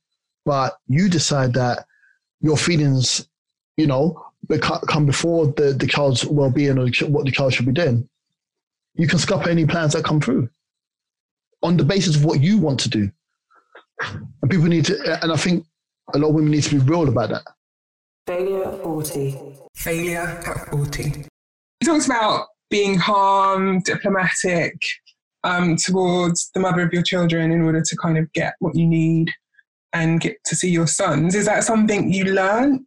But 0.45 0.77
you 0.87 1.09
decide 1.09 1.53
that 1.53 1.85
your 2.41 2.55
feelings, 2.55 3.27
you 3.77 3.87
know, 3.87 4.23
come 4.87 5.05
before 5.05 5.47
the, 5.47 5.73
the 5.73 5.87
child's 5.87 6.25
well-being 6.25 6.77
or 6.77 6.87
what 7.07 7.25
the 7.25 7.31
child 7.31 7.53
should 7.53 7.65
be 7.65 7.71
doing. 7.71 8.07
You 8.95 9.07
can 9.07 9.19
scupper 9.19 9.49
any 9.49 9.65
plans 9.65 9.93
that 9.93 10.03
come 10.03 10.21
through 10.21 10.49
on 11.61 11.77
the 11.77 11.83
basis 11.83 12.15
of 12.15 12.25
what 12.25 12.41
you 12.41 12.57
want 12.57 12.79
to 12.81 12.89
do. 12.89 13.11
And 14.41 14.49
people 14.49 14.65
need 14.65 14.85
to, 14.85 15.23
and 15.23 15.31
I 15.31 15.35
think 15.35 15.65
a 16.13 16.17
lot 16.17 16.29
of 16.29 16.35
women 16.35 16.51
need 16.51 16.63
to 16.63 16.79
be 16.79 16.85
real 16.85 17.07
about 17.07 17.29
that. 17.29 17.43
Failure 18.25 18.65
at 18.65 18.81
40. 18.81 19.57
Failure 19.75 20.19
at 20.19 20.69
40. 20.69 21.25
He 21.79 21.85
talks 21.85 22.05
about 22.05 22.47
being 22.69 22.99
calm, 22.99 23.79
diplomatic 23.81 24.81
um, 25.43 25.75
towards 25.75 26.51
the 26.53 26.59
mother 26.59 26.81
of 26.81 26.93
your 26.93 27.03
children 27.03 27.51
in 27.51 27.61
order 27.61 27.81
to 27.81 27.97
kind 27.97 28.17
of 28.17 28.31
get 28.33 28.53
what 28.59 28.75
you 28.75 28.85
need 28.85 29.31
and 29.93 30.21
get 30.21 30.37
to 30.45 30.55
see 30.55 30.69
your 30.69 30.87
sons. 30.87 31.35
Is 31.35 31.45
that 31.45 31.63
something 31.63 32.11
you 32.11 32.25
learn 32.25 32.85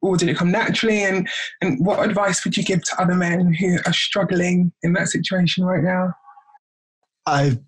or 0.00 0.16
did 0.16 0.28
it 0.28 0.36
come 0.36 0.50
naturally? 0.50 1.02
And, 1.02 1.28
and 1.60 1.84
what 1.84 2.04
advice 2.04 2.44
would 2.44 2.56
you 2.56 2.62
give 2.62 2.82
to 2.84 3.00
other 3.00 3.14
men 3.14 3.52
who 3.54 3.78
are 3.86 3.92
struggling 3.92 4.72
in 4.82 4.92
that 4.94 5.08
situation 5.08 5.64
right 5.64 5.82
now? 5.82 6.14
I 7.26 7.58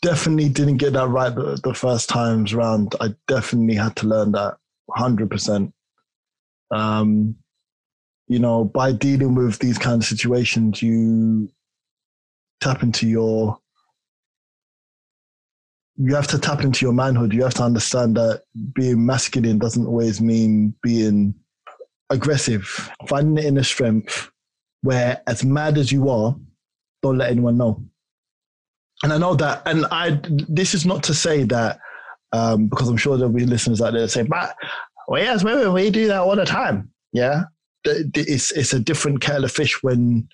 definitely 0.00 0.48
didn't 0.48 0.78
get 0.78 0.94
that 0.94 1.08
right 1.08 1.34
the, 1.34 1.60
the 1.62 1.74
first 1.74 2.08
times 2.08 2.54
round. 2.54 2.94
I 3.00 3.14
definitely 3.28 3.74
had 3.74 3.96
to 3.96 4.06
learn 4.06 4.32
that 4.32 4.56
100%. 4.90 5.72
Um, 6.70 7.36
you 8.32 8.38
know, 8.38 8.64
by 8.64 8.92
dealing 8.92 9.34
with 9.34 9.58
these 9.58 9.76
kind 9.76 10.00
of 10.00 10.08
situations, 10.08 10.80
you 10.80 11.50
tap 12.62 12.82
into 12.82 13.06
your 13.06 13.58
you 15.98 16.14
have 16.14 16.28
to 16.28 16.38
tap 16.38 16.64
into 16.64 16.86
your 16.86 16.94
manhood. 16.94 17.34
You 17.34 17.42
have 17.42 17.52
to 17.54 17.62
understand 17.62 18.16
that 18.16 18.44
being 18.72 19.04
masculine 19.04 19.58
doesn't 19.58 19.86
always 19.86 20.22
mean 20.22 20.74
being 20.82 21.34
aggressive, 22.08 22.90
finding 23.06 23.34
the 23.34 23.46
inner 23.46 23.62
strength 23.62 24.30
where, 24.80 25.20
as 25.26 25.44
mad 25.44 25.76
as 25.76 25.92
you 25.92 26.08
are, 26.08 26.34
don't 27.02 27.18
let 27.18 27.30
anyone 27.30 27.58
know. 27.58 27.84
And 29.02 29.12
I 29.12 29.18
know 29.18 29.34
that, 29.34 29.62
and 29.66 29.84
I. 29.90 30.18
This 30.48 30.72
is 30.72 30.86
not 30.86 31.02
to 31.02 31.12
say 31.12 31.42
that 31.44 31.80
um, 32.32 32.68
because 32.68 32.88
I'm 32.88 32.96
sure 32.96 33.18
there'll 33.18 33.30
be 33.32 33.44
listeners 33.44 33.82
out 33.82 33.92
there 33.92 34.02
that 34.02 34.08
say, 34.08 34.22
"But 34.22 34.56
well, 35.06 35.22
yes, 35.22 35.44
women 35.44 35.74
we 35.74 35.90
do 35.90 36.06
that 36.06 36.20
all 36.20 36.36
the 36.36 36.46
time." 36.46 36.90
Yeah, 37.12 37.42
it's 37.84 38.52
it's 38.52 38.72
a 38.72 38.80
different 38.80 39.20
kettle 39.20 39.44
of 39.44 39.52
fish 39.52 39.82
when 39.82 40.28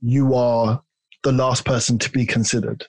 you 0.00 0.34
are 0.34 0.82
the 1.22 1.32
last 1.32 1.64
person 1.64 1.98
to 1.98 2.10
be 2.10 2.26
considered 2.26 2.86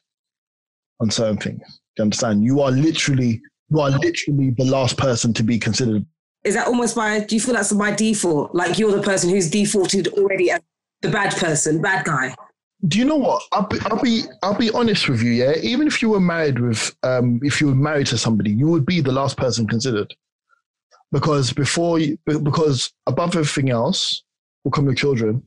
on 1.00 1.12
certain 1.12 1.38
things. 1.38 1.62
Do 1.96 2.02
you 2.02 2.04
understand? 2.04 2.44
You 2.44 2.62
are 2.62 2.72
literally 2.72 3.42
you 3.70 3.80
are 3.80 3.92
literally 3.92 4.52
the 4.52 4.66
last 4.66 4.98
person 4.98 5.34
to 5.34 5.44
be 5.44 5.60
considered. 5.60 6.06
Is 6.44 6.56
that 6.56 6.68
almost 6.68 6.96
by 6.96 7.20
do 7.20 7.36
you 7.36 7.42
feel 7.42 7.54
that's 7.54 7.72
by 7.72 7.92
default? 7.92 8.54
Like 8.54 8.78
you're 8.78 8.92
the 8.92 9.02
person 9.02 9.30
who's 9.30 9.50
defaulted 9.50 10.08
already 10.10 10.52
as 10.52 10.62
the 11.02 11.10
bad 11.10 11.36
person 11.36 11.82
bad 11.82 12.06
guy? 12.06 12.36
Do 12.86 13.00
you 13.00 13.06
know 13.06 13.16
what? 13.16 13.42
I'll 13.54 13.68
be, 13.68 13.78
I'll 13.86 14.02
be 14.02 14.24
I'll 14.42 14.58
be 14.58 14.72
honest 14.72 15.08
with 15.08 15.22
you 15.22 15.32
yeah? 15.32 15.54
Even 15.62 15.88
if 15.88 16.02
you 16.02 16.10
were 16.10 16.20
married 16.20 16.60
with 16.60 16.96
um 17.04 17.40
if 17.44 17.62
you 17.62 17.68
were 17.68 17.76
married 17.76 18.08
to 18.08 18.18
somebody 18.18 18.52
you 18.52 18.68
would 18.68 18.86
be 18.86 19.00
the 19.00 19.12
last 19.12 19.38
person 19.38 19.68
considered 19.68 20.14
because 21.14 21.54
before 21.54 22.00
you, 22.00 22.18
because 22.26 22.92
above 23.06 23.36
everything 23.36 23.70
else 23.70 24.24
will 24.64 24.72
come 24.72 24.86
your 24.86 24.96
children. 24.96 25.42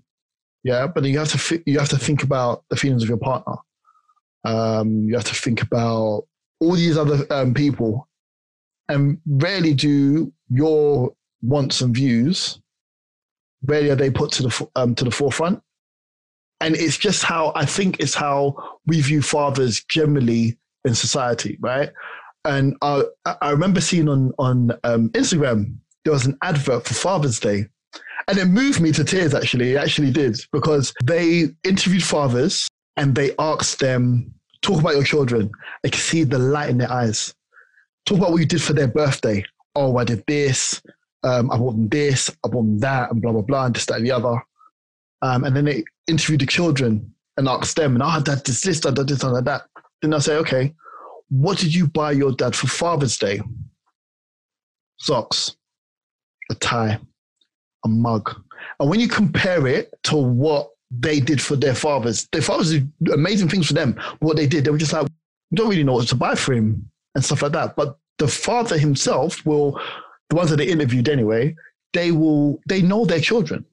Yeah 0.63 0.87
but 0.87 1.05
you 1.05 1.19
have 1.19 1.29
to 1.33 1.63
you 1.67 1.79
have 1.79 1.91
to 1.91 1.99
think 1.99 2.23
about 2.23 2.65
the 2.71 2.77
feelings 2.77 3.03
of 3.03 3.09
your 3.09 3.19
partner. 3.19 3.57
Um 4.45 5.09
you 5.09 5.15
have 5.15 5.25
to 5.25 5.35
think 5.35 5.61
about 5.61 6.23
all 6.61 6.73
these 6.73 6.97
other 6.97 7.27
um, 7.31 7.53
people 7.53 8.09
and 8.89 9.19
rarely 9.27 9.75
do 9.75 10.33
your 10.49 11.13
wants 11.43 11.83
and 11.83 11.95
views 11.95 12.61
rarely 13.65 13.91
are 13.91 13.97
they 13.97 14.11
put 14.11 14.31
to 14.33 14.45
the 14.45 14.69
um, 14.77 14.95
to 14.95 15.05
the 15.05 15.11
forefront. 15.11 15.61
And 16.61 16.75
it's 16.75 16.97
just 16.97 17.23
how 17.23 17.53
i 17.55 17.67
think 17.67 18.01
it's 18.01 18.15
how 18.15 18.39
we 18.87 19.01
view 19.03 19.21
fathers 19.21 19.85
generally 19.85 20.59
in 20.87 20.95
society 20.95 21.59
right 21.61 21.91
and 22.47 22.77
i 22.83 23.03
i 23.43 23.51
remember 23.51 23.81
seeing 23.81 24.09
on 24.09 24.33
on 24.39 24.71
um, 24.85 25.09
instagram 25.11 25.77
there 26.05 26.13
was 26.13 26.27
an 26.27 26.37
advert 26.43 26.85
for 26.87 26.95
father's 26.95 27.39
day 27.39 27.67
and 28.29 28.39
it 28.39 28.47
moved 28.47 28.81
me 28.81 28.91
to 28.93 29.05
tears 29.05 29.35
actually 29.35 29.75
it 29.75 29.77
actually 29.77 30.11
did 30.11 30.39
because 30.53 30.93
they 31.05 31.45
interviewed 31.65 32.03
fathers 32.03 32.67
and 32.97 33.15
they 33.15 33.33
asked 33.39 33.79
them 33.81 34.33
talk 34.63 34.81
about 34.81 34.95
your 34.95 35.05
children 35.05 35.51
i 35.85 35.89
could 35.89 36.01
see 36.01 36.25
the 36.25 36.39
light 36.39 36.71
in 36.71 36.79
their 36.79 36.91
eyes 36.91 37.35
talk 38.07 38.19
about 38.19 38.31
what 38.31 38.39
you 38.39 38.47
did 38.47 38.63
for 38.63 38.73
their 38.73 38.89
birthday. 38.89 39.45
Oh, 39.75 39.97
I 39.99 40.05
did 40.05 40.25
this. 40.27 40.81
Um, 41.23 41.51
I 41.51 41.59
bought 41.59 41.73
them 41.73 41.89
this. 41.89 42.31
I 42.45 42.49
bought 42.49 42.63
them 42.63 42.79
that, 42.79 43.11
and 43.11 43.21
blah 43.21 43.33
blah 43.33 43.43
blah, 43.43 43.67
and 43.67 43.75
this, 43.75 43.85
that, 43.87 43.99
and 43.99 44.07
the 44.07 44.13
other. 44.13 44.41
Um, 45.23 45.45
and 45.45 45.55
then 45.55 45.65
they 45.65 45.85
interviewed 46.07 46.41
the 46.41 46.47
children 46.47 47.13
and 47.37 47.49
asked 47.49 47.77
them, 47.77 47.95
and 47.95 48.03
I 48.03 48.17
oh, 48.17 48.23
dad 48.23 48.45
did 48.45 48.55
this, 48.55 48.87
I 48.87 48.91
did 48.93 49.09
this, 49.09 49.25
I 49.25 49.35
did 49.35 49.45
that. 49.45 49.63
Then 50.01 50.15
I 50.15 50.19
say, 50.19 50.37
okay, 50.37 50.73
what 51.29 51.59
did 51.59 51.75
you 51.75 51.87
buy 51.87 52.13
your 52.13 52.33
dad 52.33 52.55
for 52.55 52.67
Father's 52.67 53.19
Day? 53.19 53.41
Socks, 54.99 55.57
a 56.51 56.55
tie, 56.55 56.99
a 57.85 57.89
mug. 57.89 58.35
And 58.81 58.89
when 58.89 59.01
you 59.01 59.09
compare 59.09 59.67
it 59.67 59.93
to 60.05 60.17
what 60.17 60.71
they 60.91 61.21
did 61.21 61.41
for 61.41 61.57
their 61.57 61.75
fathers, 61.75 62.29
their 62.33 62.43
fathers 62.43 62.71
did 62.71 62.91
amazing 63.13 63.49
things 63.49 63.67
for 63.67 63.75
them. 63.75 64.01
What 64.21 64.37
they 64.37 64.47
did, 64.47 64.65
they 64.65 64.71
were 64.71 64.79
just 64.79 64.93
like, 64.93 65.09
we 65.51 65.57
don't 65.57 65.69
really 65.69 65.85
know 65.85 65.95
what 65.95 66.09
to 66.09 66.15
buy 66.15 66.35
for 66.35 66.55
him 66.55 66.91
and 67.15 67.25
stuff 67.25 67.43
like 67.43 67.53
that. 67.53 67.77
But 67.77 67.99
the 68.19 68.29
father 68.29 68.79
himself 68.79 69.45
will, 69.45 69.81
the 70.31 70.37
ones 70.37 70.51
that 70.51 70.57
they 70.57 70.69
interviewed 70.69 71.09
anyway, 71.09 71.55
they 71.93 72.13
will, 72.13 72.61
they 72.69 72.83
know 72.83 73.05
their 73.05 73.21
children. 73.21 73.65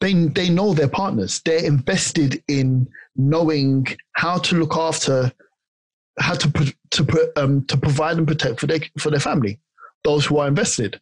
They, 0.00 0.12
they 0.12 0.48
know 0.48 0.74
their 0.74 0.88
partners. 0.88 1.40
They're 1.44 1.64
invested 1.64 2.42
in 2.46 2.88
knowing 3.16 3.86
how 4.12 4.38
to 4.38 4.56
look 4.56 4.76
after, 4.76 5.32
how 6.18 6.34
to 6.34 6.74
to 6.90 7.04
put 7.04 7.36
um, 7.36 7.64
to 7.66 7.76
provide 7.76 8.18
and 8.18 8.26
protect 8.26 8.60
for 8.60 8.66
their 8.66 8.80
for 8.98 9.10
their 9.10 9.20
family, 9.20 9.60
those 10.04 10.26
who 10.26 10.38
are 10.38 10.48
invested. 10.48 11.00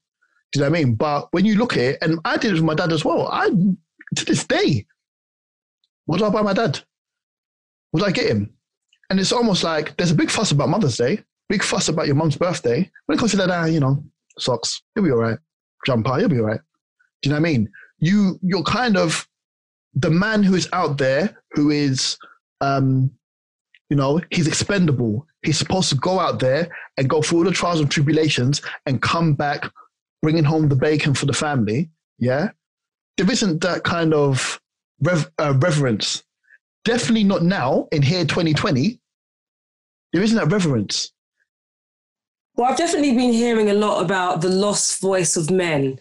Do 0.52 0.60
you 0.60 0.64
know 0.64 0.70
what 0.70 0.78
I 0.78 0.84
mean? 0.84 0.94
But 0.94 1.28
when 1.32 1.44
you 1.44 1.56
look 1.56 1.72
at 1.72 1.82
it, 1.82 1.98
and 2.02 2.18
I 2.24 2.36
did 2.36 2.52
it 2.52 2.54
with 2.54 2.62
my 2.62 2.74
dad 2.74 2.92
as 2.92 3.04
well. 3.04 3.28
I 3.28 3.48
to 3.48 4.24
this 4.24 4.44
day, 4.44 4.86
what 6.06 6.18
did 6.18 6.26
I 6.26 6.30
buy 6.30 6.42
my 6.42 6.52
dad? 6.52 6.80
Did 7.94 8.04
I 8.04 8.10
get 8.10 8.30
him? 8.30 8.52
And 9.10 9.20
it's 9.20 9.32
almost 9.32 9.62
like 9.62 9.96
there's 9.96 10.10
a 10.10 10.16
big 10.16 10.30
fuss 10.30 10.50
about 10.50 10.68
Mother's 10.68 10.96
Day, 10.96 11.22
big 11.48 11.62
fuss 11.62 11.88
about 11.88 12.06
your 12.06 12.16
mum's 12.16 12.36
birthday. 12.36 12.90
When 13.06 13.16
it 13.16 13.18
comes 13.18 13.32
to 13.32 13.36
that, 13.38 13.50
uh, 13.50 13.66
you 13.66 13.80
know, 13.80 14.04
socks, 14.38 14.82
you'll 14.94 15.04
be 15.04 15.12
all 15.12 15.18
right. 15.18 15.38
Jumper, 15.86 16.18
you'll 16.18 16.28
be 16.28 16.40
all 16.40 16.46
right. 16.46 16.60
Do 17.22 17.28
you 17.28 17.30
know 17.30 17.40
what 17.40 17.48
I 17.48 17.52
mean? 17.52 17.70
You, 17.98 18.38
you're 18.42 18.62
kind 18.64 18.96
of 18.96 19.28
the 19.94 20.10
man 20.10 20.42
who 20.42 20.54
is 20.54 20.68
out 20.72 20.98
there 20.98 21.36
who 21.52 21.70
is, 21.70 22.18
um, 22.60 23.10
you 23.90 23.96
know, 23.96 24.20
he's 24.30 24.48
expendable. 24.48 25.26
He's 25.42 25.58
supposed 25.58 25.88
to 25.90 25.96
go 25.96 26.18
out 26.18 26.40
there 26.40 26.68
and 26.96 27.08
go 27.08 27.22
through 27.22 27.38
all 27.38 27.44
the 27.44 27.52
trials 27.52 27.80
and 27.80 27.90
tribulations 27.90 28.62
and 28.86 29.00
come 29.00 29.34
back 29.34 29.70
bringing 30.22 30.44
home 30.44 30.68
the 30.68 30.76
bacon 30.76 31.14
for 31.14 31.26
the 31.26 31.32
family. 31.32 31.90
Yeah. 32.18 32.50
There 33.16 33.30
isn't 33.30 33.60
that 33.62 33.84
kind 33.84 34.12
of 34.12 34.60
uh, 35.06 35.54
reverence. 35.58 36.24
Definitely 36.84 37.24
not 37.24 37.42
now 37.42 37.88
in 37.92 38.02
here 38.02 38.24
2020. 38.24 38.98
There 40.12 40.22
isn't 40.22 40.36
that 40.36 40.52
reverence. 40.52 41.12
Well, 42.56 42.70
I've 42.70 42.78
definitely 42.78 43.14
been 43.14 43.32
hearing 43.32 43.70
a 43.70 43.74
lot 43.74 44.02
about 44.02 44.40
the 44.40 44.48
lost 44.48 45.00
voice 45.00 45.36
of 45.36 45.50
men, 45.50 45.98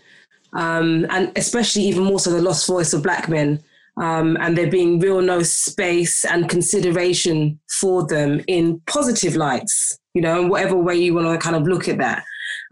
um, 0.54 1.06
and 1.10 1.32
especially 1.36 1.84
even 1.84 2.06
more 2.06 2.20
so 2.20 2.32
the 2.32 2.42
lost 2.42 2.66
voice 2.66 2.94
of 2.94 3.04
black 3.04 3.28
men. 3.28 3.62
Um, 4.02 4.38
and 4.42 4.58
there 4.58 4.70
being 4.70 5.00
real 5.00 5.22
no 5.22 5.42
space 5.42 6.26
and 6.26 6.50
consideration 6.50 7.60
for 7.80 8.06
them 8.06 8.42
in 8.48 8.82
positive 8.88 9.36
lights, 9.36 9.98
you 10.14 10.22
know, 10.22 10.42
in 10.42 10.50
whatever 10.50 10.76
way 10.76 10.96
you 10.96 11.14
want 11.14 11.28
to 11.28 11.38
kind 11.38 11.56
of 11.56 11.64
look 11.64 11.88
at 11.88 11.98
that. 12.00 12.24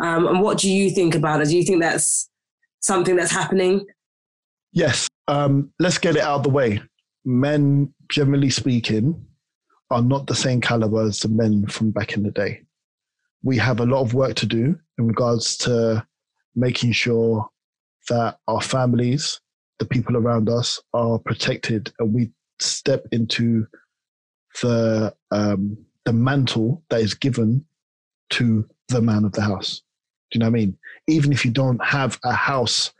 Um, 0.02 0.28
and 0.28 0.42
what 0.42 0.58
do 0.58 0.70
you 0.70 0.90
think 0.90 1.16
about 1.16 1.42
it? 1.42 1.48
Do 1.48 1.58
you 1.58 1.64
think 1.64 1.82
that's 1.82 2.30
something 2.82 3.16
that's 3.16 3.32
happening? 3.32 3.86
Yes. 4.74 5.08
Um, 5.30 5.72
let's 5.80 5.98
get 5.98 6.18
it 6.18 6.24
out 6.24 6.38
of 6.38 6.44
the 6.44 6.50
way. 6.50 6.82
Men, 7.24 7.94
generally 8.10 8.50
speaking, 8.50 9.26
are 9.92 10.02
not 10.02 10.28
the 10.28 10.36
same 10.36 10.60
caliber 10.60 11.04
as 11.04 11.22
the 11.22 11.30
men 11.30 11.68
from 11.68 11.92
back 11.92 12.14
in 12.14 12.24
the 12.24 12.32
day 12.32 12.64
we 13.44 13.58
have 13.58 13.82
a 13.82 13.86
lot 13.86 14.02
of 14.02 14.14
work 14.14 14.36
to 14.36 14.46
do 14.46 14.80
in 14.98 15.08
regards 15.08 15.58
to 15.58 16.06
making 16.56 16.94
sure 16.94 17.48
that 18.10 18.38
our 18.48 18.62
families, 18.62 19.40
the 19.84 19.90
people 19.90 20.16
around 20.16 20.50
us, 20.50 20.80
are 20.94 21.20
protected, 21.20 21.92
and 22.00 22.14
we 22.14 22.32
step 22.60 23.06
into 23.12 23.68
the 24.62 25.14
um, 25.32 25.78
the 26.06 26.14
mantle 26.14 26.82
that 26.90 27.02
is 27.02 27.14
given 27.14 27.66
to 28.30 28.68
the 28.88 29.02
man 29.02 29.26
of 29.26 29.34
the 29.34 29.42
house. 29.42 29.82
Do 30.32 30.38
you 30.38 30.40
know 30.40 30.46
what 30.46 30.58
I 30.58 30.62
mean? 30.62 30.78
Even 31.08 31.34
if 31.34 31.44
you 31.44 31.52
don't 31.52 31.84
have 31.84 32.18
a 32.24 32.34
house 32.34 32.94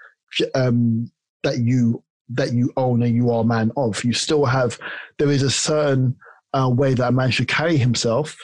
um, 0.56 1.10
that 1.44 1.60
you 1.60 2.04
that 2.30 2.54
you 2.54 2.74
own 2.76 3.02
and 3.02 3.16
you 3.16 3.32
are 3.32 3.42
a 3.42 3.46
man 3.46 3.72
of, 3.78 4.04
you 4.04 4.14
still 4.14 4.46
have. 4.46 4.78
There 5.20 5.32
is 5.32 5.44
a 5.44 5.52
certain 5.52 6.16
uh, 6.54 6.70
way 6.70 6.94
that 6.96 7.08
a 7.08 7.12
man 7.12 7.32
should 7.32 7.48
carry 7.48 7.78
himself 7.78 8.38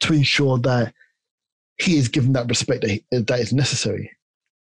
to 0.00 0.12
ensure 0.12 0.58
that 0.58 0.92
he 1.80 1.96
is 1.96 2.08
given 2.08 2.32
that 2.32 2.48
respect 2.48 2.82
that, 2.82 2.90
he, 2.90 3.04
that 3.10 3.40
is 3.40 3.52
necessary. 3.52 4.10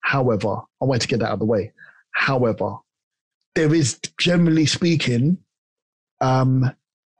However, 0.01 0.57
I 0.81 0.85
want 0.85 1.03
to 1.03 1.09
get 1.09 1.21
that 1.21 1.27
out 1.27 1.35
of 1.35 1.39
the 1.41 1.47
way. 1.47 1.73
However, 2.15 2.77
there 3.55 3.75
is 3.75 3.99
generally 4.19 4.67
speaking 4.67 5.39
um, 6.21 6.71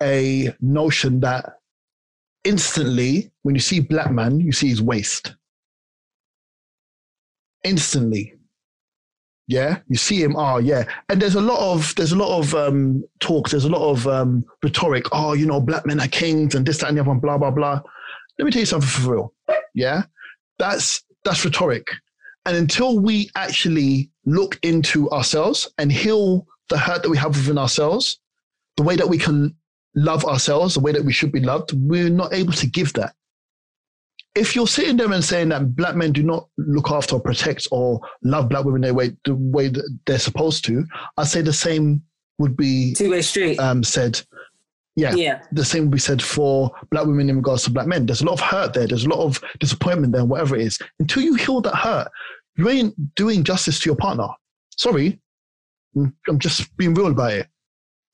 a 0.03 0.55
notion 0.61 1.21
that 1.21 1.59
instantly, 2.45 3.31
when 3.43 3.55
you 3.55 3.61
see 3.61 3.81
black 3.81 4.11
man, 4.11 4.41
you 4.41 4.53
see 4.53 4.69
his 4.69 4.83
waist. 4.83 5.35
Instantly. 7.63 8.35
Yeah, 9.47 9.81
you 9.89 9.97
see 9.97 10.23
him. 10.23 10.37
Oh, 10.37 10.57
yeah, 10.57 10.85
and 11.11 11.21
there's 11.21 11.35
a 11.35 11.41
lot 11.41 11.61
of 11.61 11.95
there's 11.97 12.13
a 12.13 12.17
lot 12.17 12.39
of 12.39 12.55
um, 12.55 13.05
talks. 13.21 13.51
There's 13.51 13.67
a 13.67 13.71
lot 13.71 13.91
of 13.91 14.07
um, 14.07 14.43
rhetoric. 14.63 15.05
Oh, 15.13 15.35
you 15.35 15.45
know, 15.45 15.61
black 15.61 15.85
men 15.85 16.01
are 16.01 16.09
kings 16.09 16.55
and 16.55 16.65
this, 16.65 16.79
that, 16.79 16.89
and 16.89 16.97
the 16.97 17.03
other, 17.03 17.11
and 17.11 17.21
blah, 17.21 17.37
blah, 17.37 17.51
blah. 17.51 17.81
Let 18.39 18.45
me 18.47 18.51
tell 18.51 18.61
you 18.61 18.67
something 18.67 18.89
for 18.89 19.13
real. 19.13 19.35
Yeah, 19.75 20.05
that's 20.59 21.05
that's 21.25 21.45
rhetoric. 21.45 21.87
And 22.47 22.57
until 22.57 22.99
we 22.99 23.31
actually 23.37 24.11
look 24.27 24.59
into 24.63 25.11
ourselves 25.11 25.69
and 25.79 25.91
heal 25.93 26.47
the 26.69 26.79
hurt 26.79 27.03
that 27.03 27.11
we 27.11 27.19
have 27.19 27.37
within 27.37 27.59
ourselves, 27.59 28.19
the 28.77 28.83
way 28.83 28.97
that 28.97 29.09
we 29.09 29.19
can 29.19 29.55
love 29.95 30.25
ourselves, 30.25 30.75
the 30.75 30.81
way 30.81 30.93
that 30.93 31.05
we 31.05 31.13
should 31.13 31.33
be 31.33 31.41
loved, 31.41 31.73
we're 31.75 32.11
not 32.11 32.33
able 32.33 32.53
to 32.55 32.67
give 32.67 32.93
that. 32.95 33.15
If 34.35 34.57
you're 34.57 34.67
sitting 34.67 34.97
there 34.97 35.13
and 35.13 35.25
saying 35.25 35.51
that 35.51 35.77
black 35.77 35.95
men 35.95 36.13
do 36.13 36.23
not 36.23 36.49
look 36.59 36.91
after 36.91 37.15
or 37.15 37.21
protect 37.21 37.69
or 37.71 38.01
love 38.25 38.49
black 38.49 38.65
women 38.65 38.81
the 38.81 38.93
way, 38.93 39.13
the 39.25 39.37
way 39.37 39.69
that 39.69 39.99
they're 40.07 40.19
supposed 40.19 40.65
to, 40.65 40.85
I'd 41.17 41.29
say 41.29 41.41
the 41.41 41.53
same 41.53 42.03
would 42.39 42.57
be 42.57 42.95
two 42.95 43.11
way 43.11 43.23
street. 43.23 43.61
Um, 43.61 43.85
said, 43.85 44.21
yeah, 44.97 45.15
yeah, 45.15 45.43
the 45.53 45.65
same 45.65 45.85
would 45.85 45.93
be 45.93 45.99
said 45.99 46.21
for 46.21 46.73
black 46.91 47.07
women 47.07 47.31
in 47.31 47.37
regards 47.37 47.63
to 47.65 47.71
black 47.71 47.87
men. 47.87 48.07
There's 48.07 48.23
a 48.23 48.27
lot 48.27 48.33
of 48.33 48.41
hurt 48.41 48.75
there. 48.75 48.89
There's 48.89 49.05
a 49.05 49.09
lot 49.09 49.21
of 49.21 49.41
disappointment 49.61 50.13
there, 50.13 50.25
whatever 50.25 50.57
it 50.57 50.63
is. 50.63 50.81
Until 50.99 51.23
you 51.23 51.35
heal 51.35 51.61
that 51.61 51.77
hurt, 51.77 52.09
you 52.57 52.69
ain't 52.69 53.15
doing 53.15 53.45
justice 53.45 53.81
to 53.81 53.91
your 53.91 53.97
partner. 53.97 54.29
Sorry, 54.77 55.21
I'm 55.97 56.39
just 56.39 56.77
being 56.77 56.95
real 56.95 57.09
about 57.09 57.33
it. 57.33 57.49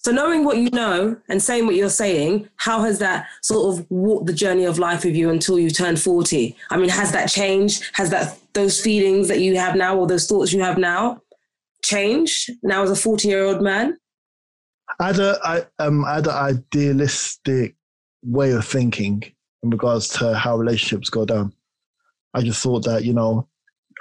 So 0.03 0.13
knowing 0.13 0.45
what 0.45 0.57
you 0.57 0.71
know 0.71 1.15
and 1.29 1.43
saying 1.43 1.67
what 1.67 1.75
you're 1.75 1.91
saying, 1.91 2.49
how 2.57 2.83
has 2.85 2.99
that 3.01 3.27
sort 3.43 3.79
of 3.79 3.87
walked 3.91 4.27
the 4.27 4.33
journey 4.33 4.65
of 4.65 4.79
life 4.79 5.05
with 5.05 5.15
you 5.15 5.29
until 5.29 5.59
you 5.59 5.69
turned 5.69 6.01
40? 6.01 6.57
I 6.71 6.79
mean, 6.79 6.89
has 6.89 7.13
that 7.13 7.29
changed? 7.29 7.85
Has 7.93 8.09
that 8.09 8.39
those 8.55 8.81
feelings 8.81 9.29
that 9.29 9.41
you 9.41 9.59
have 9.59 9.77
now 9.77 9.99
or 9.99 10.07
those 10.07 10.27
thoughts 10.27 10.55
you 10.55 10.63
have 10.63 10.79
now 10.79 11.21
changed 11.85 12.51
now 12.63 12.83
as 12.83 12.91
a 12.91 12.97
40 12.97 13.29
year 13.29 13.45
old 13.45 13.61
man? 13.61 13.99
I 14.99 15.09
had, 15.09 15.19
a, 15.19 15.39
I, 15.45 15.85
um, 15.85 16.05
I 16.07 16.15
had 16.15 16.27
an 16.27 16.33
idealistic 16.33 17.77
way 18.23 18.53
of 18.53 18.65
thinking 18.65 19.23
in 19.63 19.69
regards 19.69 20.09
to 20.09 20.35
how 20.35 20.57
relationships 20.57 21.11
go 21.11 21.27
down. 21.27 21.53
I 22.33 22.41
just 22.41 22.63
thought 22.63 22.85
that, 22.87 23.05
you 23.05 23.13
know, 23.13 23.50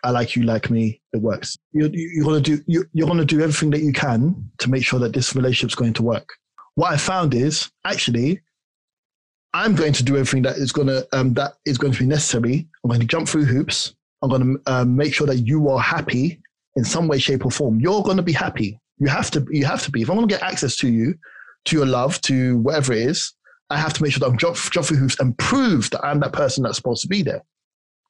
I 0.03 0.11
like 0.11 0.35
you, 0.35 0.43
like 0.43 0.69
me, 0.69 1.01
it 1.13 1.21
works. 1.21 1.57
You're, 1.71 1.89
you're 1.91 2.25
gonna 2.25 2.41
do 2.41 2.59
you, 2.67 2.85
you're 2.93 3.07
gonna 3.07 3.25
do 3.25 3.41
everything 3.41 3.69
that 3.71 3.81
you 3.81 3.93
can 3.93 4.49
to 4.59 4.69
make 4.69 4.83
sure 4.83 4.99
that 4.99 5.13
this 5.13 5.35
relationship's 5.35 5.75
going 5.75 5.93
to 5.93 6.03
work. 6.03 6.29
What 6.75 6.93
I 6.93 6.97
found 6.97 7.33
is 7.33 7.69
actually, 7.85 8.41
I'm 9.53 9.75
going 9.75 9.93
to 9.93 10.03
do 10.03 10.15
everything 10.15 10.43
that 10.43 10.57
is 10.57 10.71
gonna 10.71 11.03
um, 11.11 11.33
that 11.33 11.53
is 11.65 11.77
going 11.77 11.93
to 11.93 11.99
be 11.99 12.05
necessary. 12.05 12.67
I'm 12.83 12.89
going 12.89 13.01
to 13.01 13.07
jump 13.07 13.27
through 13.27 13.45
hoops. 13.45 13.95
I'm 14.21 14.29
going 14.29 14.57
to 14.57 14.73
um, 14.73 14.95
make 14.95 15.13
sure 15.13 15.27
that 15.27 15.37
you 15.37 15.69
are 15.69 15.79
happy 15.79 16.41
in 16.75 16.83
some 16.83 17.07
way, 17.07 17.19
shape, 17.19 17.45
or 17.45 17.51
form. 17.51 17.79
You're 17.79 18.03
going 18.03 18.17
to 18.17 18.23
be 18.23 18.33
happy. 18.33 18.79
You 18.97 19.07
have 19.07 19.31
to. 19.31 19.45
You 19.49 19.65
have 19.65 19.83
to 19.83 19.91
be. 19.91 20.01
If 20.01 20.09
I 20.09 20.13
want 20.13 20.29
to 20.29 20.35
get 20.35 20.43
access 20.43 20.75
to 20.77 20.89
you, 20.89 21.15
to 21.65 21.75
your 21.75 21.85
love, 21.85 22.21
to 22.21 22.57
whatever 22.59 22.93
it 22.93 22.99
is, 22.99 23.33
I 23.69 23.77
have 23.77 23.93
to 23.93 24.03
make 24.03 24.13
sure 24.13 24.19
that 24.19 24.27
I'm 24.27 24.37
jump, 24.37 24.55
jump 24.55 24.87
through 24.87 24.97
hoops 24.97 25.19
and 25.19 25.37
prove 25.37 25.89
that 25.91 26.03
I'm 26.03 26.19
that 26.21 26.33
person 26.33 26.63
that's 26.63 26.77
supposed 26.77 27.01
to 27.03 27.07
be 27.07 27.21
there. 27.21 27.43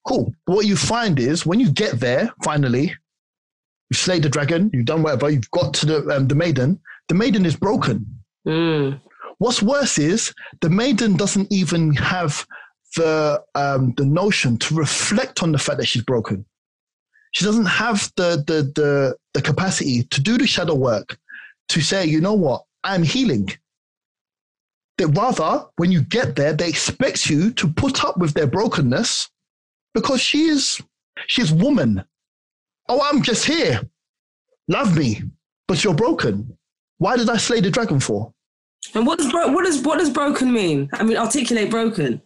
Cool. 0.10 0.34
What 0.45 0.66
you 0.66 0.76
find 0.76 1.20
is 1.20 1.45
when 1.45 1.60
you 1.60 1.72
get 1.72 1.99
there, 1.99 2.34
finally, 2.43 2.95
you've 3.89 3.99
slayed 3.99 4.24
the 4.24 4.30
dragon, 4.30 4.72
you've 4.74 4.88
done 4.88 5.03
whatever, 5.03 5.30
you've 5.30 5.51
got 5.51 5.72
to 5.76 5.86
the, 5.86 6.16
um, 6.16 6.28
the 6.28 6.34
maiden, 6.34 6.80
the 7.10 7.14
maiden 7.14 7.45
is 7.45 7.55
broken. 7.55 8.07
Mm. 8.47 8.99
What's 9.38 9.62
worse 9.62 9.99
is 9.99 10.34
the 10.62 10.70
maiden 10.72 11.16
doesn't 11.16 11.51
even 11.51 11.93
have 11.93 12.43
the, 12.95 13.39
um, 13.53 13.93
the 13.97 14.05
notion 14.05 14.57
to 14.57 14.74
reflect 14.74 15.43
on 15.43 15.51
the 15.51 15.60
fact 15.60 15.78
that 15.78 15.86
she's 15.86 16.03
broken. 16.03 16.43
She 17.34 17.45
doesn't 17.45 17.68
have 17.68 18.12
the, 18.16 18.43
the, 18.47 18.64
the, 18.82 19.16
the 19.36 19.43
capacity 19.43 20.05
to 20.05 20.22
do 20.22 20.39
the 20.39 20.47
shadow 20.47 20.74
work, 20.74 21.20
to 21.68 21.82
say, 21.82 22.07
you 22.07 22.20
know 22.20 22.34
what, 22.34 22.64
I'm 22.84 23.03
healing. 23.03 23.51
That 24.97 25.10
rather, 25.10 25.66
when 25.76 25.91
you 25.91 26.01
get 26.01 26.36
there, 26.36 26.53
they 26.53 26.68
expect 26.68 27.30
you 27.30 27.51
to 27.51 27.68
put 27.68 28.03
up 28.03 28.18
with 28.18 28.34
their 28.34 28.47
brokenness 28.47 29.30
because 29.93 30.21
she 30.21 30.45
is 30.45 30.81
she's 31.27 31.51
woman. 31.51 32.03
Oh, 32.87 33.01
I'm 33.03 33.21
just 33.21 33.45
here. 33.45 33.81
Love 34.67 34.97
me, 34.97 35.21
but 35.67 35.83
you're 35.83 35.93
broken. 35.93 36.57
Why 36.97 37.17
did 37.17 37.29
I 37.29 37.37
slay 37.37 37.61
the 37.61 37.69
dragon 37.71 37.99
for? 37.99 38.33
And 38.93 39.05
what 39.05 39.19
does 39.19 39.31
bro- 39.31 39.51
what 39.51 39.65
does 39.65 39.81
what 39.81 39.99
does 39.99 40.09
broken 40.09 40.51
mean? 40.51 40.89
I 40.93 41.03
mean, 41.03 41.17
articulate 41.17 41.69
broken. 41.69 42.21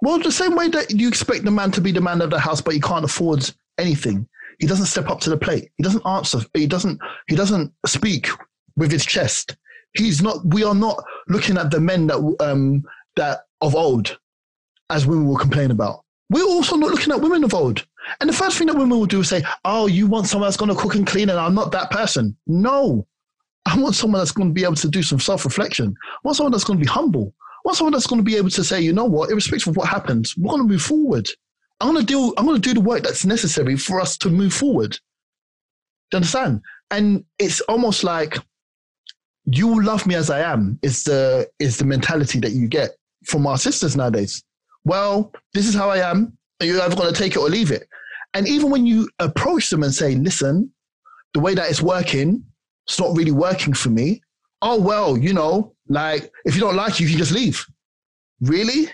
Well, 0.00 0.18
the 0.18 0.32
same 0.32 0.54
way 0.54 0.68
that 0.68 0.90
you 0.90 1.08
expect 1.08 1.44
the 1.44 1.50
man 1.50 1.70
to 1.72 1.80
be 1.80 1.92
the 1.92 2.00
man 2.00 2.20
of 2.20 2.30
the 2.30 2.38
house, 2.38 2.60
but 2.60 2.74
he 2.74 2.80
can't 2.80 3.04
afford 3.04 3.50
anything. 3.78 4.28
He 4.58 4.66
doesn't 4.66 4.86
step 4.86 5.08
up 5.08 5.20
to 5.20 5.30
the 5.30 5.36
plate. 5.36 5.70
He 5.76 5.82
doesn't 5.82 6.06
answer. 6.06 6.40
He 6.54 6.66
doesn't. 6.66 7.00
He 7.26 7.36
doesn't 7.36 7.72
speak 7.86 8.28
with 8.76 8.92
his 8.92 9.04
chest. 9.04 9.56
He's 9.94 10.22
not. 10.22 10.44
We 10.44 10.64
are 10.64 10.74
not 10.74 11.02
looking 11.28 11.56
at 11.56 11.70
the 11.70 11.80
men 11.80 12.06
that 12.08 12.36
um 12.40 12.84
that 13.16 13.46
of 13.60 13.74
old, 13.74 14.18
as 14.90 15.06
women 15.06 15.26
will 15.26 15.36
complain 15.36 15.70
about. 15.70 16.03
We're 16.30 16.44
also 16.44 16.76
not 16.76 16.90
looking 16.90 17.12
at 17.12 17.20
women 17.20 17.44
of 17.44 17.54
old. 17.54 17.86
And 18.20 18.28
the 18.28 18.34
first 18.34 18.58
thing 18.58 18.66
that 18.66 18.76
women 18.76 18.98
will 18.98 19.06
do 19.06 19.20
is 19.20 19.28
say, 19.28 19.42
Oh, 19.64 19.86
you 19.86 20.06
want 20.06 20.26
someone 20.26 20.46
that's 20.46 20.56
going 20.56 20.70
to 20.70 20.80
cook 20.80 20.94
and 20.94 21.06
clean, 21.06 21.30
and 21.30 21.38
I'm 21.38 21.54
not 21.54 21.72
that 21.72 21.90
person. 21.90 22.36
No. 22.46 23.06
I 23.66 23.78
want 23.78 23.94
someone 23.94 24.20
that's 24.20 24.32
going 24.32 24.50
to 24.50 24.54
be 24.54 24.64
able 24.64 24.74
to 24.76 24.88
do 24.88 25.02
some 25.02 25.20
self 25.20 25.44
reflection. 25.44 25.94
I 25.98 26.18
want 26.22 26.36
someone 26.36 26.52
that's 26.52 26.64
going 26.64 26.78
to 26.78 26.84
be 26.84 26.90
humble. 26.90 27.34
I 27.40 27.60
want 27.64 27.78
someone 27.78 27.92
that's 27.92 28.06
going 28.06 28.20
to 28.20 28.24
be 28.24 28.36
able 28.36 28.50
to 28.50 28.64
say, 28.64 28.80
you 28.80 28.92
know 28.92 29.06
what, 29.06 29.30
irrespective 29.30 29.68
of 29.68 29.76
what 29.76 29.88
happens, 29.88 30.36
we're 30.36 30.50
going 30.50 30.62
to 30.62 30.68
move 30.68 30.82
forward. 30.82 31.28
I'm 31.80 31.92
going 31.92 32.04
to 32.04 32.12
do, 32.12 32.34
I'm 32.36 32.44
going 32.44 32.60
to 32.60 32.68
do 32.68 32.74
the 32.74 32.86
work 32.86 33.02
that's 33.02 33.24
necessary 33.24 33.76
for 33.76 34.00
us 34.00 34.18
to 34.18 34.30
move 34.30 34.52
forward. 34.52 34.92
Do 34.92 34.98
you 36.12 36.16
understand? 36.18 36.60
And 36.90 37.24
it's 37.38 37.60
almost 37.62 38.04
like 38.04 38.36
you 39.46 39.82
love 39.82 40.06
me 40.06 40.14
as 40.14 40.30
I 40.30 40.40
am 40.40 40.78
is 40.82 41.04
the 41.04 41.48
is 41.58 41.78
the 41.78 41.84
mentality 41.84 42.40
that 42.40 42.52
you 42.52 42.66
get 42.66 42.90
from 43.24 43.46
our 43.46 43.58
sisters 43.58 43.96
nowadays 43.96 44.42
well, 44.84 45.32
this 45.52 45.66
is 45.66 45.74
how 45.74 45.90
I 45.90 45.98
am. 45.98 46.36
You're 46.60 46.80
either 46.80 46.96
going 46.96 47.12
to 47.12 47.18
take 47.18 47.32
it 47.32 47.38
or 47.38 47.48
leave 47.48 47.70
it. 47.70 47.88
And 48.34 48.48
even 48.48 48.70
when 48.70 48.86
you 48.86 49.08
approach 49.18 49.70
them 49.70 49.82
and 49.82 49.94
say, 49.94 50.14
listen, 50.14 50.70
the 51.32 51.40
way 51.40 51.54
that 51.54 51.70
it's 51.70 51.82
working, 51.82 52.44
it's 52.86 52.98
not 52.98 53.16
really 53.16 53.30
working 53.32 53.74
for 53.74 53.90
me. 53.90 54.20
Oh, 54.62 54.80
well, 54.80 55.16
you 55.16 55.32
know, 55.32 55.74
like 55.88 56.30
if 56.44 56.54
you 56.54 56.60
don't 56.60 56.76
like 56.76 56.94
it, 56.94 57.00
you 57.00 57.08
can 57.08 57.18
just 57.18 57.32
leave. 57.32 57.64
Really? 58.40 58.88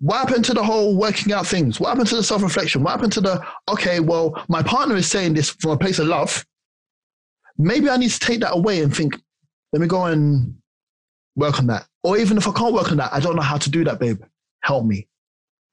What 0.00 0.28
happened 0.28 0.44
to 0.46 0.54
the 0.54 0.64
whole 0.64 0.96
working 0.96 1.32
out 1.32 1.46
things? 1.46 1.78
What 1.78 1.90
happened 1.90 2.08
to 2.08 2.16
the 2.16 2.22
self 2.22 2.42
reflection? 2.42 2.82
What 2.82 2.92
happened 2.92 3.12
to 3.14 3.20
the, 3.20 3.44
okay, 3.68 4.00
well, 4.00 4.42
my 4.48 4.62
partner 4.62 4.96
is 4.96 5.06
saying 5.06 5.34
this 5.34 5.50
from 5.50 5.72
a 5.72 5.78
place 5.78 5.98
of 5.98 6.06
love. 6.06 6.44
Maybe 7.58 7.90
I 7.90 7.96
need 7.98 8.10
to 8.10 8.18
take 8.18 8.40
that 8.40 8.54
away 8.54 8.82
and 8.82 8.94
think, 8.94 9.18
let 9.72 9.82
me 9.82 9.86
go 9.86 10.06
and 10.06 10.56
work 11.36 11.58
on 11.58 11.66
that. 11.66 11.86
Or 12.02 12.16
even 12.16 12.38
if 12.38 12.48
I 12.48 12.52
can't 12.52 12.72
work 12.72 12.90
on 12.90 12.96
that, 12.96 13.12
I 13.12 13.20
don't 13.20 13.36
know 13.36 13.42
how 13.42 13.58
to 13.58 13.70
do 13.70 13.84
that, 13.84 14.00
babe. 14.00 14.22
Help 14.62 14.86
me 14.86 15.06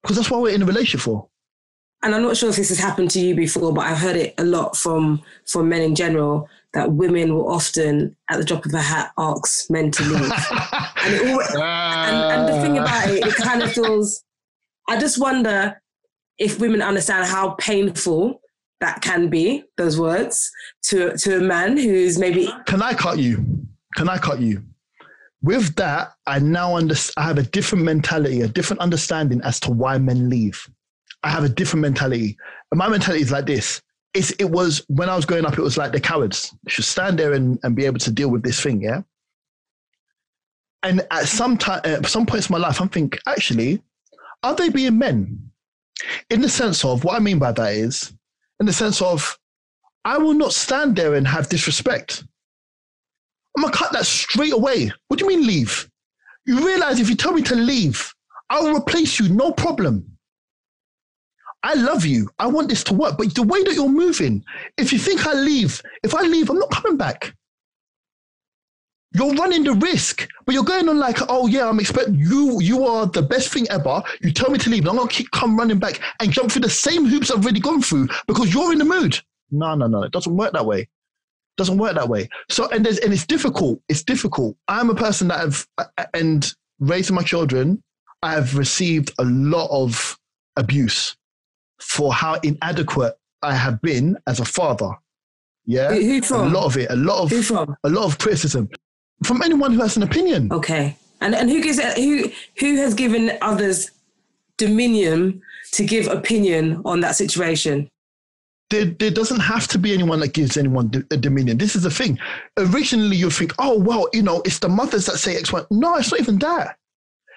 because 0.01 0.17
that's 0.17 0.31
what 0.31 0.41
we're 0.41 0.53
in 0.53 0.61
a 0.61 0.65
relationship 0.65 1.01
for. 1.01 1.27
And 2.03 2.13
I'm 2.13 2.21
not 2.21 2.37
sure 2.37 2.49
if 2.49 2.55
this 2.57 2.69
has 2.69 2.77
happened 2.77 3.09
to 3.11 3.19
you 3.19 3.35
before, 3.35 3.73
but 3.73 3.85
I've 3.85 3.97
heard 3.97 4.15
it 4.15 4.35
a 4.37 4.43
lot 4.43 4.77
from 4.77 5.21
from 5.47 5.67
men 5.69 5.81
in 5.81 5.95
general 5.95 6.47
that 6.73 6.91
women 6.91 7.33
will 7.33 7.51
often, 7.51 8.15
at 8.29 8.37
the 8.37 8.43
drop 8.43 8.65
of 8.65 8.73
a 8.73 8.81
hat, 8.81 9.11
ask 9.17 9.69
men 9.71 9.89
to 9.89 10.03
leave. 10.03 10.21
and, 11.01 11.13
it 11.15 11.27
all, 11.27 11.41
and, 11.61 12.33
and 12.33 12.47
the 12.47 12.61
thing 12.61 12.77
about 12.77 13.09
it, 13.09 13.25
it 13.25 13.35
kind 13.35 13.63
of 13.63 13.69
ah. 13.69 13.73
feels. 13.73 14.23
I 14.87 14.99
just 14.99 15.19
wonder 15.19 15.81
if 16.37 16.59
women 16.59 16.81
understand 16.83 17.25
how 17.25 17.51
painful 17.51 18.41
that 18.79 19.01
can 19.01 19.27
be. 19.29 19.63
Those 19.77 19.99
words 19.99 20.51
to 20.83 21.17
to 21.17 21.37
a 21.37 21.41
man 21.41 21.77
who's 21.77 22.19
maybe. 22.19 22.53
Can 22.67 22.83
I 22.83 22.93
cut 22.93 23.17
you? 23.17 23.43
Can 23.95 24.07
I 24.07 24.19
cut 24.19 24.39
you? 24.39 24.63
With 25.41 25.75
that, 25.75 26.13
I 26.25 26.39
now 26.39 26.75
understand. 26.75 27.23
I 27.23 27.27
have 27.27 27.37
a 27.37 27.43
different 27.43 27.83
mentality, 27.83 28.41
a 28.41 28.47
different 28.47 28.81
understanding 28.81 29.41
as 29.43 29.59
to 29.61 29.71
why 29.71 29.97
men 29.97 30.29
leave. 30.29 30.67
I 31.23 31.29
have 31.29 31.43
a 31.43 31.49
different 31.49 31.81
mentality, 31.81 32.37
and 32.71 32.77
my 32.77 32.89
mentality 32.89 33.23
is 33.23 33.31
like 33.31 33.45
this: 33.45 33.81
it's, 34.13 34.31
it 34.31 34.49
was 34.49 34.83
when 34.87 35.09
I 35.09 35.15
was 35.15 35.25
growing 35.25 35.45
up, 35.45 35.57
it 35.57 35.61
was 35.61 35.77
like 35.77 35.91
the 35.91 35.99
cowards 35.99 36.53
they 36.63 36.71
should 36.71 36.85
stand 36.85 37.19
there 37.19 37.33
and, 37.33 37.59
and 37.63 37.75
be 37.75 37.85
able 37.85 37.99
to 37.99 38.11
deal 38.11 38.29
with 38.29 38.43
this 38.43 38.61
thing, 38.61 38.81
yeah. 38.81 39.01
And 40.83 41.05
at 41.11 41.27
some 41.27 41.57
time, 41.57 41.81
at 41.83 42.05
some 42.05 42.25
points 42.25 42.49
in 42.49 42.53
my 42.53 42.59
life, 42.59 42.79
I'm 42.79 42.89
thinking, 42.89 43.19
actually, 43.27 43.81
are 44.43 44.55
they 44.55 44.69
being 44.69 44.97
men? 44.97 45.51
In 46.29 46.41
the 46.41 46.49
sense 46.49 46.85
of 46.85 47.03
what 47.03 47.15
I 47.15 47.19
mean 47.19 47.39
by 47.39 47.51
that 47.51 47.73
is, 47.73 48.13
in 48.59 48.65
the 48.65 48.73
sense 48.73 49.01
of, 49.01 49.37
I 50.05 50.17
will 50.17 50.33
not 50.33 50.53
stand 50.53 50.95
there 50.95 51.15
and 51.15 51.27
have 51.27 51.49
disrespect. 51.49 52.23
I'm 53.57 53.63
gonna 53.63 53.73
cut 53.73 53.91
that 53.93 54.05
straight 54.05 54.53
away. 54.53 54.91
What 55.07 55.17
do 55.17 55.25
you 55.25 55.29
mean 55.29 55.47
leave? 55.47 55.89
You 56.45 56.63
realize 56.63 56.99
if 56.99 57.09
you 57.09 57.15
tell 57.15 57.33
me 57.33 57.41
to 57.41 57.55
leave, 57.55 58.13
I'll 58.51 58.75
replace 58.75 59.19
you, 59.19 59.29
no 59.29 59.51
problem. 59.51 60.05
I 61.63 61.73
love 61.73 62.05
you. 62.05 62.29
I 62.37 62.45
want 62.45 62.69
this 62.69 62.83
to 62.83 62.93
work. 62.93 63.17
But 63.17 63.33
the 63.33 63.41
way 63.41 63.63
that 63.63 63.73
you're 63.73 63.89
moving, 63.89 64.45
if 64.77 64.93
you 64.93 64.99
think 64.99 65.25
I 65.25 65.33
leave, 65.33 65.81
if 66.03 66.13
I 66.13 66.21
leave, 66.21 66.51
I'm 66.51 66.59
not 66.59 66.69
coming 66.69 66.97
back. 66.97 67.33
You're 69.15 69.33
running 69.33 69.63
the 69.63 69.73
risk, 69.73 70.29
but 70.45 70.53
you're 70.53 70.63
going 70.63 70.87
on 70.87 70.99
like, 70.99 71.17
oh 71.27 71.47
yeah, 71.47 71.67
I'm 71.67 71.79
expecting 71.79 72.13
you. 72.13 72.61
You 72.61 72.85
are 72.85 73.07
the 73.07 73.23
best 73.23 73.51
thing 73.51 73.65
ever. 73.71 74.03
You 74.21 74.31
tell 74.33 74.51
me 74.51 74.59
to 74.59 74.69
leave, 74.69 74.81
and 74.81 74.89
I'm 74.89 74.97
gonna 74.97 75.09
keep 75.09 75.31
come 75.31 75.57
running 75.57 75.79
back 75.79 75.99
and 76.21 76.31
jump 76.31 76.51
through 76.51 76.61
the 76.61 76.69
same 76.69 77.07
hoops 77.07 77.31
I've 77.31 77.43
already 77.43 77.59
gone 77.59 77.81
through 77.81 78.07
because 78.27 78.53
you're 78.53 78.71
in 78.71 78.77
the 78.77 78.85
mood. 78.85 79.19
No, 79.49 79.73
no, 79.73 79.87
no. 79.87 80.03
It 80.03 80.11
doesn't 80.11 80.35
work 80.35 80.53
that 80.53 80.65
way. 80.65 80.87
Doesn't 81.57 81.77
work 81.77 81.95
that 81.95 82.07
way. 82.07 82.29
So 82.49 82.69
and 82.69 82.85
there's 82.85 82.99
and 82.99 83.11
it's 83.11 83.25
difficult. 83.25 83.81
It's 83.89 84.03
difficult. 84.03 84.55
I'm 84.67 84.89
a 84.89 84.95
person 84.95 85.27
that 85.29 85.39
have 85.39 85.67
and 86.13 86.53
raising 86.79 87.15
my 87.15 87.23
children, 87.23 87.81
I 88.21 88.31
have 88.33 88.55
received 88.57 89.11
a 89.19 89.23
lot 89.25 89.67
of 89.71 90.17
abuse 90.55 91.15
for 91.79 92.13
how 92.13 92.35
inadequate 92.35 93.15
I 93.41 93.53
have 93.55 93.81
been 93.81 94.17
as 94.27 94.39
a 94.39 94.45
father. 94.45 94.91
Yeah, 95.65 95.93
Who, 95.93 96.01
who 96.01 96.21
from? 96.21 96.47
a 96.47 96.49
lot 96.49 96.65
of 96.65 96.77
it, 96.77 96.89
a 96.89 96.95
lot 96.95 97.23
of 97.23 97.29
Who 97.29 97.41
from? 97.41 97.75
a 97.83 97.89
lot 97.89 98.05
of 98.05 98.17
criticism 98.19 98.69
from 99.23 99.41
anyone 99.41 99.73
who 99.73 99.81
has 99.81 99.97
an 99.97 100.03
opinion. 100.03 100.51
Okay. 100.51 100.95
And 101.21 101.33
and 101.33 101.49
who 101.49 101.61
gives 101.61 101.79
who 101.95 102.31
who 102.59 102.75
has 102.77 102.93
given 102.93 103.31
others 103.41 103.89
dominion 104.57 105.41
to 105.73 105.83
give 105.83 106.07
opinion 106.07 106.81
on 106.85 106.99
that 107.01 107.15
situation? 107.15 107.89
There, 108.69 108.85
there 108.85 109.11
doesn't 109.11 109.39
have 109.39 109.67
to 109.69 109.77
be 109.77 109.93
anyone 109.93 110.19
that 110.19 110.33
gives 110.33 110.57
anyone 110.57 110.91
a 111.09 111.17
dominion. 111.17 111.57
This 111.57 111.75
is 111.75 111.83
the 111.83 111.91
thing. 111.91 112.19
Originally, 112.57 113.15
you 113.15 113.29
think, 113.29 113.53
oh 113.59 113.79
well, 113.79 114.09
you 114.13 114.21
know, 114.21 114.41
it's 114.43 114.59
the 114.59 114.67
mothers 114.67 115.05
that 115.05 115.17
say 115.17 115.37
X, 115.37 115.53
Y. 115.53 115.61
No, 115.71 115.95
it's 115.95 116.11
not 116.11 116.19
even 116.19 116.37
that. 116.39 116.77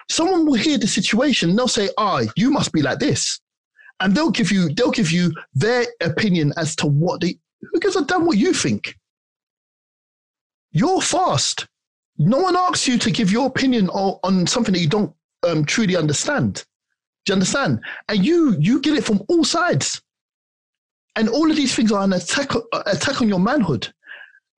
Someone 0.09 0.45
will 0.45 0.55
hear 0.55 0.77
the 0.77 0.87
situation. 0.87 1.49
And 1.49 1.57
they'll 1.57 1.69
say, 1.69 1.89
ah, 1.97 2.21
you 2.35 2.51
must 2.51 2.73
be 2.73 2.81
like 2.81 2.99
this, 2.99 3.39
and 4.01 4.13
they'll 4.13 4.31
give 4.31 4.51
you 4.51 4.73
they'll 4.73 4.91
give 4.91 5.11
you 5.11 5.31
their 5.53 5.85
opinion 6.01 6.51
as 6.57 6.75
to 6.77 6.87
what 6.87 7.21
they. 7.21 7.39
Who 7.61 7.79
gives 7.79 7.95
a 7.95 8.03
damn 8.03 8.25
what 8.25 8.37
you 8.37 8.53
think? 8.53 8.95
You're 10.71 11.01
fast. 11.01 11.67
No 12.17 12.39
one 12.39 12.55
asks 12.55 12.87
you 12.87 12.97
to 12.97 13.11
give 13.11 13.31
your 13.31 13.47
opinion 13.47 13.89
on, 13.89 14.19
on 14.23 14.47
something 14.47 14.73
that 14.73 14.79
you 14.79 14.89
don't 14.89 15.13
um, 15.47 15.65
truly 15.65 15.95
understand. 15.95 16.65
Do 17.25 17.31
you 17.31 17.35
understand? 17.35 17.79
And 18.09 18.25
you 18.25 18.57
you 18.59 18.81
get 18.81 18.97
it 18.97 19.03
from 19.05 19.21
all 19.29 19.43
sides. 19.43 20.01
And 21.15 21.27
all 21.29 21.49
of 21.49 21.55
these 21.55 21.75
things 21.75 21.91
are 21.91 22.03
an 22.03 22.13
attack 22.13 22.55
uh, 22.55 22.83
attack 22.85 23.21
on 23.21 23.27
your 23.27 23.39
manhood. 23.39 23.91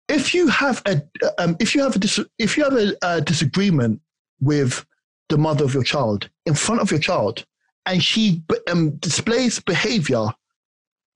If 0.08 0.34
you 0.34 0.48
have 0.48 0.82
a 0.86 1.02
um, 1.38 1.56
if 1.60 1.74
you 1.74 1.82
have 1.82 1.96
a 1.96 1.98
dis- 1.98 2.20
if 2.38 2.56
you 2.56 2.64
have 2.64 2.74
a, 2.74 2.94
a 3.02 3.20
disagreement 3.20 4.00
with 4.40 4.84
the 5.28 5.38
mother 5.38 5.64
of 5.64 5.72
your 5.72 5.84
child 5.84 6.28
in 6.44 6.54
front 6.54 6.82
of 6.82 6.90
your 6.90 7.00
child, 7.00 7.46
and 7.86 8.02
she 8.02 8.42
um, 8.70 8.90
displays 8.96 9.60
behavior 9.60 10.26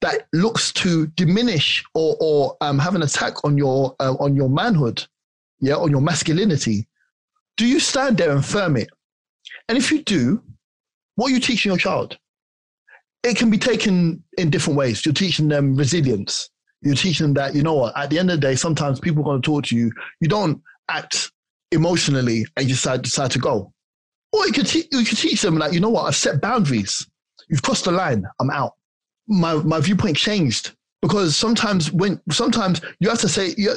that 0.01 0.27
looks 0.33 0.73
to 0.73 1.07
diminish 1.09 1.85
or, 1.95 2.17
or 2.21 2.57
um, 2.61 2.79
have 2.79 2.95
an 2.95 3.03
attack 3.03 3.45
on 3.45 3.59
your 3.59 3.95
uh, 4.01 4.15
on 4.15 4.37
your 4.37 4.49
manhood, 4.49 5.05
yeah, 5.61 5.75
on 5.75 5.91
your 5.91 6.01
masculinity, 6.01 6.87
do 7.57 7.67
you 7.67 7.81
stand 7.81 8.19
there 8.19 8.31
and 8.31 8.45
firm 8.45 8.77
it? 8.77 8.89
And 9.69 9.77
if 9.77 9.91
you 9.91 10.03
do, 10.03 10.43
what 11.17 11.31
are 11.31 11.35
you 11.35 11.41
teaching 11.41 11.71
your 11.71 11.79
child? 11.79 12.19
It 13.23 13.37
can 13.37 13.51
be 13.51 13.59
taken 13.59 14.23
in 14.39 14.51
different 14.51 14.77
ways. 14.79 15.05
You're 15.05 15.15
teaching 15.15 15.49
them 15.49 15.75
resilience. 15.75 16.51
You're 16.83 16.95
teaching 16.95 17.27
them 17.27 17.35
that 17.35 17.55
you 17.55 17.63
know 17.63 17.75
what. 17.75 17.97
At 17.97 18.11
the 18.11 18.19
end 18.19 18.31
of 18.31 18.41
the 18.41 18.47
day, 18.47 18.55
sometimes 18.55 19.01
people 19.01 19.23
are 19.23 19.25
going 19.25 19.43
to 19.43 19.47
talk 19.47 19.65
to 19.65 19.77
you. 19.77 19.91
You 20.21 20.29
don't 20.29 20.63
act 20.89 21.33
emotionally 21.73 22.47
and 22.57 22.69
you 22.69 22.75
decide 22.75 23.03
decide 23.03 23.31
to 23.33 23.39
go. 23.39 23.73
Or 24.33 24.47
you 24.47 24.53
could 24.53 24.67
te- 24.67 24.89
you 24.93 25.05
could 25.05 25.19
teach 25.19 25.43
them 25.43 25.59
like 25.59 25.73
you 25.73 25.81
know 25.81 25.91
what. 25.91 26.05
I've 26.05 26.17
set 26.17 26.41
boundaries. 26.41 27.07
You've 27.49 27.63
crossed 27.63 27.85
the 27.85 27.93
line. 27.93 28.25
I'm 28.41 28.51
out 28.51 28.75
my 29.29 29.55
my 29.55 29.81
viewpoint 29.81 30.17
changed 30.17 30.75
because 31.03 31.37
sometimes 31.37 31.93
when 31.93 32.21
sometimes 32.31 32.81
you 33.01 33.09
have 33.09 33.19
to 33.21 33.29
say 33.29 33.55
you, 33.57 33.75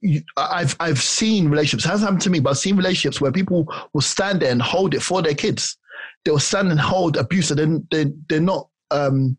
you, 0.00 0.22
I've 0.36 0.76
I've 0.80 1.00
seen 1.00 1.48
relationships 1.48 1.84
it 1.84 1.88
hasn't 1.88 2.06
happened 2.06 2.22
to 2.22 2.30
me 2.30 2.40
but 2.40 2.50
I've 2.50 2.58
seen 2.58 2.76
relationships 2.76 3.20
where 3.20 3.32
people 3.32 3.72
will 3.92 4.00
stand 4.00 4.40
there 4.40 4.50
and 4.50 4.60
hold 4.60 4.94
it 4.94 5.02
for 5.02 5.22
their 5.22 5.34
kids 5.34 5.76
they 6.24 6.30
will 6.30 6.38
stand 6.38 6.70
and 6.70 6.80
hold 6.80 7.16
abuse 7.16 7.48
that 7.48 7.56
they, 7.56 8.04
they, 8.04 8.10
they're 8.28 8.40
not 8.40 8.68
um, 8.90 9.36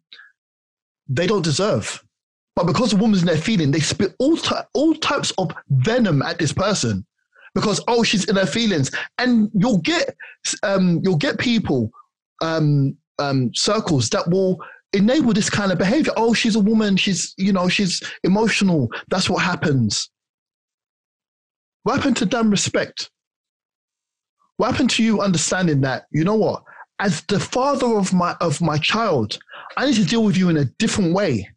they 1.07 1.27
don't 1.27 1.43
deserve 1.43 2.03
but 2.55 2.65
because 2.67 2.91
the 2.91 2.97
woman's 2.97 3.21
in 3.21 3.27
their 3.27 3.37
feeling 3.37 3.71
they 3.71 3.79
spit 3.79 4.15
all 4.19 4.37
ty- 4.37 4.65
all 4.73 4.93
types 4.95 5.31
of 5.37 5.51
venom 5.69 6.21
at 6.21 6.39
this 6.39 6.53
person 6.53 7.05
because 7.53 7.81
oh 7.87 8.03
she's 8.03 8.25
in 8.25 8.35
her 8.35 8.45
feelings 8.45 8.91
and 9.17 9.49
you'll 9.53 9.77
get 9.79 10.15
um, 10.63 10.99
you'll 11.03 11.15
get 11.15 11.37
people 11.39 11.91
um, 12.41 12.97
um, 13.19 13.53
circles 13.53 14.09
that 14.09 14.27
will 14.29 14.59
enable 14.93 15.33
this 15.33 15.49
kind 15.49 15.71
of 15.71 15.77
behavior. 15.77 16.13
Oh, 16.17 16.33
she's 16.33 16.55
a 16.55 16.59
woman. 16.59 16.97
She's, 16.97 17.33
you 17.37 17.53
know, 17.53 17.67
she's 17.67 18.01
emotional. 18.23 18.89
That's 19.09 19.29
what 19.29 19.43
happens. 19.43 20.09
What 21.83 21.97
happened 21.97 22.17
to 22.17 22.25
damn 22.25 22.49
respect? 22.49 23.11
What 24.57 24.71
happened 24.71 24.89
to 24.91 25.03
you 25.03 25.21
understanding 25.21 25.81
that, 25.81 26.05
you 26.11 26.23
know 26.23 26.35
what? 26.35 26.63
As 26.99 27.21
the 27.23 27.39
father 27.39 27.97
of 27.97 28.13
my 28.13 28.35
of 28.39 28.61
my 28.61 28.77
child, 28.77 29.37
I 29.77 29.85
need 29.85 29.95
to 29.95 30.05
deal 30.05 30.23
with 30.23 30.37
you 30.37 30.49
in 30.49 30.57
a 30.57 30.65
different 30.65 31.13
way. 31.13 31.49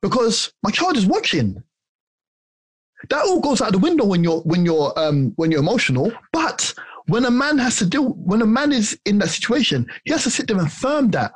Because 0.00 0.52
my 0.62 0.70
child 0.70 0.96
is 0.96 1.06
watching. 1.06 1.62
That 3.10 3.24
all 3.24 3.40
goes 3.40 3.60
out 3.60 3.72
the 3.72 3.78
window 3.78 4.04
when 4.04 4.24
you're 4.24 4.40
when 4.40 4.64
you're 4.64 4.92
um 4.98 5.32
when 5.36 5.50
you're 5.50 5.60
emotional. 5.60 6.12
But 6.32 6.72
when 7.06 7.24
a 7.24 7.30
man 7.30 7.58
has 7.58 7.76
to 7.76 7.86
deal 7.86 8.10
when 8.14 8.42
a 8.42 8.46
man 8.46 8.72
is 8.72 8.98
in 9.04 9.18
that 9.18 9.28
situation, 9.28 9.86
he 10.04 10.12
has 10.12 10.24
to 10.24 10.30
sit 10.30 10.46
there 10.48 10.58
and 10.58 10.72
firm 10.72 11.10
that 11.10 11.32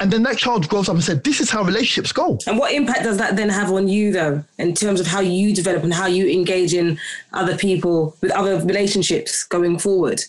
and 0.00 0.12
then 0.12 0.22
that 0.22 0.38
child 0.38 0.68
grows 0.68 0.88
up 0.88 0.94
and 0.94 1.02
said, 1.02 1.24
"This 1.24 1.40
is 1.40 1.50
how 1.50 1.62
relationships 1.62 2.12
go." 2.12 2.38
And 2.46 2.58
what 2.58 2.72
impact 2.72 3.02
does 3.02 3.16
that 3.18 3.34
then 3.36 3.48
have 3.48 3.72
on 3.72 3.88
you, 3.88 4.12
though, 4.12 4.44
in 4.58 4.74
terms 4.74 5.00
of 5.00 5.06
how 5.06 5.20
you 5.20 5.54
develop 5.54 5.82
and 5.82 5.92
how 5.92 6.06
you 6.06 6.28
engage 6.28 6.72
in 6.72 6.98
other 7.32 7.56
people 7.56 8.16
with 8.20 8.30
other 8.32 8.64
relationships 8.64 9.42
going 9.44 9.78
forward? 9.78 10.22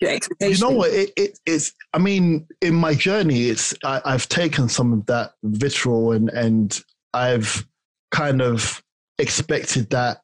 Your 0.00 0.10
expectations. 0.10 0.60
You 0.60 0.68
know 0.68 0.76
what? 0.76 0.90
It, 0.90 1.12
it, 1.16 1.38
it's. 1.46 1.72
I 1.94 1.98
mean, 1.98 2.46
in 2.60 2.74
my 2.74 2.94
journey, 2.94 3.48
it's. 3.48 3.72
I, 3.82 4.02
I've 4.04 4.28
taken 4.28 4.68
some 4.68 4.92
of 4.92 5.06
that 5.06 5.32
vitriol 5.42 6.12
and 6.12 6.28
and 6.30 6.78
I've 7.14 7.66
kind 8.10 8.42
of 8.42 8.82
expected 9.18 9.88
that. 9.90 10.20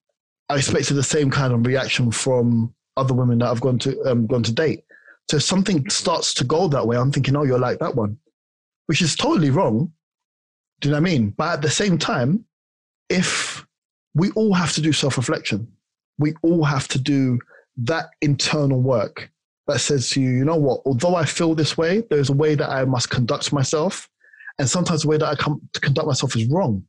I 0.51 0.57
expected 0.57 0.95
the 0.95 1.03
same 1.03 1.31
kind 1.31 1.55
of 1.55 1.65
reaction 1.65 2.11
from 2.11 2.75
other 2.99 3.15
women 3.15 3.39
that 3.39 3.49
I've 3.49 3.63
gone 3.63 3.79
to 3.79 3.99
um, 4.03 4.27
gone 4.27 4.43
to 4.43 4.53
date. 4.53 4.85
So 5.31 5.39
if 5.39 5.45
something 5.45 5.89
starts 5.89 6.35
to 6.35 6.45
go 6.45 6.69
that 6.69 6.87
way, 6.87 6.99
I'm 6.99 7.13
thinking, 7.13 7.37
oh, 7.37 7.45
you're 7.45 7.59
like 7.59 7.79
that 7.79 7.95
one 7.95 8.19
which 8.91 9.03
is 9.03 9.15
totally 9.15 9.51
wrong. 9.51 9.93
Do 10.81 10.89
you 10.89 10.91
know 10.91 11.01
what 11.01 11.09
I 11.09 11.13
mean? 11.13 11.31
But 11.39 11.53
at 11.53 11.63
the 11.63 11.71
same 11.71 11.97
time, 11.97 12.45
if 13.09 13.65
we 14.17 14.33
all 14.33 14.53
have 14.53 14.73
to 14.73 14.81
do 14.81 14.93
self 14.93 15.17
reflection, 15.17 15.69
we 16.19 16.35
all 16.43 16.65
have 16.65 16.89
to 16.89 16.99
do 16.99 17.39
that 17.85 18.07
internal 18.21 18.81
work 18.81 19.31
that 19.69 19.79
says 19.79 20.11
to 20.11 20.21
you, 20.21 20.31
you 20.31 20.45
know 20.45 20.57
what, 20.57 20.81
although 20.87 21.15
I 21.15 21.25
feel 21.25 21.55
this 21.55 21.79
way, 21.79 22.03
there's 22.11 22.31
a 22.31 22.33
way 22.33 22.57
that 22.57 22.69
I 22.69 22.85
must 22.85 23.11
conduct 23.11 23.53
myself. 23.53 24.09
And 24.59 24.69
sometimes 24.69 25.03
the 25.03 25.09
way 25.09 25.19
that 25.19 25.29
I 25.29 25.37
come 25.37 25.61
to 25.73 25.81
conduct 25.81 26.09
myself 26.09 26.35
is 26.35 26.47
wrong. 26.47 26.85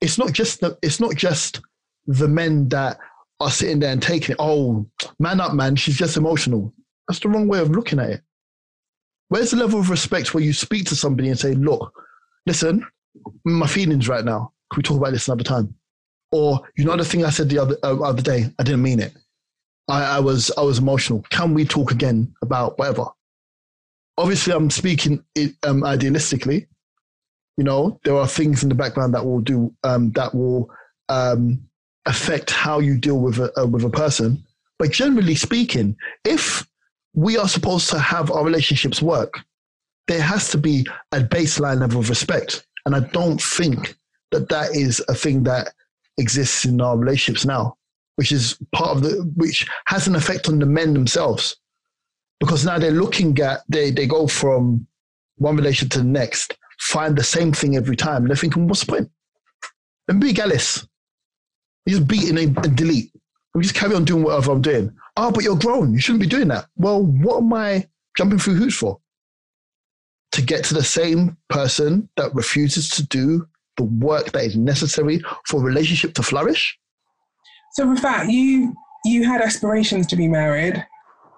It's 0.00 0.18
not 0.18 0.32
just 0.32 0.60
the, 0.60 0.78
it's 0.82 1.00
not 1.00 1.16
just 1.16 1.60
the 2.06 2.28
men 2.28 2.68
that 2.68 3.00
are 3.40 3.50
sitting 3.50 3.80
there 3.80 3.90
and 3.90 4.00
taking 4.00 4.34
it, 4.34 4.38
oh, 4.38 4.86
man 5.18 5.40
up, 5.40 5.52
man, 5.52 5.74
she's 5.74 5.98
just 5.98 6.16
emotional. 6.16 6.72
That's 7.08 7.18
the 7.18 7.28
wrong 7.28 7.48
way 7.48 7.58
of 7.58 7.72
looking 7.72 7.98
at 7.98 8.10
it. 8.10 8.22
Where's 9.28 9.50
the 9.50 9.56
level 9.56 9.80
of 9.80 9.90
respect 9.90 10.34
where 10.34 10.44
you 10.44 10.52
speak 10.52 10.86
to 10.86 10.96
somebody 10.96 11.28
and 11.28 11.38
say, 11.38 11.54
look, 11.54 11.92
listen, 12.46 12.86
my 13.44 13.66
feelings 13.66 14.08
right 14.08 14.24
now. 14.24 14.52
Can 14.70 14.78
we 14.78 14.82
talk 14.82 14.98
about 14.98 15.12
this 15.12 15.28
another 15.28 15.44
time? 15.44 15.74
Or 16.32 16.60
you 16.76 16.84
know 16.84 16.96
the 16.96 17.04
thing 17.04 17.24
I 17.24 17.30
said 17.30 17.48
the 17.48 17.58
other 17.58 17.76
uh, 17.82 18.00
other 18.00 18.22
day, 18.22 18.50
I 18.58 18.62
didn't 18.64 18.82
mean 18.82 19.00
it. 19.00 19.14
I, 19.88 20.16
I 20.16 20.20
was 20.20 20.50
I 20.58 20.62
was 20.62 20.78
emotional. 20.78 21.24
Can 21.30 21.54
we 21.54 21.64
talk 21.64 21.92
again 21.92 22.34
about 22.42 22.78
whatever? 22.78 23.06
Obviously, 24.18 24.52
I'm 24.52 24.70
speaking 24.70 25.22
um, 25.62 25.82
idealistically. 25.82 26.66
You 27.56 27.64
know, 27.64 28.00
there 28.04 28.16
are 28.16 28.26
things 28.26 28.62
in 28.64 28.68
the 28.68 28.74
background 28.74 29.14
that 29.14 29.24
will 29.24 29.40
do 29.40 29.72
um, 29.84 30.10
that 30.12 30.34
will 30.34 30.70
um, 31.08 31.62
affect 32.06 32.50
how 32.50 32.80
you 32.80 32.98
deal 32.98 33.20
with 33.20 33.38
a, 33.38 33.60
uh, 33.60 33.66
with 33.66 33.84
a 33.84 33.90
person. 33.90 34.42
But 34.78 34.90
generally 34.90 35.36
speaking, 35.36 35.96
if 36.24 36.66
we 37.14 37.38
are 37.38 37.48
supposed 37.48 37.88
to 37.90 37.98
have 37.98 38.30
our 38.30 38.44
relationships 38.44 39.00
work, 39.00 39.40
there 40.08 40.20
has 40.20 40.50
to 40.50 40.58
be 40.58 40.86
a 41.12 41.20
baseline 41.20 41.80
level 41.80 42.00
of 42.00 42.08
respect. 42.08 42.66
And 42.86 42.94
I 42.94 43.00
don't 43.00 43.40
think 43.40 43.96
that 44.32 44.48
that 44.48 44.74
is 44.74 45.02
a 45.08 45.14
thing 45.14 45.44
that 45.44 45.72
exists 46.18 46.64
in 46.64 46.80
our 46.80 46.96
relationships 46.96 47.46
now, 47.46 47.76
which 48.16 48.32
is 48.32 48.58
part 48.72 48.90
of 48.90 49.02
the, 49.02 49.32
which 49.36 49.66
has 49.86 50.06
an 50.06 50.16
effect 50.16 50.48
on 50.48 50.58
the 50.58 50.66
men 50.66 50.92
themselves. 50.92 51.56
Because 52.40 52.64
now 52.64 52.78
they're 52.78 52.90
looking 52.90 53.38
at, 53.38 53.60
they, 53.68 53.90
they 53.90 54.06
go 54.06 54.26
from 54.26 54.86
one 55.36 55.56
relationship 55.56 55.92
to 55.92 55.98
the 55.98 56.04
next, 56.04 56.58
find 56.80 57.16
the 57.16 57.24
same 57.24 57.52
thing 57.52 57.76
every 57.76 57.96
time. 57.96 58.22
And 58.22 58.28
they're 58.28 58.36
thinking, 58.36 58.66
what's 58.66 58.84
the 58.84 58.92
point? 58.92 59.10
And 60.08 60.20
be 60.20 60.32
Gallus. 60.32 60.86
You 61.86 61.98
just 61.98 62.08
beat 62.08 62.28
and, 62.28 62.76
delete. 62.76 63.12
We 63.54 63.62
just 63.62 63.74
carry 63.74 63.94
on 63.94 64.04
doing 64.04 64.24
whatever 64.24 64.52
I'm 64.52 64.62
doing. 64.62 64.94
Oh, 65.16 65.30
but 65.30 65.44
you're 65.44 65.56
grown. 65.56 65.92
You 65.92 66.00
shouldn't 66.00 66.22
be 66.22 66.28
doing 66.28 66.48
that. 66.48 66.66
Well, 66.76 67.02
what 67.02 67.38
am 67.38 67.52
I 67.52 67.88
jumping 68.16 68.38
through 68.38 68.54
hoops 68.54 68.74
for? 68.74 68.98
To 70.32 70.42
get 70.42 70.64
to 70.64 70.74
the 70.74 70.82
same 70.82 71.36
person 71.48 72.08
that 72.16 72.34
refuses 72.34 72.88
to 72.90 73.06
do 73.06 73.46
the 73.76 73.84
work 73.84 74.32
that 74.32 74.44
is 74.44 74.56
necessary 74.56 75.22
for 75.46 75.60
a 75.60 75.64
relationship 75.64 76.14
to 76.14 76.22
flourish? 76.22 76.76
So, 77.74 77.88
with 77.88 78.02
that, 78.02 78.30
you 78.30 78.74
you 79.04 79.24
had 79.24 79.40
aspirations 79.40 80.06
to 80.08 80.16
be 80.16 80.26
married 80.26 80.84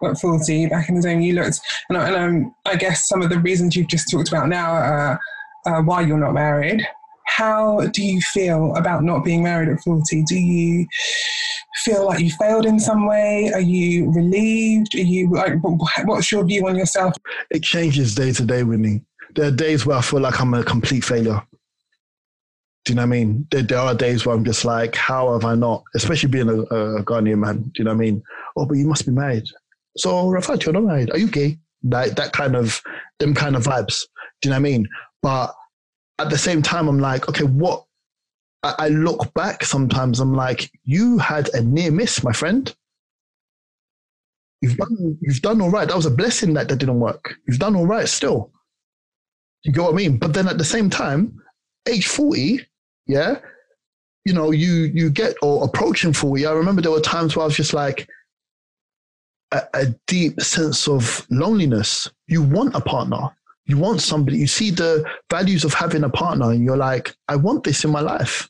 at 0.04 0.18
40 0.20 0.68
back 0.68 0.88
in 0.88 0.94
the 0.94 1.02
day, 1.02 1.12
and 1.12 1.24
you 1.24 1.34
looked, 1.34 1.60
and, 1.88 1.98
and 1.98 2.16
um, 2.16 2.54
I 2.64 2.76
guess 2.76 3.08
some 3.08 3.22
of 3.22 3.30
the 3.30 3.40
reasons 3.40 3.74
you've 3.74 3.88
just 3.88 4.10
talked 4.10 4.28
about 4.28 4.48
now 4.48 4.70
are 4.70 5.20
uh, 5.66 5.82
why 5.82 6.02
you're 6.02 6.18
not 6.18 6.32
married. 6.32 6.86
How 7.26 7.80
do 7.92 8.02
you 8.02 8.20
feel 8.20 8.74
about 8.76 9.02
not 9.02 9.24
being 9.24 9.42
married 9.42 9.68
at 9.68 9.80
40? 9.80 10.24
Do 10.24 10.36
you 10.36 10.86
feel 11.84 12.06
like 12.06 12.20
you 12.20 12.30
failed 12.30 12.66
in 12.66 12.78
some 12.78 13.06
way? 13.06 13.50
Are 13.54 13.60
you 13.60 14.10
relieved? 14.12 14.94
Are 14.94 14.98
you 14.98 15.30
like, 15.30 15.54
what's 16.04 16.32
your 16.32 16.44
view 16.44 16.66
on 16.66 16.76
yourself? 16.76 17.14
It 17.50 17.62
changes 17.62 18.14
day 18.14 18.32
to 18.32 18.44
day, 18.44 18.62
with 18.62 18.80
me. 18.80 19.02
There 19.34 19.48
are 19.48 19.52
days 19.52 19.84
where 19.84 19.98
I 19.98 20.00
feel 20.00 20.20
like 20.20 20.40
I'm 20.40 20.54
a 20.54 20.64
complete 20.64 21.04
failure. 21.04 21.42
Do 22.84 22.92
you 22.92 22.96
know 22.96 23.02
what 23.02 23.06
I 23.06 23.10
mean? 23.10 23.46
There, 23.50 23.62
there, 23.62 23.78
are 23.78 23.94
days 23.94 24.24
where 24.24 24.34
I'm 24.34 24.44
just 24.44 24.64
like, 24.64 24.94
how 24.94 25.32
have 25.32 25.44
I 25.44 25.56
not? 25.56 25.82
Especially 25.94 26.28
being 26.28 26.48
a, 26.48 26.60
a 26.60 27.02
Ghanaian 27.02 27.38
man. 27.38 27.62
Do 27.62 27.72
you 27.78 27.84
know 27.84 27.90
what 27.90 27.96
I 27.96 28.04
mean? 28.04 28.22
Oh, 28.56 28.64
but 28.64 28.76
you 28.76 28.86
must 28.86 29.06
be 29.06 29.12
married. 29.12 29.44
So, 29.96 30.26
Rafat, 30.26 30.64
you're 30.64 30.72
not 30.72 30.84
married. 30.84 31.10
Are 31.10 31.18
you 31.18 31.28
gay? 31.28 31.58
Like 31.82 32.14
that 32.14 32.32
kind 32.32 32.54
of, 32.54 32.80
them 33.18 33.34
kind 33.34 33.56
of 33.56 33.64
vibes. 33.64 34.02
Do 34.40 34.48
you 34.48 34.50
know 34.50 34.60
what 34.60 34.68
I 34.68 34.70
mean? 34.70 34.88
But 35.20 35.52
at 36.20 36.30
the 36.30 36.38
same 36.38 36.62
time, 36.62 36.86
I'm 36.86 37.00
like, 37.00 37.28
okay, 37.28 37.44
what? 37.44 37.85
I, 38.78 38.88
look 38.88 39.32
back 39.34 39.64
sometimes, 39.64 40.20
I'm 40.20 40.34
like, 40.34 40.70
you 40.84 41.18
had 41.18 41.48
a 41.54 41.60
near 41.60 41.90
miss, 41.90 42.22
my 42.22 42.32
friend. 42.32 42.74
You've 44.60 44.76
done, 44.76 45.18
you've 45.20 45.42
done 45.42 45.60
all 45.60 45.70
right. 45.70 45.86
That 45.86 45.96
was 45.96 46.06
a 46.06 46.10
blessing 46.10 46.54
that 46.54 46.68
that 46.68 46.76
didn't 46.76 47.00
work. 47.00 47.36
You've 47.46 47.58
done 47.58 47.76
all 47.76 47.86
right 47.86 48.08
still. 48.08 48.50
You 49.64 49.72
get 49.72 49.82
what 49.82 49.92
I 49.92 49.96
mean? 49.96 50.16
But 50.16 50.32
then 50.32 50.48
at 50.48 50.58
the 50.58 50.64
same 50.64 50.88
time, 50.90 51.40
age 51.88 52.06
40, 52.06 52.60
yeah, 53.06 53.38
you 54.24 54.32
know, 54.32 54.50
you 54.50 54.90
you 54.94 55.10
get 55.10 55.36
or 55.42 55.64
approaching 55.64 56.12
40. 56.12 56.46
I 56.46 56.52
remember 56.52 56.82
there 56.82 56.90
were 56.90 57.00
times 57.00 57.36
where 57.36 57.42
I 57.42 57.46
was 57.46 57.56
just 57.56 57.74
like 57.74 58.08
a, 59.52 59.62
a 59.74 59.86
deep 60.06 60.40
sense 60.40 60.88
of 60.88 61.26
loneliness. 61.30 62.10
You 62.26 62.42
want 62.42 62.74
a 62.74 62.80
partner 62.80 63.30
you 63.66 63.76
want 63.76 64.00
somebody, 64.00 64.38
you 64.38 64.46
see 64.46 64.70
the 64.70 65.04
values 65.30 65.64
of 65.64 65.74
having 65.74 66.04
a 66.04 66.08
partner, 66.08 66.52
and 66.52 66.64
you're 66.64 66.76
like, 66.76 67.14
I 67.28 67.36
want 67.36 67.64
this 67.64 67.84
in 67.84 67.90
my 67.90 68.00
life. 68.00 68.48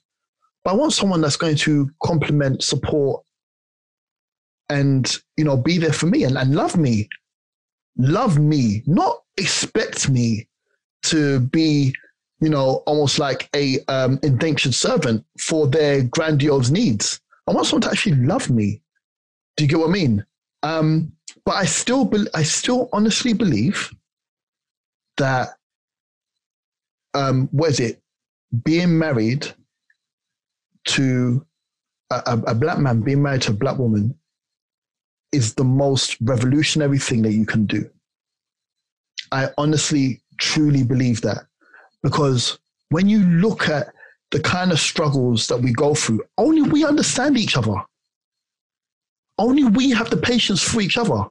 But 0.67 0.73
I 0.73 0.79
want 0.79 0.95
someone 0.95 1.21
that's 1.21 1.37
going 1.37 1.55
to 1.59 1.89
complement, 2.03 2.61
support, 2.61 3.23
and 4.69 5.17
you 5.37 5.45
know, 5.45 5.57
be 5.57 5.79
there 5.79 5.93
for 5.93 6.07
me 6.07 6.25
and, 6.25 6.37
and 6.37 6.57
love 6.57 6.77
me. 6.77 7.09
Love 7.99 8.41
me, 8.41 8.83
not 8.85 9.23
expect 9.37 10.09
me 10.09 10.49
to 11.05 11.39
be, 11.39 11.95
you 12.41 12.49
know, 12.49 12.83
almost 12.85 13.21
like 13.21 13.49
a 13.55 13.79
um, 13.87 14.19
indentured 14.25 14.75
servant 14.75 15.25
for 15.39 15.69
their 15.69 16.03
grandiose 16.03 16.71
needs. 16.71 17.21
I 17.47 17.53
want 17.53 17.69
someone 17.69 17.83
to 17.83 17.91
actually 17.91 18.17
love 18.17 18.51
me. 18.51 18.83
Do 19.57 19.63
you 19.63 19.71
get 19.71 19.79
what 19.79 19.91
I 19.91 19.93
mean? 19.93 20.27
Um, 20.65 21.13
but 21.45 21.55
I 21.55 21.65
still, 21.65 22.05
be- 22.05 22.27
I 22.35 22.43
still 22.43 22.89
honestly 22.93 23.35
believe 23.35 23.95
that 25.17 25.51
um, 27.15 27.49
what 27.53 27.71
is 27.71 27.79
it? 27.79 28.03
Being 28.65 28.99
married 28.99 29.55
to 30.87 31.45
a, 32.11 32.41
a, 32.47 32.55
black 32.55 32.79
man, 32.79 33.01
being 33.01 33.23
married 33.23 33.43
to 33.43 33.51
a 33.51 33.55
black 33.55 33.79
woman, 33.79 34.15
is 35.33 35.55
the 35.55 35.65
most 35.65 36.17
revolutionary 36.21 36.99
thing 36.99 37.23
that 37.23 37.33
you 37.33 37.45
can 37.45 37.67
do. 37.67 37.89
I 39.33 39.49
honestly, 39.59 40.23
truly 40.39 40.85
believe 40.85 41.21
that 41.23 41.47
because 42.03 42.59
when 42.91 43.09
you 43.09 43.25
look 43.25 43.69
at 43.69 43.93
the 44.31 44.41
kind 44.41 44.73
of 44.73 44.79
struggles 44.79 45.47
that 45.49 45.59
we 45.59 45.73
go 45.73 45.95
through, 45.95 46.23
only 46.39 46.63
we 46.63 46.85
understand 46.85 47.37
each 47.37 47.57
other. 47.57 47.75
Only 49.39 49.65
we 49.65 49.91
have 49.91 50.11
the 50.11 50.17
patience 50.17 50.63
for 50.63 50.81
each 50.81 50.97
other. 50.97 51.25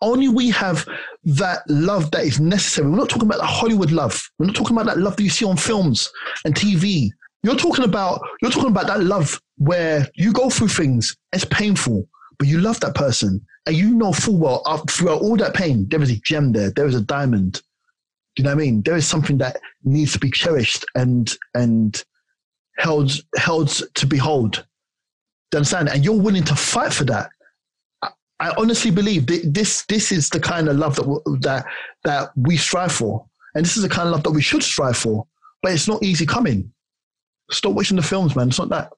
Only 0.00 0.28
we 0.28 0.50
have 0.50 0.86
that 1.24 1.62
love 1.68 2.10
that 2.12 2.24
is 2.24 2.38
necessary. 2.38 2.88
We're 2.88 2.96
not 2.96 3.08
talking 3.08 3.28
about 3.28 3.38
the 3.38 3.46
Hollywood 3.46 3.90
love. 3.90 4.30
We're 4.38 4.46
not 4.46 4.54
talking 4.54 4.76
about 4.76 4.86
that 4.86 4.98
love 4.98 5.16
that 5.16 5.22
you 5.24 5.30
see 5.30 5.44
on 5.44 5.56
films 5.56 6.10
and 6.44 6.54
TV. 6.54 7.10
You're 7.48 7.56
talking 7.56 7.86
about 7.86 8.20
you're 8.42 8.50
talking 8.50 8.68
about 8.68 8.88
that 8.88 9.02
love 9.02 9.40
where 9.56 10.06
you 10.14 10.34
go 10.34 10.50
through 10.50 10.68
things. 10.68 11.16
It's 11.32 11.46
painful, 11.46 12.06
but 12.38 12.46
you 12.46 12.60
love 12.60 12.78
that 12.80 12.94
person, 12.94 13.40
and 13.64 13.74
you 13.74 13.94
know 13.94 14.12
full 14.12 14.36
well 14.36 14.62
throughout 14.90 15.22
all 15.22 15.34
that 15.38 15.54
pain, 15.54 15.88
there 15.88 16.02
is 16.02 16.10
a 16.10 16.16
gem 16.16 16.52
there. 16.52 16.70
There 16.70 16.84
is 16.84 16.94
a 16.94 17.00
diamond. 17.00 17.54
Do 17.54 18.42
you 18.42 18.44
know 18.44 18.50
what 18.50 18.60
I 18.60 18.66
mean? 18.66 18.82
There 18.82 18.96
is 18.96 19.06
something 19.06 19.38
that 19.38 19.56
needs 19.82 20.12
to 20.12 20.18
be 20.18 20.30
cherished 20.30 20.84
and 20.94 21.34
and 21.54 22.04
held 22.76 23.12
held 23.38 23.68
to 23.94 24.06
behold. 24.06 24.66
Do 25.50 25.56
you 25.56 25.58
understand? 25.60 25.88
And 25.88 26.04
you're 26.04 26.20
willing 26.20 26.44
to 26.44 26.54
fight 26.54 26.92
for 26.92 27.04
that. 27.04 27.30
I 28.40 28.52
honestly 28.58 28.90
believe 28.90 29.26
this 29.26 29.86
this 29.86 30.12
is 30.12 30.28
the 30.28 30.38
kind 30.38 30.68
of 30.68 30.76
love 30.76 30.96
that 30.96 31.38
that 31.40 31.64
that 32.04 32.30
we 32.36 32.58
strive 32.58 32.92
for, 32.92 33.24
and 33.54 33.64
this 33.64 33.78
is 33.78 33.84
the 33.84 33.88
kind 33.88 34.06
of 34.06 34.12
love 34.12 34.24
that 34.24 34.32
we 34.32 34.42
should 34.42 34.62
strive 34.62 34.98
for. 34.98 35.26
But 35.62 35.72
it's 35.72 35.88
not 35.88 36.04
easy 36.04 36.26
coming. 36.26 36.70
Stop 37.50 37.72
watching 37.72 37.96
the 37.96 38.02
films, 38.02 38.36
man. 38.36 38.48
It's 38.48 38.58
not 38.58 38.68
that. 38.68 38.92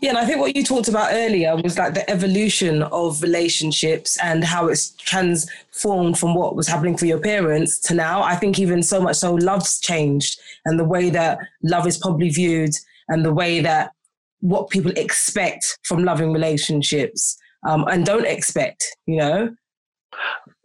Yeah, 0.00 0.10
and 0.10 0.18
I 0.18 0.24
think 0.24 0.40
what 0.40 0.56
you 0.56 0.64
talked 0.64 0.88
about 0.88 1.12
earlier 1.12 1.56
was 1.56 1.78
like 1.78 1.94
the 1.94 2.08
evolution 2.08 2.82
of 2.84 3.22
relationships 3.22 4.18
and 4.22 4.42
how 4.42 4.68
it's 4.68 4.90
transformed 4.90 6.18
from 6.18 6.34
what 6.34 6.56
was 6.56 6.66
happening 6.66 6.96
for 6.96 7.06
your 7.06 7.20
parents 7.20 7.78
to 7.80 7.94
now. 7.94 8.22
I 8.22 8.36
think 8.36 8.58
even 8.58 8.82
so 8.82 9.00
much 9.00 9.16
so, 9.16 9.34
love's 9.34 9.80
changed, 9.80 10.40
and 10.64 10.78
the 10.78 10.84
way 10.84 11.10
that 11.10 11.38
love 11.62 11.86
is 11.86 11.98
probably 11.98 12.30
viewed, 12.30 12.72
and 13.08 13.24
the 13.24 13.32
way 13.32 13.60
that 13.60 13.92
what 14.40 14.70
people 14.70 14.92
expect 14.96 15.78
from 15.84 16.04
loving 16.04 16.32
relationships 16.32 17.38
um, 17.66 17.84
and 17.88 18.04
don't 18.04 18.26
expect, 18.26 18.84
you 19.06 19.16
know? 19.16 19.54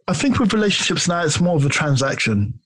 I 0.08 0.14
think 0.14 0.38
with 0.38 0.52
relationships 0.52 1.06
now, 1.06 1.22
it's 1.22 1.40
more 1.40 1.56
of 1.56 1.64
a 1.64 1.68
transaction. 1.68 2.58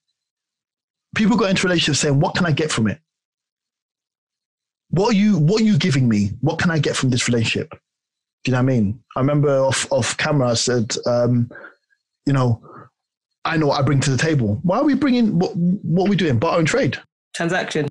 People 1.14 1.36
go 1.36 1.46
into 1.46 1.66
relationships 1.66 2.00
saying, 2.00 2.18
what 2.18 2.34
can 2.34 2.46
I 2.46 2.52
get 2.52 2.72
from 2.72 2.86
it? 2.86 2.98
What 4.92 5.10
are 5.10 5.16
you, 5.16 5.38
what 5.38 5.60
are 5.60 5.64
you 5.64 5.76
giving 5.76 6.08
me? 6.08 6.30
What 6.40 6.58
can 6.58 6.70
I 6.70 6.78
get 6.78 6.96
from 6.96 7.10
this 7.10 7.26
relationship? 7.28 7.70
Do 7.70 8.50
you 8.50 8.52
know 8.52 8.58
what 8.58 8.72
I 8.72 8.74
mean? 8.74 9.02
I 9.16 9.20
remember 9.20 9.50
off, 9.58 9.90
off 9.90 10.16
camera, 10.16 10.50
I 10.50 10.54
said, 10.54 10.94
um, 11.06 11.50
you 12.26 12.32
know, 12.32 12.62
I 13.44 13.56
know 13.56 13.68
what 13.68 13.80
I 13.80 13.82
bring 13.82 14.00
to 14.00 14.10
the 14.10 14.18
table. 14.18 14.60
Why 14.62 14.78
are 14.78 14.84
we 14.84 14.94
bringing, 14.94 15.38
what, 15.38 15.56
what 15.56 16.06
are 16.06 16.10
we 16.10 16.16
doing? 16.16 16.38
Barter 16.38 16.60
and 16.60 16.68
trade. 16.68 16.98
Transaction. 17.34 17.88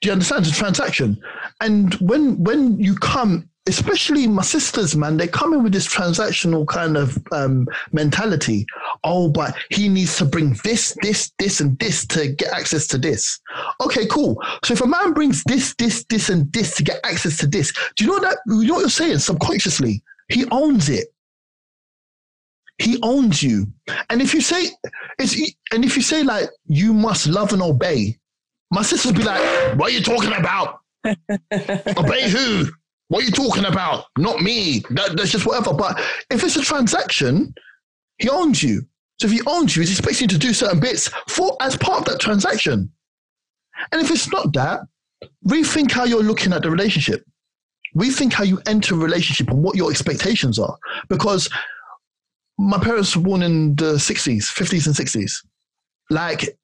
Do 0.00 0.06
you 0.06 0.12
understand? 0.12 0.46
It's 0.46 0.56
a 0.56 0.58
transaction. 0.58 1.20
And 1.60 1.94
when, 1.94 2.42
when 2.42 2.78
you 2.80 2.94
come 2.96 3.48
especially 3.68 4.26
my 4.26 4.42
sisters, 4.42 4.96
man, 4.96 5.16
they 5.16 5.28
come 5.28 5.52
in 5.52 5.62
with 5.62 5.72
this 5.72 5.86
transactional 5.86 6.66
kind 6.66 6.96
of 6.96 7.18
um, 7.32 7.68
mentality. 7.92 8.66
Oh, 9.04 9.28
but 9.28 9.54
he 9.70 9.88
needs 9.88 10.16
to 10.18 10.24
bring 10.24 10.56
this, 10.64 10.96
this, 11.02 11.30
this, 11.38 11.60
and 11.60 11.78
this 11.78 12.06
to 12.08 12.28
get 12.28 12.52
access 12.52 12.86
to 12.88 12.98
this. 12.98 13.38
Okay, 13.80 14.06
cool. 14.06 14.42
So 14.64 14.74
if 14.74 14.80
a 14.80 14.86
man 14.86 15.12
brings 15.12 15.44
this, 15.44 15.74
this, 15.74 16.04
this, 16.04 16.30
and 16.30 16.52
this 16.52 16.74
to 16.76 16.82
get 16.82 17.00
access 17.04 17.36
to 17.38 17.46
this, 17.46 17.72
do 17.96 18.04
you 18.04 18.10
know 18.10 18.20
that? 18.20 18.38
You 18.46 18.66
know 18.66 18.74
what 18.74 18.80
you're 18.80 18.90
saying 18.90 19.18
subconsciously? 19.18 20.02
He 20.28 20.46
owns 20.50 20.88
it. 20.88 21.08
He 22.78 22.98
owns 23.02 23.42
you. 23.42 23.66
And 24.08 24.22
if 24.22 24.32
you 24.32 24.40
say 24.40 24.68
it's 25.18 25.34
and 25.72 25.84
if 25.84 25.96
you 25.96 26.02
say 26.02 26.22
like 26.22 26.48
you 26.66 26.94
must 26.94 27.26
love 27.26 27.52
and 27.52 27.60
obey, 27.60 28.18
my 28.70 28.82
sisters 28.82 29.12
be 29.12 29.24
like, 29.24 29.40
"What 29.76 29.90
are 29.90 29.94
you 29.94 30.00
talking 30.00 30.32
about? 30.32 30.78
obey 31.04 32.30
who? 32.30 32.68
What 33.08 33.22
are 33.22 33.26
you 33.26 33.32
talking 33.32 33.64
about? 33.64 34.04
Not 34.16 34.42
me. 34.42 34.84
That, 34.90 35.16
that's 35.16 35.30
just 35.30 35.46
whatever. 35.46 35.72
But 35.72 35.98
if 36.30 36.44
it's 36.44 36.56
a 36.56 36.62
transaction, 36.62 37.54
he 38.18 38.28
owns 38.28 38.62
you. 38.62 38.82
So 39.18 39.26
if 39.26 39.32
he 39.32 39.40
owns 39.46 39.74
you, 39.74 39.82
he's 39.82 39.98
expecting 39.98 40.24
you 40.24 40.28
to 40.28 40.38
do 40.38 40.52
certain 40.52 40.78
bits 40.78 41.08
for 41.26 41.56
as 41.60 41.76
part 41.76 42.00
of 42.00 42.04
that 42.06 42.20
transaction. 42.20 42.90
And 43.92 44.02
if 44.02 44.10
it's 44.10 44.30
not 44.30 44.52
that, 44.52 44.80
rethink 45.46 45.90
how 45.90 46.04
you're 46.04 46.22
looking 46.22 46.52
at 46.52 46.62
the 46.62 46.70
relationship. 46.70 47.24
Rethink 47.96 48.32
how 48.32 48.44
you 48.44 48.60
enter 48.66 48.94
a 48.94 48.98
relationship 48.98 49.50
and 49.50 49.62
what 49.62 49.76
your 49.76 49.90
expectations 49.90 50.58
are. 50.58 50.76
Because 51.08 51.48
my 52.58 52.78
parents 52.78 53.16
were 53.16 53.22
born 53.22 53.42
in 53.42 53.74
the 53.76 53.94
60s, 53.94 54.44
50s, 54.44 54.86
and 54.86 54.94
60s. 54.94 55.32
Like, 56.10 56.58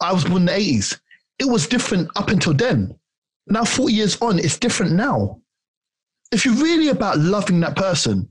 I 0.00 0.12
was 0.12 0.24
born 0.24 0.42
in 0.42 0.46
the 0.46 0.52
80s. 0.52 0.98
It 1.38 1.46
was 1.46 1.66
different 1.66 2.08
up 2.16 2.28
until 2.28 2.54
then. 2.54 2.98
Now, 3.46 3.64
40 3.64 3.92
years 3.92 4.20
on, 4.22 4.38
it's 4.38 4.58
different 4.58 4.92
now. 4.92 5.40
If 6.34 6.44
you're 6.44 6.54
really 6.54 6.88
about 6.88 7.18
loving 7.18 7.60
that 7.60 7.76
person, 7.76 8.28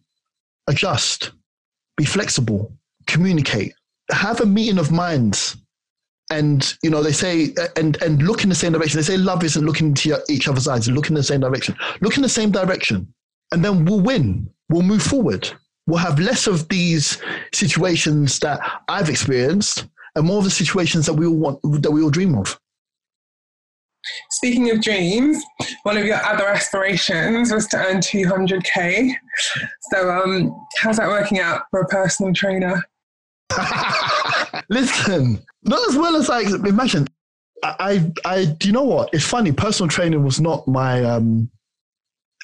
adjust, 0.67 1.31
be 1.95 2.03
flexible, 2.03 2.73
communicate, 3.07 3.73
have 4.11 4.41
a 4.41 4.45
meeting 4.45 4.77
of 4.77 4.91
minds. 4.91 5.55
And 6.29 6.77
you 6.83 6.89
know 6.89 7.01
they 7.01 7.13
say, 7.13 7.53
and 7.77 8.01
and 8.01 8.21
look 8.23 8.43
in 8.43 8.49
the 8.49 8.55
same 8.55 8.73
direction. 8.73 8.97
They 8.97 9.03
say 9.03 9.15
love 9.15 9.41
isn't 9.45 9.65
looking 9.65 9.87
into 9.87 10.21
each 10.27 10.49
other's 10.49 10.67
eyes; 10.67 10.89
look 10.89 11.07
in 11.07 11.15
the 11.15 11.23
same 11.23 11.39
direction. 11.39 11.77
Look 12.01 12.17
in 12.17 12.23
the 12.23 12.29
same 12.29 12.51
direction, 12.51 13.13
and 13.53 13.63
then 13.63 13.85
we'll 13.85 14.01
win. 14.01 14.49
We'll 14.67 14.81
move 14.81 15.03
forward. 15.03 15.49
We'll 15.87 15.99
have 15.99 16.19
less 16.19 16.45
of 16.45 16.67
these 16.67 17.21
situations 17.53 18.37
that 18.39 18.59
I've 18.89 19.09
experienced, 19.09 19.85
and 20.15 20.25
more 20.25 20.39
of 20.39 20.43
the 20.43 20.49
situations 20.49 21.05
that 21.05 21.13
we 21.13 21.25
all 21.25 21.37
want, 21.37 21.59
that 21.81 21.91
we 21.91 22.03
all 22.03 22.09
dream 22.09 22.37
of. 22.37 22.59
Speaking 24.31 24.71
of 24.71 24.81
dreams, 24.81 25.43
one 25.83 25.97
of 25.97 26.05
your 26.05 26.23
other 26.23 26.47
aspirations 26.47 27.51
was 27.51 27.67
to 27.67 27.77
earn 27.77 27.97
200k. 27.97 29.13
So, 29.91 30.09
um, 30.09 30.65
how's 30.79 30.97
that 30.97 31.07
working 31.07 31.39
out 31.39 31.63
for 31.71 31.81
a 31.81 31.87
personal 31.87 32.33
trainer? 32.33 32.83
Listen, 34.69 35.41
not 35.63 35.87
as 35.89 35.97
well 35.97 36.15
as 36.15 36.29
I 36.29 36.41
imagine. 36.41 37.07
I, 37.63 38.11
I, 38.25 38.31
I, 38.33 38.45
do 38.45 38.67
you 38.67 38.73
know 38.73 38.83
what? 38.83 39.09
It's 39.13 39.25
funny. 39.25 39.51
Personal 39.51 39.89
training 39.89 40.23
was 40.23 40.41
not 40.41 40.67
my. 40.67 41.03
Um, 41.03 41.49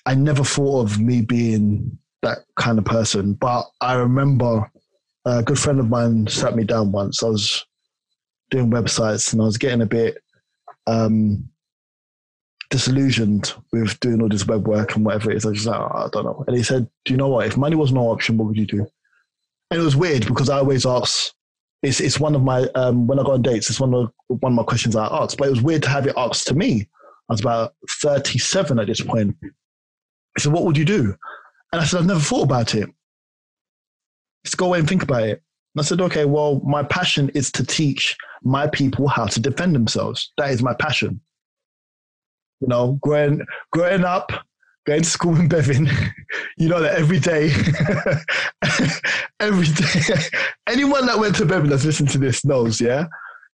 I 0.06 0.16
never 0.16 0.44
thought 0.44 0.86
of 0.86 1.00
me 1.00 1.22
being 1.22 1.98
that 2.22 2.40
kind 2.58 2.78
of 2.78 2.86
person, 2.86 3.34
but 3.34 3.66
I 3.82 3.94
remember 3.94 4.72
a 5.26 5.44
good 5.44 5.60
friend 5.60 5.80
of 5.80 5.90
mine 5.90 6.28
sat 6.28 6.56
me 6.56 6.64
down 6.64 6.92
once. 6.92 7.22
I 7.22 7.28
was 7.28 7.66
doing 8.50 8.72
websites 8.72 9.32
and 9.34 9.42
I 9.42 9.46
was 9.46 9.58
getting 9.58 9.82
a 9.82 9.86
bit 9.86 10.18
um, 10.90 11.50
disillusioned 12.70 13.54
with 13.72 14.00
doing 14.00 14.22
all 14.22 14.30
this 14.30 14.48
web 14.48 14.68
work 14.68 14.96
and 14.96 15.06
whatever 15.06 15.32
it 15.32 15.38
is. 15.38 15.46
I 15.46 15.50
was 15.50 15.58
just 15.58 15.68
like, 15.68 15.80
oh, 15.80 16.06
I 16.06 16.10
don't 16.12 16.26
know. 16.26 16.44
And 16.48 16.56
he 16.56 16.64
said, 16.64 16.90
Do 17.06 17.14
you 17.14 17.18
know 17.18 17.30
what? 17.30 17.48
If 17.48 17.58
money 17.58 17.76
was 17.76 17.92
no 17.92 18.10
option, 18.12 18.38
what 18.38 18.48
would 18.48 18.58
you 18.58 18.66
do? 18.66 18.88
And 19.72 19.80
it 19.82 19.84
was 19.84 19.96
weird 19.96 20.26
because 20.26 20.50
I 20.50 20.58
always 20.58 20.86
ask 20.86 21.34
it's 21.82 22.00
it's 22.00 22.20
one 22.20 22.36
of 22.36 22.44
my 22.44 22.64
um, 22.76 23.08
when 23.08 23.20
I 23.20 23.24
go 23.24 23.34
on 23.34 23.42
dates, 23.42 23.70
it's 23.70 23.80
one 23.80 23.94
of 23.94 24.12
one 24.28 24.52
of 24.52 24.56
my 24.56 24.64
questions 24.64 24.96
I 24.96 25.08
ask. 25.08 25.38
But 25.38 25.48
it 25.48 25.52
was 25.52 25.62
weird 25.62 25.84
to 25.84 25.90
have 25.90 26.08
it 26.08 26.14
asked 26.18 26.48
to 26.48 26.56
me. 26.56 26.90
I 27.30 27.34
was 27.34 27.42
about 27.42 27.74
thirty 28.02 28.38
seven 28.38 28.80
at 28.80 28.88
this 28.88 29.02
point. 29.02 29.36
He 29.42 29.50
said, 30.40 30.52
"What 30.52 30.66
would 30.66 30.78
you 30.78 30.86
do?" 30.86 31.16
And 31.72 31.82
I 31.82 31.86
said, 31.86 32.00
"I've 32.00 32.06
never 32.06 32.20
thought 32.20 32.44
about 32.44 32.76
it. 32.76 32.90
Let's 34.44 34.56
go 34.56 34.66
away 34.66 34.80
and 34.80 34.90
think 34.90 35.04
about 35.04 35.24
it." 35.24 35.42
And 35.76 35.82
I 35.82 35.84
said, 35.84 36.02
"Okay, 36.02 36.26
well, 36.26 36.62
my 36.66 36.84
passion 36.84 37.30
is 37.30 37.52
to 37.54 37.66
teach 37.66 38.18
my 38.44 38.68
people 38.68 39.08
how 39.08 39.26
to 39.28 39.40
defend 39.40 39.76
themselves. 39.76 40.32
That 40.38 40.52
is 40.52 40.62
my 40.64 40.74
passion. 40.74 41.22
You 42.62 42.68
know, 42.68 43.00
growing 43.02 43.46
growing 43.72 44.04
up." 44.04 44.32
Going 44.88 45.04
to 45.04 45.10
school 45.10 45.36
in 45.36 45.48
Bevin, 45.48 45.88
you 46.58 46.68
know 46.68 46.80
that 46.80 46.96
every 46.96 47.20
day, 47.20 47.52
every 49.40 49.68
day, 49.68 50.16
anyone 50.68 51.06
that 51.06 51.20
went 51.20 51.36
to 51.36 51.46
Bevin 51.46 51.70
that's 51.70 51.86
listened 51.86 52.10
to 52.10 52.18
this 52.18 52.44
knows, 52.44 52.80
yeah? 52.82 53.06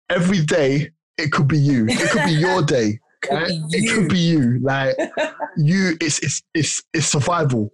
Every 0.09 0.41
day, 0.41 0.89
it 1.17 1.31
could 1.31 1.47
be 1.47 1.57
you. 1.57 1.85
It 1.87 2.09
could 2.09 2.25
be 2.25 2.33
your 2.33 2.61
day. 2.63 2.99
Could 3.21 3.33
right? 3.33 3.47
be 3.47 3.77
It 3.77 3.93
could 3.93 4.09
be 4.09 4.17
you. 4.17 4.59
Like, 4.59 4.95
you, 5.57 5.95
it's, 6.01 6.19
it's, 6.19 6.41
it's, 6.53 6.83
it's 6.93 7.05
survival. 7.05 7.71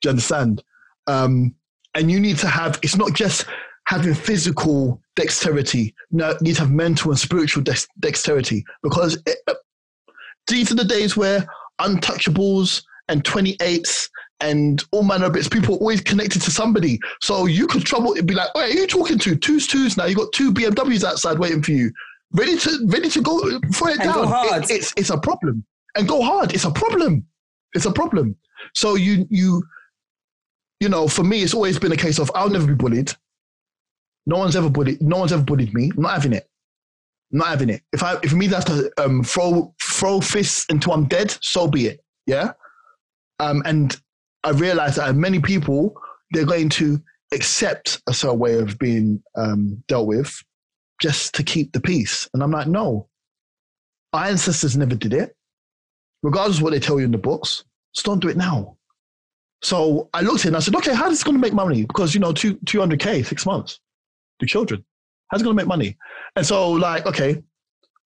Do 0.00 0.06
you 0.06 0.10
understand? 0.10 0.62
Um, 1.06 1.54
and 1.94 2.10
you 2.10 2.20
need 2.20 2.38
to 2.38 2.46
have, 2.46 2.78
it's 2.82 2.96
not 2.96 3.12
just 3.12 3.46
having 3.86 4.14
physical 4.14 5.00
dexterity. 5.14 5.94
No, 6.10 6.30
you 6.30 6.36
need 6.42 6.54
to 6.56 6.60
have 6.62 6.70
mental 6.72 7.10
and 7.10 7.18
spiritual 7.18 7.62
dex- 7.62 7.88
dexterity 8.00 8.64
because 8.82 9.16
it, 9.26 9.38
these 10.48 10.70
are 10.70 10.74
the 10.76 10.84
days 10.84 11.16
where 11.16 11.46
untouchables 11.80 12.82
and 13.08 13.22
28s 13.24 14.08
and 14.40 14.84
all 14.90 15.02
manner 15.02 15.26
of 15.26 15.32
bits. 15.32 15.48
People 15.48 15.76
are 15.76 15.78
always 15.78 16.00
connected 16.00 16.42
to 16.42 16.50
somebody. 16.50 16.98
So 17.22 17.46
you 17.46 17.66
could 17.66 17.84
trouble 17.84 18.12
it'd 18.12 18.26
be 18.26 18.34
like, 18.34 18.50
who 18.54 18.60
are 18.60 18.68
you 18.68 18.86
talking 18.86 19.18
to? 19.20 19.36
Two's 19.36 19.66
twos 19.66 19.96
now. 19.96 20.04
You've 20.06 20.18
got 20.18 20.32
two 20.32 20.52
BMWs 20.52 21.04
outside 21.04 21.38
waiting 21.38 21.62
for 21.62 21.72
you. 21.72 21.90
Ready 22.32 22.58
to 22.58 22.86
ready 22.88 23.08
to 23.08 23.20
go 23.22 23.38
throw 23.72 23.88
it 23.88 24.00
And 24.00 24.12
down. 24.12 24.14
It- 24.64 24.70
it's 24.70 24.92
it's 24.96 25.10
a 25.10 25.18
problem. 25.18 25.64
And 25.94 26.06
go 26.08 26.22
hard. 26.22 26.52
It's 26.52 26.64
a 26.64 26.70
problem. 26.72 27.24
It's 27.72 27.86
a 27.86 27.92
problem. 27.92 28.36
So 28.74 28.96
you 28.96 29.26
you 29.30 29.62
you 30.80 30.88
know, 30.88 31.08
for 31.08 31.22
me 31.24 31.42
it's 31.42 31.54
always 31.54 31.78
been 31.78 31.92
a 31.92 31.96
case 31.96 32.18
of 32.18 32.30
I'll 32.34 32.50
never 32.50 32.66
be 32.66 32.74
bullied. 32.74 33.12
No 34.26 34.38
one's 34.38 34.56
ever 34.56 34.68
bullied 34.68 35.00
no 35.00 35.18
one's 35.18 35.32
ever 35.32 35.42
bullied 35.42 35.72
me. 35.72 35.92
I'm 35.96 36.02
not 36.02 36.12
having 36.14 36.32
it. 36.32 36.48
I'm 37.32 37.38
not 37.38 37.48
having 37.48 37.70
it. 37.70 37.82
If 37.92 38.02
I 38.02 38.16
if 38.22 38.32
me 38.32 38.46
that's 38.46 38.64
to 38.66 38.90
um, 38.98 39.22
throw 39.22 39.74
throw 39.82 40.20
fists 40.20 40.66
until 40.68 40.92
I'm 40.92 41.06
dead, 41.06 41.36
so 41.40 41.68
be 41.68 41.86
it. 41.86 42.04
Yeah. 42.26 42.52
Um, 43.38 43.62
and 43.64 43.98
I 44.44 44.50
realized 44.50 44.96
that 44.96 45.14
many 45.14 45.40
people 45.40 45.94
they're 46.32 46.46
going 46.46 46.68
to 46.70 47.00
accept 47.32 48.00
a 48.08 48.14
certain 48.14 48.38
way 48.38 48.58
of 48.58 48.78
being 48.78 49.22
um, 49.36 49.82
dealt 49.88 50.06
with 50.06 50.42
just 51.00 51.34
to 51.34 51.42
keep 51.42 51.72
the 51.72 51.80
peace. 51.80 52.28
And 52.32 52.42
I'm 52.42 52.50
like, 52.50 52.66
no. 52.66 53.08
Our 54.12 54.26
ancestors 54.26 54.76
never 54.76 54.94
did 54.94 55.12
it. 55.12 55.34
Regardless 56.22 56.58
of 56.58 56.62
what 56.62 56.72
they 56.72 56.80
tell 56.80 56.98
you 56.98 57.04
in 57.04 57.12
the 57.12 57.18
books, 57.18 57.64
just 57.94 58.06
don't 58.06 58.20
do 58.20 58.28
it 58.28 58.36
now. 58.36 58.76
So 59.62 60.08
I 60.14 60.22
looked 60.22 60.40
at 60.40 60.46
it 60.46 60.48
and 60.48 60.56
I 60.56 60.60
said, 60.60 60.74
okay, 60.76 60.94
how 60.94 61.06
is 61.06 61.12
this 61.12 61.24
going 61.24 61.36
to 61.36 61.40
make 61.40 61.52
money? 61.52 61.84
Because, 61.84 62.14
you 62.14 62.20
know, 62.20 62.32
two, 62.32 62.56
200K, 62.56 63.24
six 63.26 63.44
months, 63.46 63.80
the 64.40 64.46
children. 64.46 64.84
How's 65.28 65.40
it 65.40 65.44
going 65.44 65.56
to 65.56 65.62
make 65.62 65.68
money? 65.68 65.96
And 66.36 66.46
so, 66.46 66.70
like, 66.70 67.06
okay, 67.06 67.42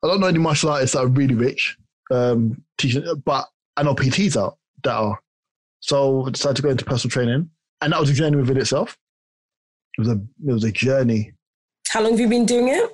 I 0.02 0.06
don't 0.06 0.20
know 0.20 0.26
any 0.26 0.38
martial 0.38 0.70
artists 0.70 0.94
that 0.94 1.02
are 1.02 1.08
really 1.08 1.34
rich, 1.34 1.76
um, 2.10 2.62
teaching, 2.78 3.04
but 3.24 3.46
I 3.76 3.82
know 3.82 3.94
PTs 3.94 4.40
out 4.40 4.58
that 4.84 4.94
are. 4.94 5.18
So 5.80 6.26
I 6.26 6.30
decided 6.30 6.56
to 6.56 6.62
go 6.62 6.70
into 6.70 6.84
personal 6.84 7.10
training, 7.10 7.50
and 7.80 7.92
that 7.92 8.00
was 8.00 8.10
a 8.10 8.14
journey 8.14 8.36
within 8.36 8.56
itself. 8.56 8.98
It 9.98 10.02
was 10.02 10.08
a 10.08 10.20
it 10.46 10.52
was 10.52 10.64
a 10.64 10.72
journey. 10.72 11.32
How 11.88 12.02
long 12.02 12.12
have 12.12 12.20
you 12.20 12.28
been 12.28 12.46
doing 12.46 12.68
it? 12.68 12.90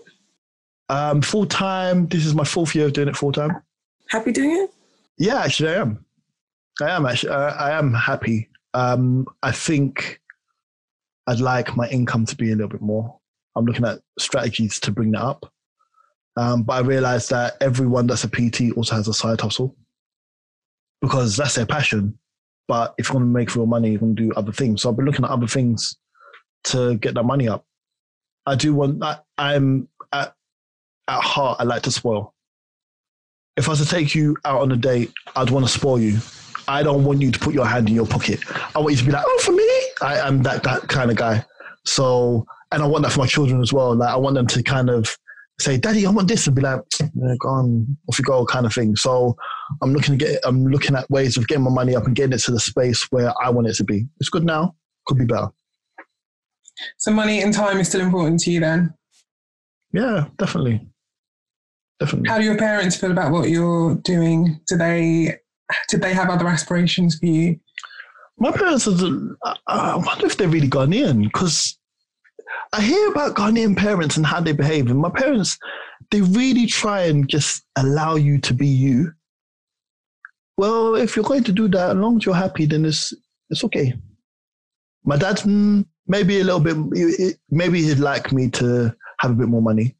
Um, 0.88 1.20
full 1.20 1.46
time. 1.46 2.06
This 2.06 2.24
is 2.24 2.34
my 2.34 2.44
fourth 2.44 2.74
year 2.74 2.86
of 2.86 2.92
doing 2.92 3.08
it 3.08 3.16
full 3.16 3.32
time. 3.32 3.62
Happy 4.08 4.32
doing 4.32 4.52
it? 4.52 4.70
Yeah, 5.18 5.40
actually, 5.40 5.70
I 5.70 5.80
am. 5.80 6.04
I 6.80 6.90
am 6.90 7.06
actually. 7.06 7.30
I, 7.30 7.70
I 7.70 7.78
am 7.78 7.92
happy. 7.94 8.48
Um, 8.74 9.26
I 9.42 9.52
think 9.52 10.20
I'd 11.26 11.40
like 11.40 11.76
my 11.76 11.88
income 11.88 12.26
to 12.26 12.36
be 12.36 12.52
a 12.52 12.54
little 12.54 12.68
bit 12.68 12.82
more. 12.82 13.18
I'm 13.56 13.64
looking 13.64 13.86
at 13.86 14.00
strategies 14.18 14.78
to 14.80 14.92
bring 14.92 15.12
that 15.12 15.22
up. 15.22 15.50
Um, 16.36 16.62
but 16.62 16.74
I 16.74 16.80
realized 16.80 17.30
that 17.30 17.54
everyone 17.60 18.06
that's 18.06 18.24
a 18.24 18.28
PT 18.28 18.76
also 18.76 18.94
has 18.94 19.08
a 19.08 19.14
side 19.14 19.40
hustle 19.40 19.74
because 21.00 21.36
that's 21.36 21.54
their 21.54 21.66
passion. 21.66 22.18
But 22.68 22.94
if 22.98 23.08
you're 23.08 23.14
going 23.14 23.24
to 23.24 23.32
make 23.32 23.54
real 23.54 23.66
money, 23.66 23.90
you're 23.90 24.00
going 24.00 24.16
to 24.16 24.22
do 24.22 24.32
other 24.34 24.52
things. 24.52 24.82
So 24.82 24.90
I've 24.90 24.96
been 24.96 25.06
looking 25.06 25.24
at 25.24 25.30
other 25.30 25.46
things 25.46 25.96
to 26.64 26.96
get 26.96 27.14
that 27.14 27.22
money 27.22 27.48
up. 27.48 27.64
I 28.44 28.54
do 28.54 28.74
want. 28.74 29.02
I, 29.02 29.18
I'm 29.38 29.88
at 30.12 30.34
at 31.08 31.22
heart. 31.22 31.58
I 31.60 31.64
like 31.64 31.82
to 31.82 31.90
spoil. 31.90 32.34
If 33.56 33.68
I 33.68 33.72
was 33.72 33.80
to 33.80 33.86
take 33.86 34.14
you 34.14 34.36
out 34.44 34.60
on 34.60 34.70
a 34.72 34.76
date, 34.76 35.12
I'd 35.34 35.50
want 35.50 35.66
to 35.66 35.72
spoil 35.72 35.98
you. 35.98 36.18
I 36.68 36.82
don't 36.82 37.04
want 37.04 37.22
you 37.22 37.30
to 37.30 37.38
put 37.38 37.54
your 37.54 37.66
hand 37.66 37.88
in 37.88 37.94
your 37.94 38.06
pocket. 38.06 38.40
I 38.74 38.80
want 38.80 38.90
you 38.90 38.98
to 38.98 39.04
be 39.04 39.12
like, 39.12 39.24
oh, 39.26 39.38
for 39.42 39.52
me, 39.52 39.68
I 40.02 40.18
am 40.26 40.42
that 40.42 40.62
that 40.64 40.88
kind 40.88 41.10
of 41.10 41.16
guy. 41.16 41.44
So, 41.84 42.46
and 42.72 42.82
I 42.82 42.86
want 42.86 43.04
that 43.04 43.12
for 43.12 43.20
my 43.20 43.26
children 43.26 43.60
as 43.60 43.72
well. 43.72 43.94
Like, 43.94 44.10
I 44.10 44.16
want 44.16 44.34
them 44.34 44.46
to 44.48 44.62
kind 44.62 44.90
of 44.90 45.16
say, 45.60 45.76
"Daddy, 45.76 46.06
I 46.06 46.10
want 46.10 46.28
this," 46.28 46.46
and 46.46 46.56
be 46.56 46.62
like, 46.62 46.80
yeah, 47.00 47.34
"Go 47.40 47.48
on, 47.48 47.96
off 48.08 48.18
you 48.18 48.24
go," 48.24 48.44
kind 48.46 48.66
of 48.66 48.72
thing. 48.74 48.96
So, 48.96 49.36
I'm 49.82 49.92
looking 49.92 50.18
to 50.18 50.24
get. 50.24 50.40
I'm 50.44 50.66
looking 50.66 50.96
at 50.96 51.10
ways 51.10 51.36
of 51.36 51.46
getting 51.48 51.64
my 51.64 51.70
money 51.70 51.94
up 51.94 52.06
and 52.06 52.14
getting 52.14 52.32
it 52.32 52.42
to 52.44 52.52
the 52.52 52.60
space 52.60 53.02
where 53.10 53.32
I 53.42 53.50
want 53.50 53.68
it 53.68 53.74
to 53.76 53.84
be. 53.84 54.06
It's 54.20 54.28
good 54.28 54.44
now. 54.44 54.74
Could 55.06 55.18
be 55.18 55.24
better. 55.24 55.48
So 56.98 57.10
money 57.10 57.42
and 57.42 57.54
time 57.54 57.78
is 57.78 57.88
still 57.88 58.02
important 58.02 58.40
to 58.40 58.50
you 58.50 58.60
then. 58.60 58.92
Yeah, 59.92 60.26
definitely, 60.36 60.86
definitely. 62.00 62.28
How 62.28 62.38
do 62.38 62.44
your 62.44 62.58
parents 62.58 62.96
feel 62.96 63.12
about 63.12 63.32
what 63.32 63.48
you're 63.48 63.94
doing? 63.96 64.60
Do 64.66 64.76
they 64.76 65.38
did 65.88 66.02
they 66.02 66.12
have 66.12 66.28
other 66.28 66.46
aspirations 66.46 67.18
for 67.18 67.26
you? 67.26 67.58
My 68.38 68.52
parents, 68.52 68.86
are, 68.86 69.36
I- 69.66 69.96
wonder 69.96 70.26
if 70.26 70.36
they're 70.36 70.48
really 70.48 70.68
Ghanaian 70.68 71.22
because 71.22 71.78
I 72.76 72.82
hear 72.82 73.08
about 73.08 73.34
Ghanaian 73.36 73.74
parents 73.74 74.18
and 74.18 74.26
how 74.26 74.38
they 74.40 74.52
behave. 74.52 74.90
And 74.90 74.98
my 74.98 75.08
parents, 75.08 75.58
they 76.10 76.20
really 76.20 76.66
try 76.66 77.04
and 77.04 77.26
just 77.26 77.64
allow 77.76 78.16
you 78.16 78.38
to 78.40 78.52
be 78.52 78.66
you. 78.66 79.12
Well, 80.58 80.94
if 80.94 81.16
you're 81.16 81.24
going 81.24 81.44
to 81.44 81.52
do 81.52 81.68
that, 81.68 81.90
as 81.90 81.96
long 81.96 82.18
as 82.18 82.26
you're 82.26 82.34
happy, 82.34 82.66
then 82.66 82.84
it's, 82.84 83.14
it's 83.48 83.64
okay. 83.64 83.94
My 85.04 85.16
dad, 85.16 85.38
mm, 85.38 85.86
maybe 86.06 86.38
a 86.38 86.44
little 86.44 86.60
bit, 86.60 87.38
maybe 87.48 87.82
he'd 87.82 87.98
like 87.98 88.30
me 88.30 88.50
to 88.50 88.94
have 89.20 89.30
a 89.30 89.34
bit 89.34 89.48
more 89.48 89.62
money, 89.62 89.96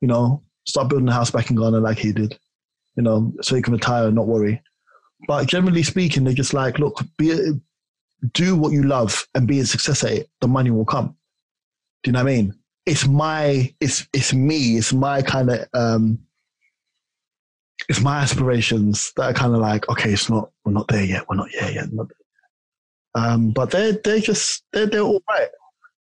you 0.00 0.08
know, 0.08 0.42
start 0.66 0.88
building 0.88 1.08
a 1.08 1.12
house 1.12 1.30
back 1.30 1.50
in 1.50 1.56
Ghana 1.56 1.78
like 1.78 1.98
he 1.98 2.10
did, 2.10 2.36
you 2.96 3.04
know, 3.04 3.32
so 3.40 3.54
he 3.54 3.62
can 3.62 3.72
retire 3.72 4.06
and 4.06 4.16
not 4.16 4.26
worry. 4.26 4.60
But 5.28 5.46
generally 5.46 5.84
speaking, 5.84 6.24
they're 6.24 6.34
just 6.34 6.54
like, 6.54 6.80
look, 6.80 7.00
be 7.18 7.52
do 8.32 8.56
what 8.56 8.72
you 8.72 8.82
love 8.82 9.28
and 9.36 9.46
be 9.46 9.60
a 9.60 9.66
success 9.66 10.02
at 10.02 10.12
it. 10.12 10.30
The 10.40 10.48
money 10.48 10.72
will 10.72 10.84
come. 10.84 11.15
Do 12.02 12.08
you 12.08 12.12
know 12.12 12.24
what 12.24 12.32
I 12.32 12.36
mean? 12.36 12.54
It's 12.84 13.06
my, 13.06 13.74
it's 13.80 14.06
it's 14.12 14.32
me. 14.32 14.76
It's 14.76 14.92
my 14.92 15.22
kind 15.22 15.50
of, 15.50 15.66
um, 15.74 16.18
it's 17.88 18.00
my 18.00 18.20
aspirations 18.20 19.12
that 19.16 19.30
are 19.30 19.34
kind 19.34 19.54
of 19.54 19.60
like, 19.60 19.88
okay, 19.88 20.12
it's 20.12 20.30
not, 20.30 20.50
we're 20.64 20.72
not 20.72 20.88
there 20.88 21.04
yet. 21.04 21.28
We're 21.28 21.36
not 21.36 21.48
there 21.58 21.72
yet. 21.72 21.92
Not 21.92 22.08
there. 22.08 22.16
Um, 23.16 23.50
but 23.50 23.70
they're 23.70 23.92
they're 24.04 24.20
just 24.20 24.62
they're 24.72 24.86
they're 24.86 25.00
all 25.00 25.22
right. 25.30 25.48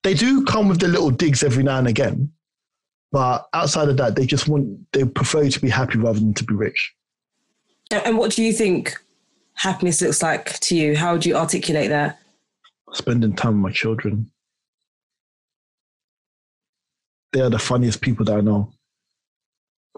They 0.01 0.15
do 0.15 0.43
come 0.45 0.67
with 0.67 0.79
the 0.79 0.87
little 0.87 1.11
digs 1.11 1.43
every 1.43 1.61
now 1.63 1.77
and 1.77 1.87
again, 1.87 2.31
but 3.11 3.47
outside 3.53 3.87
of 3.87 3.97
that, 3.97 4.15
they 4.15 4.25
just 4.25 4.47
want 4.47 4.79
they 4.93 5.05
prefer 5.05 5.47
to 5.47 5.59
be 5.59 5.69
happy 5.69 5.99
rather 5.99 6.19
than 6.19 6.33
to 6.33 6.43
be 6.43 6.55
rich. 6.55 6.93
And 7.91 8.17
what 8.17 8.31
do 8.31 8.41
you 8.41 8.51
think 8.51 8.97
happiness 9.53 10.01
looks 10.01 10.23
like 10.23 10.59
to 10.61 10.75
you? 10.75 10.97
How 10.97 11.13
would 11.13 11.23
you 11.23 11.35
articulate 11.35 11.89
that? 11.89 12.19
Spending 12.93 13.35
time 13.35 13.61
with 13.61 13.71
my 13.71 13.75
children. 13.75 14.31
They 17.33 17.41
are 17.41 17.49
the 17.49 17.59
funniest 17.59 17.99
people 18.01 18.25
that 18.25 18.37
I 18.37 18.41
know. 18.41 18.71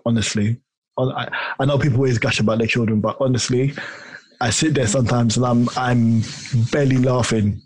Honestly, 0.06 0.60
I, 0.98 1.30
I 1.60 1.66
know 1.66 1.78
people 1.78 1.98
always 1.98 2.18
gush 2.18 2.40
about 2.40 2.58
their 2.58 2.68
children, 2.68 3.02
but 3.02 3.18
honestly, 3.20 3.74
I 4.42 4.50
sit 4.50 4.74
there 4.74 4.88
sometimes 4.88 5.38
and 5.38 5.46
I'm 5.46 5.70
I'm 5.76 6.22
barely 6.72 6.98
laughing, 6.98 7.62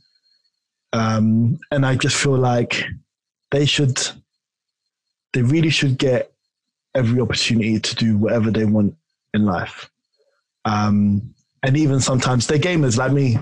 um, 0.94 1.60
and 1.72 1.86
I 1.86 1.96
just 1.96 2.16
feel 2.16 2.38
like 2.38 2.84
they 3.52 3.66
should, 3.66 4.00
they 5.34 5.42
really 5.42 5.70
should 5.70 5.98
get 5.98 6.32
every 6.96 7.22
opportunity 7.22 7.80
to 7.80 7.96
do 7.96 8.18
whatever 8.18 8.52
they 8.52 8.66
want 8.66 8.96
in 9.34 9.46
life. 9.46 9.90
Um, 10.66 11.34
and 11.64 11.78
even 11.78 12.00
sometimes 12.00 12.48
they're 12.48 12.58
gamers 12.58 12.98
like 12.98 13.12
me. 13.12 13.38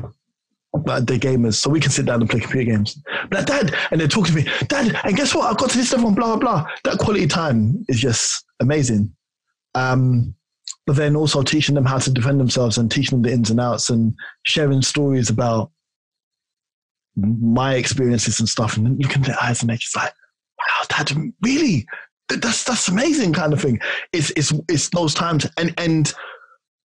But 0.78 1.08
they're 1.08 1.18
gamers, 1.18 1.56
so 1.56 1.70
we 1.70 1.80
can 1.80 1.92
sit 1.92 2.06
down 2.06 2.22
and 2.22 2.30
play 2.30 2.40
computer 2.40 2.72
games. 2.72 3.02
But 3.30 3.48
Dad, 3.48 3.76
and 3.92 4.00
they're 4.00 4.08
talking 4.08 4.36
to 4.36 4.44
me, 4.44 4.52
Dad, 4.68 5.00
and 5.04 5.16
guess 5.16 5.34
what? 5.34 5.52
I 5.52 5.54
got 5.56 5.70
to 5.72 5.78
this 5.78 5.94
level, 5.94 6.12
blah, 6.12 6.36
blah, 6.36 6.38
blah. 6.38 6.68
That 6.84 7.00
quality 7.00 7.28
time 7.28 7.86
is 7.88 8.00
just 8.00 8.46
amazing. 8.60 9.14
Um, 9.76 10.34
but 10.86 10.96
then 10.96 11.16
also 11.16 11.44
teaching 11.44 11.76
them 11.76 11.86
how 11.86 11.98
to 11.98 12.12
defend 12.12 12.40
themselves 12.40 12.78
and 12.78 12.90
teaching 12.90 13.22
them 13.22 13.30
the 13.30 13.36
ins 13.36 13.50
and 13.50 13.60
outs 13.60 13.90
and 13.90 14.14
sharing 14.44 14.82
stories 14.82 15.30
about 15.30 15.72
my 17.18 17.76
experiences 17.76 18.40
and 18.40 18.48
stuff. 18.48 18.78
And 18.78 18.98
looking 19.02 19.22
at 19.24 19.28
their 19.28 19.44
eyes 19.44 19.62
and 19.62 19.70
they're 19.70 19.78
just 19.78 19.96
like, 19.96 20.14
wow, 20.60 20.86
Dad, 20.90 21.12
really? 21.42 21.86
That's 22.30 22.64
that's 22.64 22.88
amazing 22.88 23.34
kind 23.34 23.54
of 23.54 23.62
thing. 23.62 23.80
It's 24.14 24.32
it's 24.32 24.54
it's 24.70 24.90
those 24.90 25.14
times 25.14 25.46
and 25.58 25.74
and 25.78 26.14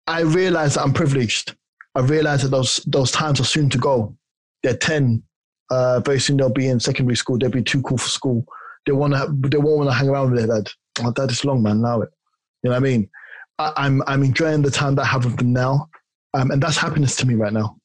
I 0.07 0.20
realize 0.20 0.74
that 0.74 0.82
I'm 0.82 0.93
privileged. 0.93 1.55
I 1.97 2.01
realize 2.01 2.42
that 2.42 2.51
those 2.51 2.76
those 2.86 3.11
times 3.11 3.40
are 3.40 3.44
soon 3.44 3.70
to 3.70 3.78
go. 3.78 4.14
They're 4.62 4.76
ten. 4.76 5.22
Uh, 5.70 6.01
very 6.01 6.20
soon 6.20 6.36
they'll 6.36 6.53
be 6.53 6.68
in 6.68 6.78
secondary 6.78 7.16
school. 7.16 7.38
They'll 7.38 7.51
be 7.51 7.62
too 7.62 7.82
cool 7.82 7.99
for 7.99 8.09
school. 8.09 8.44
They 8.84 8.92
want 8.92 9.14
to. 9.14 9.34
They 9.49 9.57
won't 9.57 9.78
want 9.78 9.90
to 9.90 9.94
hang 9.94 10.09
around 10.09 10.30
with 10.30 10.47
their 10.47 10.59
dad. 10.59 10.70
Oh, 11.01 11.11
dad 11.11 11.30
is 11.30 11.44
long, 11.44 11.62
man. 11.62 11.80
Now 11.80 12.03
it. 12.03 12.11
You 12.62 12.70
know 12.70 12.74
what 12.74 12.76
I 12.76 12.80
mean? 12.80 13.09
I, 13.59 13.72
I'm 13.76 14.03
I'm 14.07 14.22
enjoying 14.22 14.62
the 14.62 14.70
time 14.70 14.94
that 14.97 15.03
I 15.03 15.07
have 15.07 15.24
with 15.24 15.38
them 15.38 15.53
now, 15.55 15.88
um, 16.34 16.51
and 16.51 16.62
that's 16.62 16.76
happiness 16.76 17.16
to 17.16 17.26
me 17.26 17.34
right 17.34 17.53
now. 17.53 17.76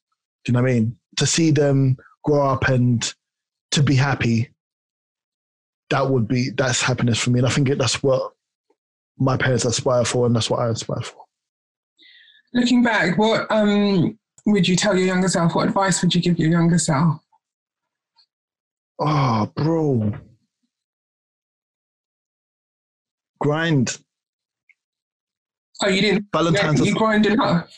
Do 0.44 0.52
you 0.52 0.54
know 0.54 0.62
what 0.62 0.72
I 0.72 0.74
mean? 0.74 0.98
To 1.18 1.26
see 1.26 1.52
them 1.52 1.96
grow 2.24 2.46
up 2.46 2.68
and 2.68 3.14
to 3.72 3.82
be 3.82 3.96
happy. 3.96 4.50
That 5.90 6.10
would 6.10 6.28
be 6.28 6.50
that's 6.50 6.82
happiness 6.82 7.20
for 7.20 7.30
me, 7.30 7.40
and 7.40 7.48
I 7.48 7.52
think 7.52 7.70
that's 7.78 8.04
what 8.04 8.34
my 9.18 9.38
parents 9.38 9.66
aspire 9.66 10.04
for, 10.04 10.26
and 10.26 10.36
that's 10.36 10.50
what 10.50 10.60
I 10.60 10.68
aspire 10.68 11.02
for. 11.02 11.24
Looking 12.54 12.84
back, 12.84 13.18
what 13.18 13.50
um, 13.50 14.18
would 14.46 14.68
you 14.68 14.76
tell 14.76 14.96
your 14.96 15.08
younger 15.08 15.30
self? 15.30 15.56
What 15.56 15.68
advice 15.68 16.02
would 16.02 16.14
you 16.14 16.22
give 16.22 16.38
your 16.38 16.50
younger 16.50 16.78
self? 16.78 17.22
Oh, 19.00 19.52
bro. 19.56 20.14
Grind. 23.40 23.98
Oh, 25.84 25.88
you 25.88 26.02
didn't. 26.02 26.26
Valentine's. 26.34 26.80
You, 26.82 26.88
you 26.88 26.96
grind 26.96 27.26
enough. 27.26 27.74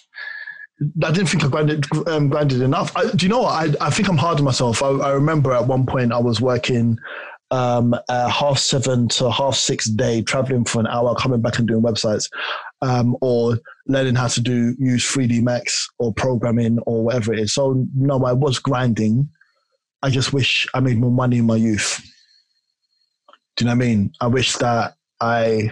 I 1.03 1.11
didn't 1.11 1.27
think 1.27 1.45
I 1.45 1.47
grinded, 1.47 1.85
um, 2.07 2.29
grinded 2.29 2.61
enough. 2.61 2.91
I, 2.97 3.09
do 3.11 3.25
you 3.25 3.29
know 3.29 3.43
what? 3.43 3.81
I, 3.81 3.87
I 3.87 3.89
think 3.89 4.09
I'm 4.09 4.17
hard 4.17 4.39
on 4.39 4.43
myself. 4.43 4.83
I, 4.83 4.89
I 4.89 5.11
remember 5.11 5.53
at 5.53 5.67
one 5.67 5.85
point 5.85 6.11
I 6.11 6.17
was 6.17 6.41
working 6.41 6.97
um, 7.51 7.95
half 8.09 8.57
seven 8.57 9.07
to 9.09 9.31
half 9.31 9.55
six 9.55 9.85
day, 9.85 10.23
traveling 10.23 10.65
for 10.65 10.79
an 10.79 10.87
hour, 10.87 11.15
coming 11.15 11.41
back 11.41 11.59
and 11.59 11.67
doing 11.67 11.83
websites, 11.83 12.29
um, 12.83 13.15
or 13.21 13.57
learning 13.87 14.15
how 14.15 14.27
to 14.27 14.41
do 14.41 14.75
use 14.77 15.09
3D 15.09 15.41
Max 15.41 15.89
or 15.99 16.13
programming 16.13 16.79
or 16.79 17.05
whatever 17.05 17.33
it 17.33 17.39
is. 17.39 17.53
So 17.53 17.87
no, 17.95 18.23
I 18.25 18.33
was 18.33 18.59
grinding. 18.59 19.29
I 20.01 20.09
just 20.09 20.33
wish 20.33 20.67
I 20.73 20.81
made 20.81 20.99
more 20.99 21.11
money 21.11 21.37
in 21.37 21.45
my 21.45 21.55
youth. 21.55 22.01
Do 23.55 23.63
you 23.63 23.69
know 23.69 23.77
what 23.77 23.83
I 23.83 23.87
mean? 23.87 24.11
I 24.19 24.27
wish 24.27 24.57
that 24.57 24.95
I 25.21 25.71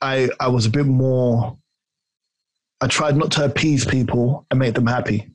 I 0.00 0.28
I 0.38 0.46
was 0.46 0.64
a 0.66 0.70
bit 0.70 0.86
more 0.86 1.58
I 2.80 2.86
tried 2.86 3.16
not 3.16 3.32
to 3.32 3.44
appease 3.44 3.84
people 3.84 4.46
and 4.52 4.60
make 4.60 4.74
them 4.74 4.86
happy. 4.86 5.28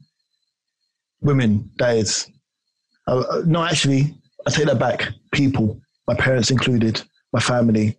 Women, 1.19 1.69
that 1.79 1.97
is. 1.97 2.29
Uh, 3.07 3.41
no, 3.45 3.61
actually, 3.61 4.15
I 4.47 4.51
take 4.51 4.67
that 4.67 4.79
back. 4.79 5.09
People, 5.33 5.81
my 6.07 6.13
parents 6.13 6.51
included, 6.51 7.01
my 7.33 7.41
family, 7.41 7.97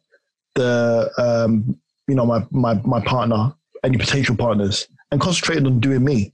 the 0.54 1.10
um, 1.18 1.78
you 2.08 2.14
know 2.14 2.26
my 2.26 2.44
my 2.50 2.74
my 2.84 3.00
partner, 3.00 3.52
any 3.82 3.98
potential 3.98 4.36
partners, 4.36 4.88
and 5.10 5.20
concentrated 5.20 5.66
on 5.66 5.80
doing 5.80 6.04
me, 6.04 6.32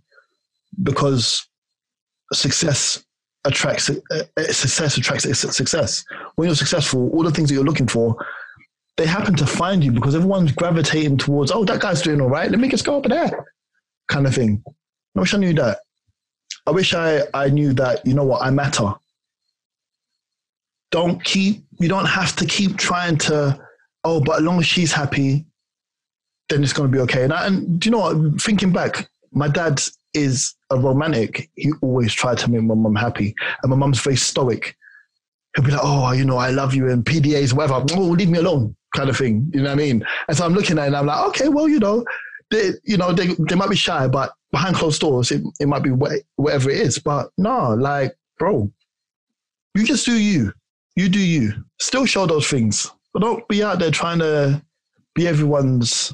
because 0.83 1.47
success 2.33 3.05
attracts 3.45 3.91
uh, 3.91 4.25
success 4.53 4.97
attracts 4.97 5.25
success. 5.39 6.05
When 6.37 6.49
you're 6.49 6.57
successful, 6.57 7.11
all 7.11 7.23
the 7.23 7.31
things 7.31 7.49
that 7.49 7.55
you're 7.55 7.65
looking 7.65 7.89
for, 7.89 8.17
they 8.97 9.07
happen 9.07 9.35
to 9.37 9.47
find 9.47 9.83
you 9.83 9.93
because 9.93 10.15
everyone's 10.15 10.53
gravitating 10.53 11.19
towards. 11.19 11.51
Oh, 11.51 11.65
that 11.65 11.81
guy's 11.81 12.03
doing 12.03 12.21
all 12.21 12.29
right. 12.29 12.51
Let 12.51 12.61
me 12.61 12.69
just 12.69 12.85
go 12.85 12.97
over 12.97 13.09
there, 13.09 13.47
kind 14.09 14.27
of 14.27 14.35
thing. 14.35 14.63
I 15.17 15.21
wish 15.21 15.35
I 15.35 15.39
knew 15.39 15.55
that. 15.55 15.79
I 16.67 16.71
wish 16.73 16.95
I, 16.95 17.23
I 17.35 17.49
knew 17.49 17.73
that, 17.75 18.07
you 18.07 18.15
know 18.15 18.25
what, 18.25 18.43
I 18.43 18.51
matter. 18.51 18.95
Don't 20.91 21.23
keep, 21.25 21.65
you 21.79 21.89
don't 21.89 22.07
have 22.07 22.37
to 22.37 22.47
keep 22.47 22.77
trying 22.77 23.17
to, 23.19 23.59
oh, 24.05 24.21
but 24.21 24.39
as 24.39 24.43
long 24.43 24.59
as 24.59 24.67
she's 24.67 24.93
happy, 24.93 25.45
then 26.49 26.63
it's 26.63 26.73
going 26.73 26.91
to 26.91 26.97
be 26.97 27.01
okay. 27.03 27.25
And, 27.25 27.33
I, 27.33 27.47
and 27.47 27.81
do 27.81 27.89
you 27.89 27.93
know 27.93 27.99
what, 27.99 28.41
thinking 28.41 28.73
back, 28.73 29.09
my 29.33 29.49
dad 29.49 29.81
is 30.15 30.55
a 30.71 30.79
romantic. 30.79 31.51
He 31.57 31.73
always 31.83 32.13
tried 32.13 32.39
to 32.39 32.51
make 32.51 32.63
my 32.63 32.75
mum 32.75 32.97
happy. 32.97 33.35
And 33.63 33.71
my 33.71 33.77
mum's 33.77 34.01
very 34.01 34.17
stoic. 34.17 34.77
He'll 35.55 35.65
be 35.65 35.73
like, 35.73 35.81
oh, 35.83 36.13
you 36.13 36.25
know, 36.25 36.37
I 36.37 36.51
love 36.51 36.75
you 36.75 36.89
and 36.89 37.05
PDAs, 37.05 37.53
whatever. 37.53 37.85
Oh, 37.93 38.01
leave 38.01 38.31
me 38.31 38.39
alone, 38.39 38.77
kind 38.95 39.09
of 39.09 39.17
thing. 39.17 39.51
You 39.53 39.61
know 39.61 39.71
what 39.71 39.73
I 39.73 39.83
mean? 39.83 40.05
And 40.29 40.37
so 40.37 40.45
I'm 40.45 40.55
looking 40.55 40.79
at 40.79 40.85
it 40.85 40.87
and 40.89 40.97
I'm 40.97 41.07
like, 41.07 41.29
okay, 41.29 41.49
well, 41.49 41.69
you 41.69 41.79
know, 41.79 42.05
they, 42.51 42.71
you 42.85 42.97
know, 42.97 43.13
they, 43.13 43.29
they 43.49 43.55
might 43.55 43.71
be 43.71 43.77
shy, 43.77 44.09
but 44.09 44.33
behind 44.51 44.77
closed 44.77 45.01
doors, 45.01 45.31
it, 45.31 45.43
it 45.61 45.67
might 45.67 45.83
be 45.83 45.91
whatever 45.91 46.71
it 46.71 46.79
is. 46.79 46.99
But 46.99 47.31
no, 47.39 47.75
like, 47.75 48.17
bro, 48.39 48.71
you 49.75 49.85
just 49.85 50.07
do 50.07 50.15
you. 50.15 50.53
You 50.97 51.09
do 51.09 51.21
you. 51.21 51.53
Still 51.81 52.07
show 52.07 52.27
those 52.27 52.49
things. 52.49 52.91
But 53.13 53.23
don't 53.23 53.47
be 53.49 53.63
out 53.63 53.79
there 53.79 53.91
trying 53.91 54.21
to 54.21 54.63
be 55.15 55.27
everyone's, 55.27 56.13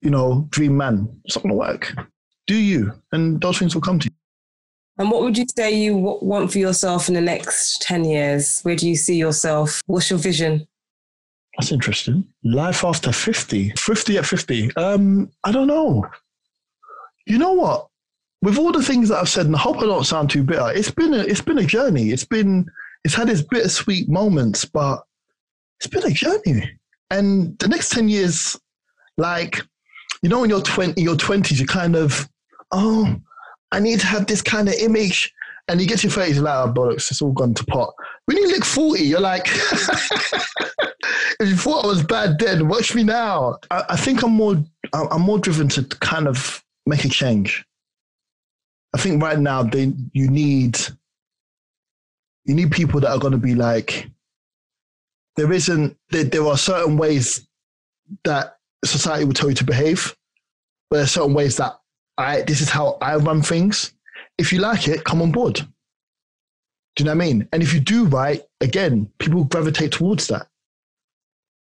you 0.00 0.10
know, 0.10 0.46
dream 0.50 0.76
man. 0.76 1.08
It's 1.24 1.36
not 1.36 1.42
going 1.42 1.54
to 1.54 1.58
work. 1.58 1.94
Do 2.46 2.54
you. 2.54 2.92
And 3.12 3.40
those 3.40 3.58
things 3.58 3.74
will 3.74 3.82
come 3.82 3.98
to 4.00 4.06
you. 4.06 4.14
And 4.98 5.10
what 5.10 5.22
would 5.22 5.38
you 5.38 5.46
say 5.56 5.74
you 5.74 5.96
want 5.96 6.52
for 6.52 6.58
yourself 6.58 7.08
in 7.08 7.14
the 7.14 7.20
next 7.20 7.80
10 7.82 8.04
years? 8.04 8.60
Where 8.60 8.76
do 8.76 8.88
you 8.88 8.94
see 8.94 9.16
yourself? 9.16 9.80
What's 9.86 10.10
your 10.10 10.18
vision? 10.18 10.66
That's 11.56 11.72
interesting. 11.72 12.26
Life 12.44 12.84
after 12.84 13.10
50. 13.10 13.70
50 13.78 14.18
at 14.18 14.26
50. 14.26 14.76
Um, 14.76 15.30
I 15.44 15.52
don't 15.52 15.66
know 15.66 16.06
you 17.26 17.38
know 17.38 17.52
what? 17.52 17.88
With 18.42 18.58
all 18.58 18.72
the 18.72 18.82
things 18.82 19.08
that 19.08 19.18
I've 19.18 19.28
said, 19.28 19.46
and 19.46 19.54
I 19.54 19.58
hope 19.58 19.78
I 19.78 19.82
don't 19.82 20.04
sound 20.04 20.30
too 20.30 20.42
bitter, 20.42 20.70
it's 20.72 20.90
been 20.90 21.14
a, 21.14 21.18
it's 21.18 21.40
been 21.40 21.58
a 21.58 21.64
journey. 21.64 22.10
It's 22.10 22.24
been 22.24 22.66
it's 23.04 23.14
had 23.14 23.28
its 23.28 23.42
bittersweet 23.42 24.08
moments, 24.08 24.64
but 24.64 25.04
it's 25.82 25.92
been 25.92 26.10
a 26.10 26.14
journey. 26.14 26.78
And 27.10 27.58
the 27.58 27.68
next 27.68 27.90
ten 27.90 28.08
years, 28.08 28.58
like 29.18 29.60
you 30.22 30.28
know, 30.28 30.44
in 30.44 30.50
your 30.50 30.62
twenty 30.62 31.02
your 31.02 31.16
twenties, 31.16 31.60
you 31.60 31.66
kind 31.66 31.96
of 31.96 32.28
oh, 32.70 33.20
I 33.72 33.80
need 33.80 34.00
to 34.00 34.06
have 34.06 34.26
this 34.26 34.42
kind 34.42 34.68
of 34.68 34.74
image. 34.74 35.32
And 35.68 35.80
you 35.80 35.86
get 35.86 36.00
to 36.00 36.08
your 36.08 36.16
30s, 36.16 36.34
you're 36.34 36.42
like, 36.42 36.68
oh, 36.68 36.72
bollocks, 36.72 37.10
it's 37.10 37.22
all 37.22 37.30
gone 37.30 37.54
to 37.54 37.64
pot. 37.66 37.94
When 38.24 38.36
you 38.36 38.48
look 38.48 38.64
40, 38.64 39.04
you're 39.04 39.20
like, 39.20 39.46
if 41.38 41.48
you 41.48 41.56
thought 41.56 41.84
I 41.84 41.88
was 41.88 42.02
bad 42.02 42.38
then, 42.40 42.66
watch 42.66 42.96
me 42.96 43.04
now. 43.04 43.58
I, 43.70 43.84
I 43.90 43.96
think 43.96 44.24
I'm 44.24 44.32
more, 44.32 44.56
I'm 44.92 45.22
more 45.22 45.38
driven 45.38 45.68
to 45.68 45.84
kind 45.84 46.26
of 46.26 46.64
make 46.84 47.04
a 47.04 47.08
change. 47.08 47.64
I 48.94 48.98
think 48.98 49.22
right 49.22 49.38
now 49.38 49.62
they 49.62 49.92
you 50.12 50.28
need 50.28 50.78
you 52.44 52.54
need 52.54 52.72
people 52.72 53.00
that 53.00 53.10
are 53.10 53.18
going 53.18 53.32
to 53.32 53.38
be 53.38 53.54
like 53.54 54.10
there 55.36 55.52
isn't 55.52 55.96
there, 56.10 56.24
there 56.24 56.46
are 56.46 56.58
certain 56.58 56.96
ways 56.96 57.46
that 58.24 58.56
society 58.84 59.24
will 59.24 59.32
tell 59.32 59.48
you 59.48 59.54
to 59.56 59.64
behave 59.64 60.14
but 60.92 60.98
there's 60.98 61.12
certain 61.12 61.32
ways 61.32 61.56
that 61.56 61.78
I 62.18 62.42
this 62.42 62.60
is 62.60 62.68
how 62.68 62.98
I 63.00 63.16
run 63.16 63.40
things. 63.40 63.94
If 64.36 64.52
you 64.52 64.58
like 64.58 64.88
it, 64.88 65.04
come 65.04 65.22
on 65.22 65.32
board. 65.32 65.54
Do 65.54 65.64
you 66.98 67.06
know 67.06 67.16
what 67.16 67.24
I 67.24 67.26
mean? 67.26 67.48
And 67.50 67.62
if 67.62 67.72
you 67.72 67.80
do 67.80 68.04
right, 68.04 68.42
again, 68.60 69.10
people 69.18 69.44
gravitate 69.44 69.92
towards 69.92 70.26
that. 70.26 70.48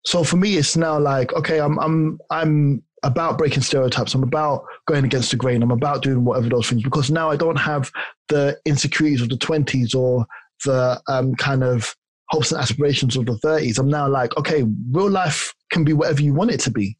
So 0.04 0.24
for 0.24 0.38
me, 0.38 0.56
it's 0.56 0.76
now 0.76 0.98
like, 0.98 1.32
okay, 1.34 1.60
I'm 1.60 1.78
I'm 1.78 2.18
I'm 2.30 2.82
about 3.04 3.38
breaking 3.38 3.62
stereotypes. 3.62 4.12
I'm 4.12 4.24
about 4.24 4.64
going 4.88 5.04
against 5.04 5.30
the 5.30 5.36
grain. 5.36 5.62
I'm 5.62 5.70
about 5.70 6.02
doing 6.02 6.24
whatever 6.24 6.48
those 6.48 6.68
things 6.68 6.82
because 6.82 7.08
now 7.08 7.30
I 7.30 7.36
don't 7.36 7.60
have 7.60 7.92
the 8.28 8.58
insecurities 8.64 9.22
of 9.22 9.28
the 9.28 9.36
20s 9.36 9.94
or 9.94 10.26
the 10.64 11.00
um, 11.06 11.36
kind 11.36 11.62
of 11.62 11.94
hopes 12.32 12.50
and 12.50 12.60
aspirations 12.60 13.16
of 13.16 13.26
the 13.26 13.34
30s. 13.34 13.78
I'm 13.78 13.88
now 13.88 14.08
like, 14.08 14.36
okay, 14.38 14.64
real 14.90 15.10
life 15.10 15.54
can 15.70 15.84
be 15.84 15.92
whatever 15.92 16.22
you 16.22 16.32
want 16.32 16.50
it 16.50 16.60
to 16.60 16.70
be. 16.70 16.96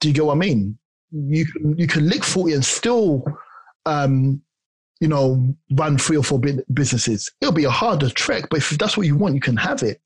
Do 0.00 0.08
you 0.08 0.14
get 0.14 0.24
what 0.24 0.32
I 0.32 0.38
mean? 0.38 0.78
You 1.12 1.46
you 1.76 1.86
can 1.86 2.08
lick 2.08 2.24
40 2.24 2.54
and 2.54 2.64
still, 2.64 3.24
um, 3.86 4.40
you 5.00 5.08
know, 5.08 5.54
run 5.72 5.98
three 5.98 6.16
or 6.16 6.22
four 6.22 6.40
businesses. 6.72 7.30
It'll 7.40 7.52
be 7.52 7.64
a 7.64 7.70
harder 7.70 8.08
trek, 8.08 8.44
but 8.50 8.58
if 8.58 8.70
that's 8.70 8.96
what 8.96 9.06
you 9.06 9.16
want, 9.16 9.34
you 9.34 9.40
can 9.40 9.56
have 9.56 9.82
it. 9.82 10.00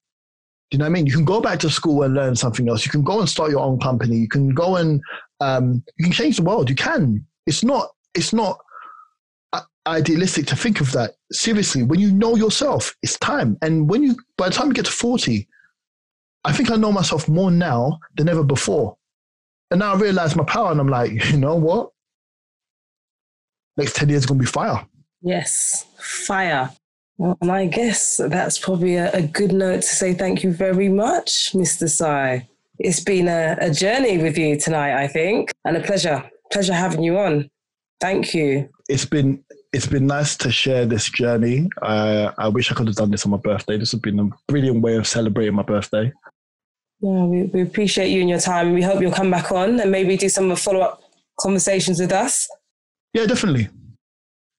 Do 0.71 0.77
you 0.77 0.79
know 0.79 0.85
what 0.85 0.91
I 0.91 0.93
mean? 0.93 1.07
You 1.07 1.13
can 1.13 1.25
go 1.25 1.41
back 1.41 1.61
to 1.61 1.71
school 1.71 2.03
and 2.03 2.15
learn 2.15 2.35
something 2.35 2.69
else. 2.69 2.85
You 2.85 2.91
can 2.91 3.03
go 3.03 3.21
and 3.21 3.29
start 3.29 3.51
your 3.51 3.61
own 3.61 3.79
company. 3.79 4.17
You 4.17 4.29
can 4.29 4.51
go 4.55 4.77
and 4.77 5.01
um, 5.41 5.83
you 5.99 6.05
can 6.05 6.13
change 6.13 6.39
the 6.39 6.45
world. 6.45 6.71
You 6.71 6.77
can. 6.77 7.25
It's 7.47 7.63
not. 7.63 7.91
It's 8.15 8.33
not 8.33 8.59
idealistic 9.87 10.47
to 10.47 10.57
think 10.57 10.81
of 10.81 10.93
that. 10.93 11.17
Seriously, 11.33 11.83
when 11.83 12.01
you 12.01 12.13
know 12.13 12.37
yourself, 12.37 12.95
it's 13.03 13.19
time. 13.19 13.57
And 13.63 13.89
when 13.89 14.03
you, 14.03 14.17
by 14.37 14.49
the 14.49 14.55
time 14.55 14.69
you 14.69 14.75
get 14.75 14.87
to 14.87 14.93
forty, 14.93 15.49
I 16.45 16.53
think 16.53 16.71
I 16.71 16.77
know 16.77 16.93
myself 16.93 17.29
more 17.29 17.51
now 17.51 17.99
than 18.17 18.29
ever 18.29 18.45
before. 18.45 18.97
And 19.71 19.81
now 19.81 19.95
I 19.95 19.97
realize 19.97 20.37
my 20.37 20.45
power, 20.45 20.71
and 20.71 20.81
I'm 20.81 20.89
like, 20.89 21.13
you 21.31 21.39
know 21.39 21.57
what? 21.57 21.91
Next 23.77 23.97
ten 23.97 24.09
years 24.09 24.23
is 24.23 24.27
gonna 24.27 24.41
be 24.41 24.47
fire. 24.47 24.87
Yes, 25.23 25.87
fire. 25.99 26.71
Well, 27.19 27.39
and 27.41 27.53
I 27.53 27.67
guess 27.67 28.17
that's 28.17 28.59
probably 28.59 28.97
a, 28.97 29.13
a, 29.13 29.23
good 29.23 29.53
note 29.53 29.83
to 29.83 29.87
say 29.87 30.13
thank 30.15 30.43
you 30.43 30.51
very 30.51 30.89
much, 30.89 31.53
Mr. 31.53 31.89
Sai. 31.89 32.49
It's 32.79 33.01
been 33.01 33.29
a, 33.29 33.57
a 33.61 33.71
journey 33.71 34.19
with 34.19 34.37
you 34.37 34.59
tonight, 34.59 35.01
I 35.01 35.07
think, 35.07 35.53
and 35.65 35.77
a 35.77 35.81
pleasure. 35.81 36.29
Pleasure 36.51 36.73
having 36.73 37.03
you 37.03 37.19
on. 37.19 37.49
Thank 38.01 38.35
you. 38.35 38.69
It's 38.89 39.05
been 39.05 39.42
it's 39.73 39.87
been 39.87 40.07
nice 40.07 40.37
to 40.37 40.51
share 40.51 40.85
this 40.85 41.09
journey. 41.09 41.69
Uh, 41.81 42.33
I 42.37 42.49
wish 42.49 42.71
I 42.71 42.75
could 42.75 42.87
have 42.89 42.97
done 42.97 43.11
this 43.11 43.25
on 43.25 43.31
my 43.31 43.39
birthday. 43.39 43.79
This 43.79 43.93
would 43.93 43.99
have 43.99 44.15
been 44.15 44.21
a 44.21 44.29
brilliant 44.47 44.83
way 44.83 44.97
of 44.97 45.07
celebrating 45.07 45.55
my 45.55 45.63
birthday. 45.63 46.13
Yeah, 47.01 47.25
we, 47.25 47.45
we 47.45 47.63
appreciate 47.63 48.11
you 48.11 48.21
and 48.21 48.29
your 48.29 48.39
time. 48.39 48.75
We 48.75 48.83
hope 48.83 49.01
you'll 49.01 49.13
come 49.13 49.31
back 49.31 49.51
on 49.51 49.81
and 49.81 49.91
maybe 49.91 50.17
do 50.17 50.29
some 50.29 50.55
follow 50.57 50.81
up 50.81 51.03
conversations 51.41 52.01
with 52.01 52.13
us. 52.13 52.49
Yeah, 53.15 53.27
definitely. 53.27 53.69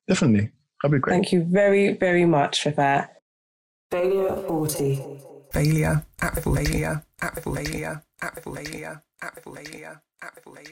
Definitely. 0.08 0.50
That'd 0.82 0.94
be 0.94 1.00
great. 1.00 1.14
Thank 1.14 1.32
you 1.32 1.44
very, 1.44 1.94
very 1.94 2.26
much 2.26 2.64
for 2.64 2.72
that. 2.72 3.22
Failure 3.92 4.30
at 4.30 4.48
40. 4.48 5.20
Failure 5.54 6.06
at 6.22 6.44
40. 6.44 6.66
Failure 6.66 7.04
at 7.22 7.44
40. 7.44 7.64
Failure 7.64 8.04
at 8.22 8.44
40. 8.44 8.64
Failure 8.64 10.02
at 10.22 10.44
40. 10.44 10.64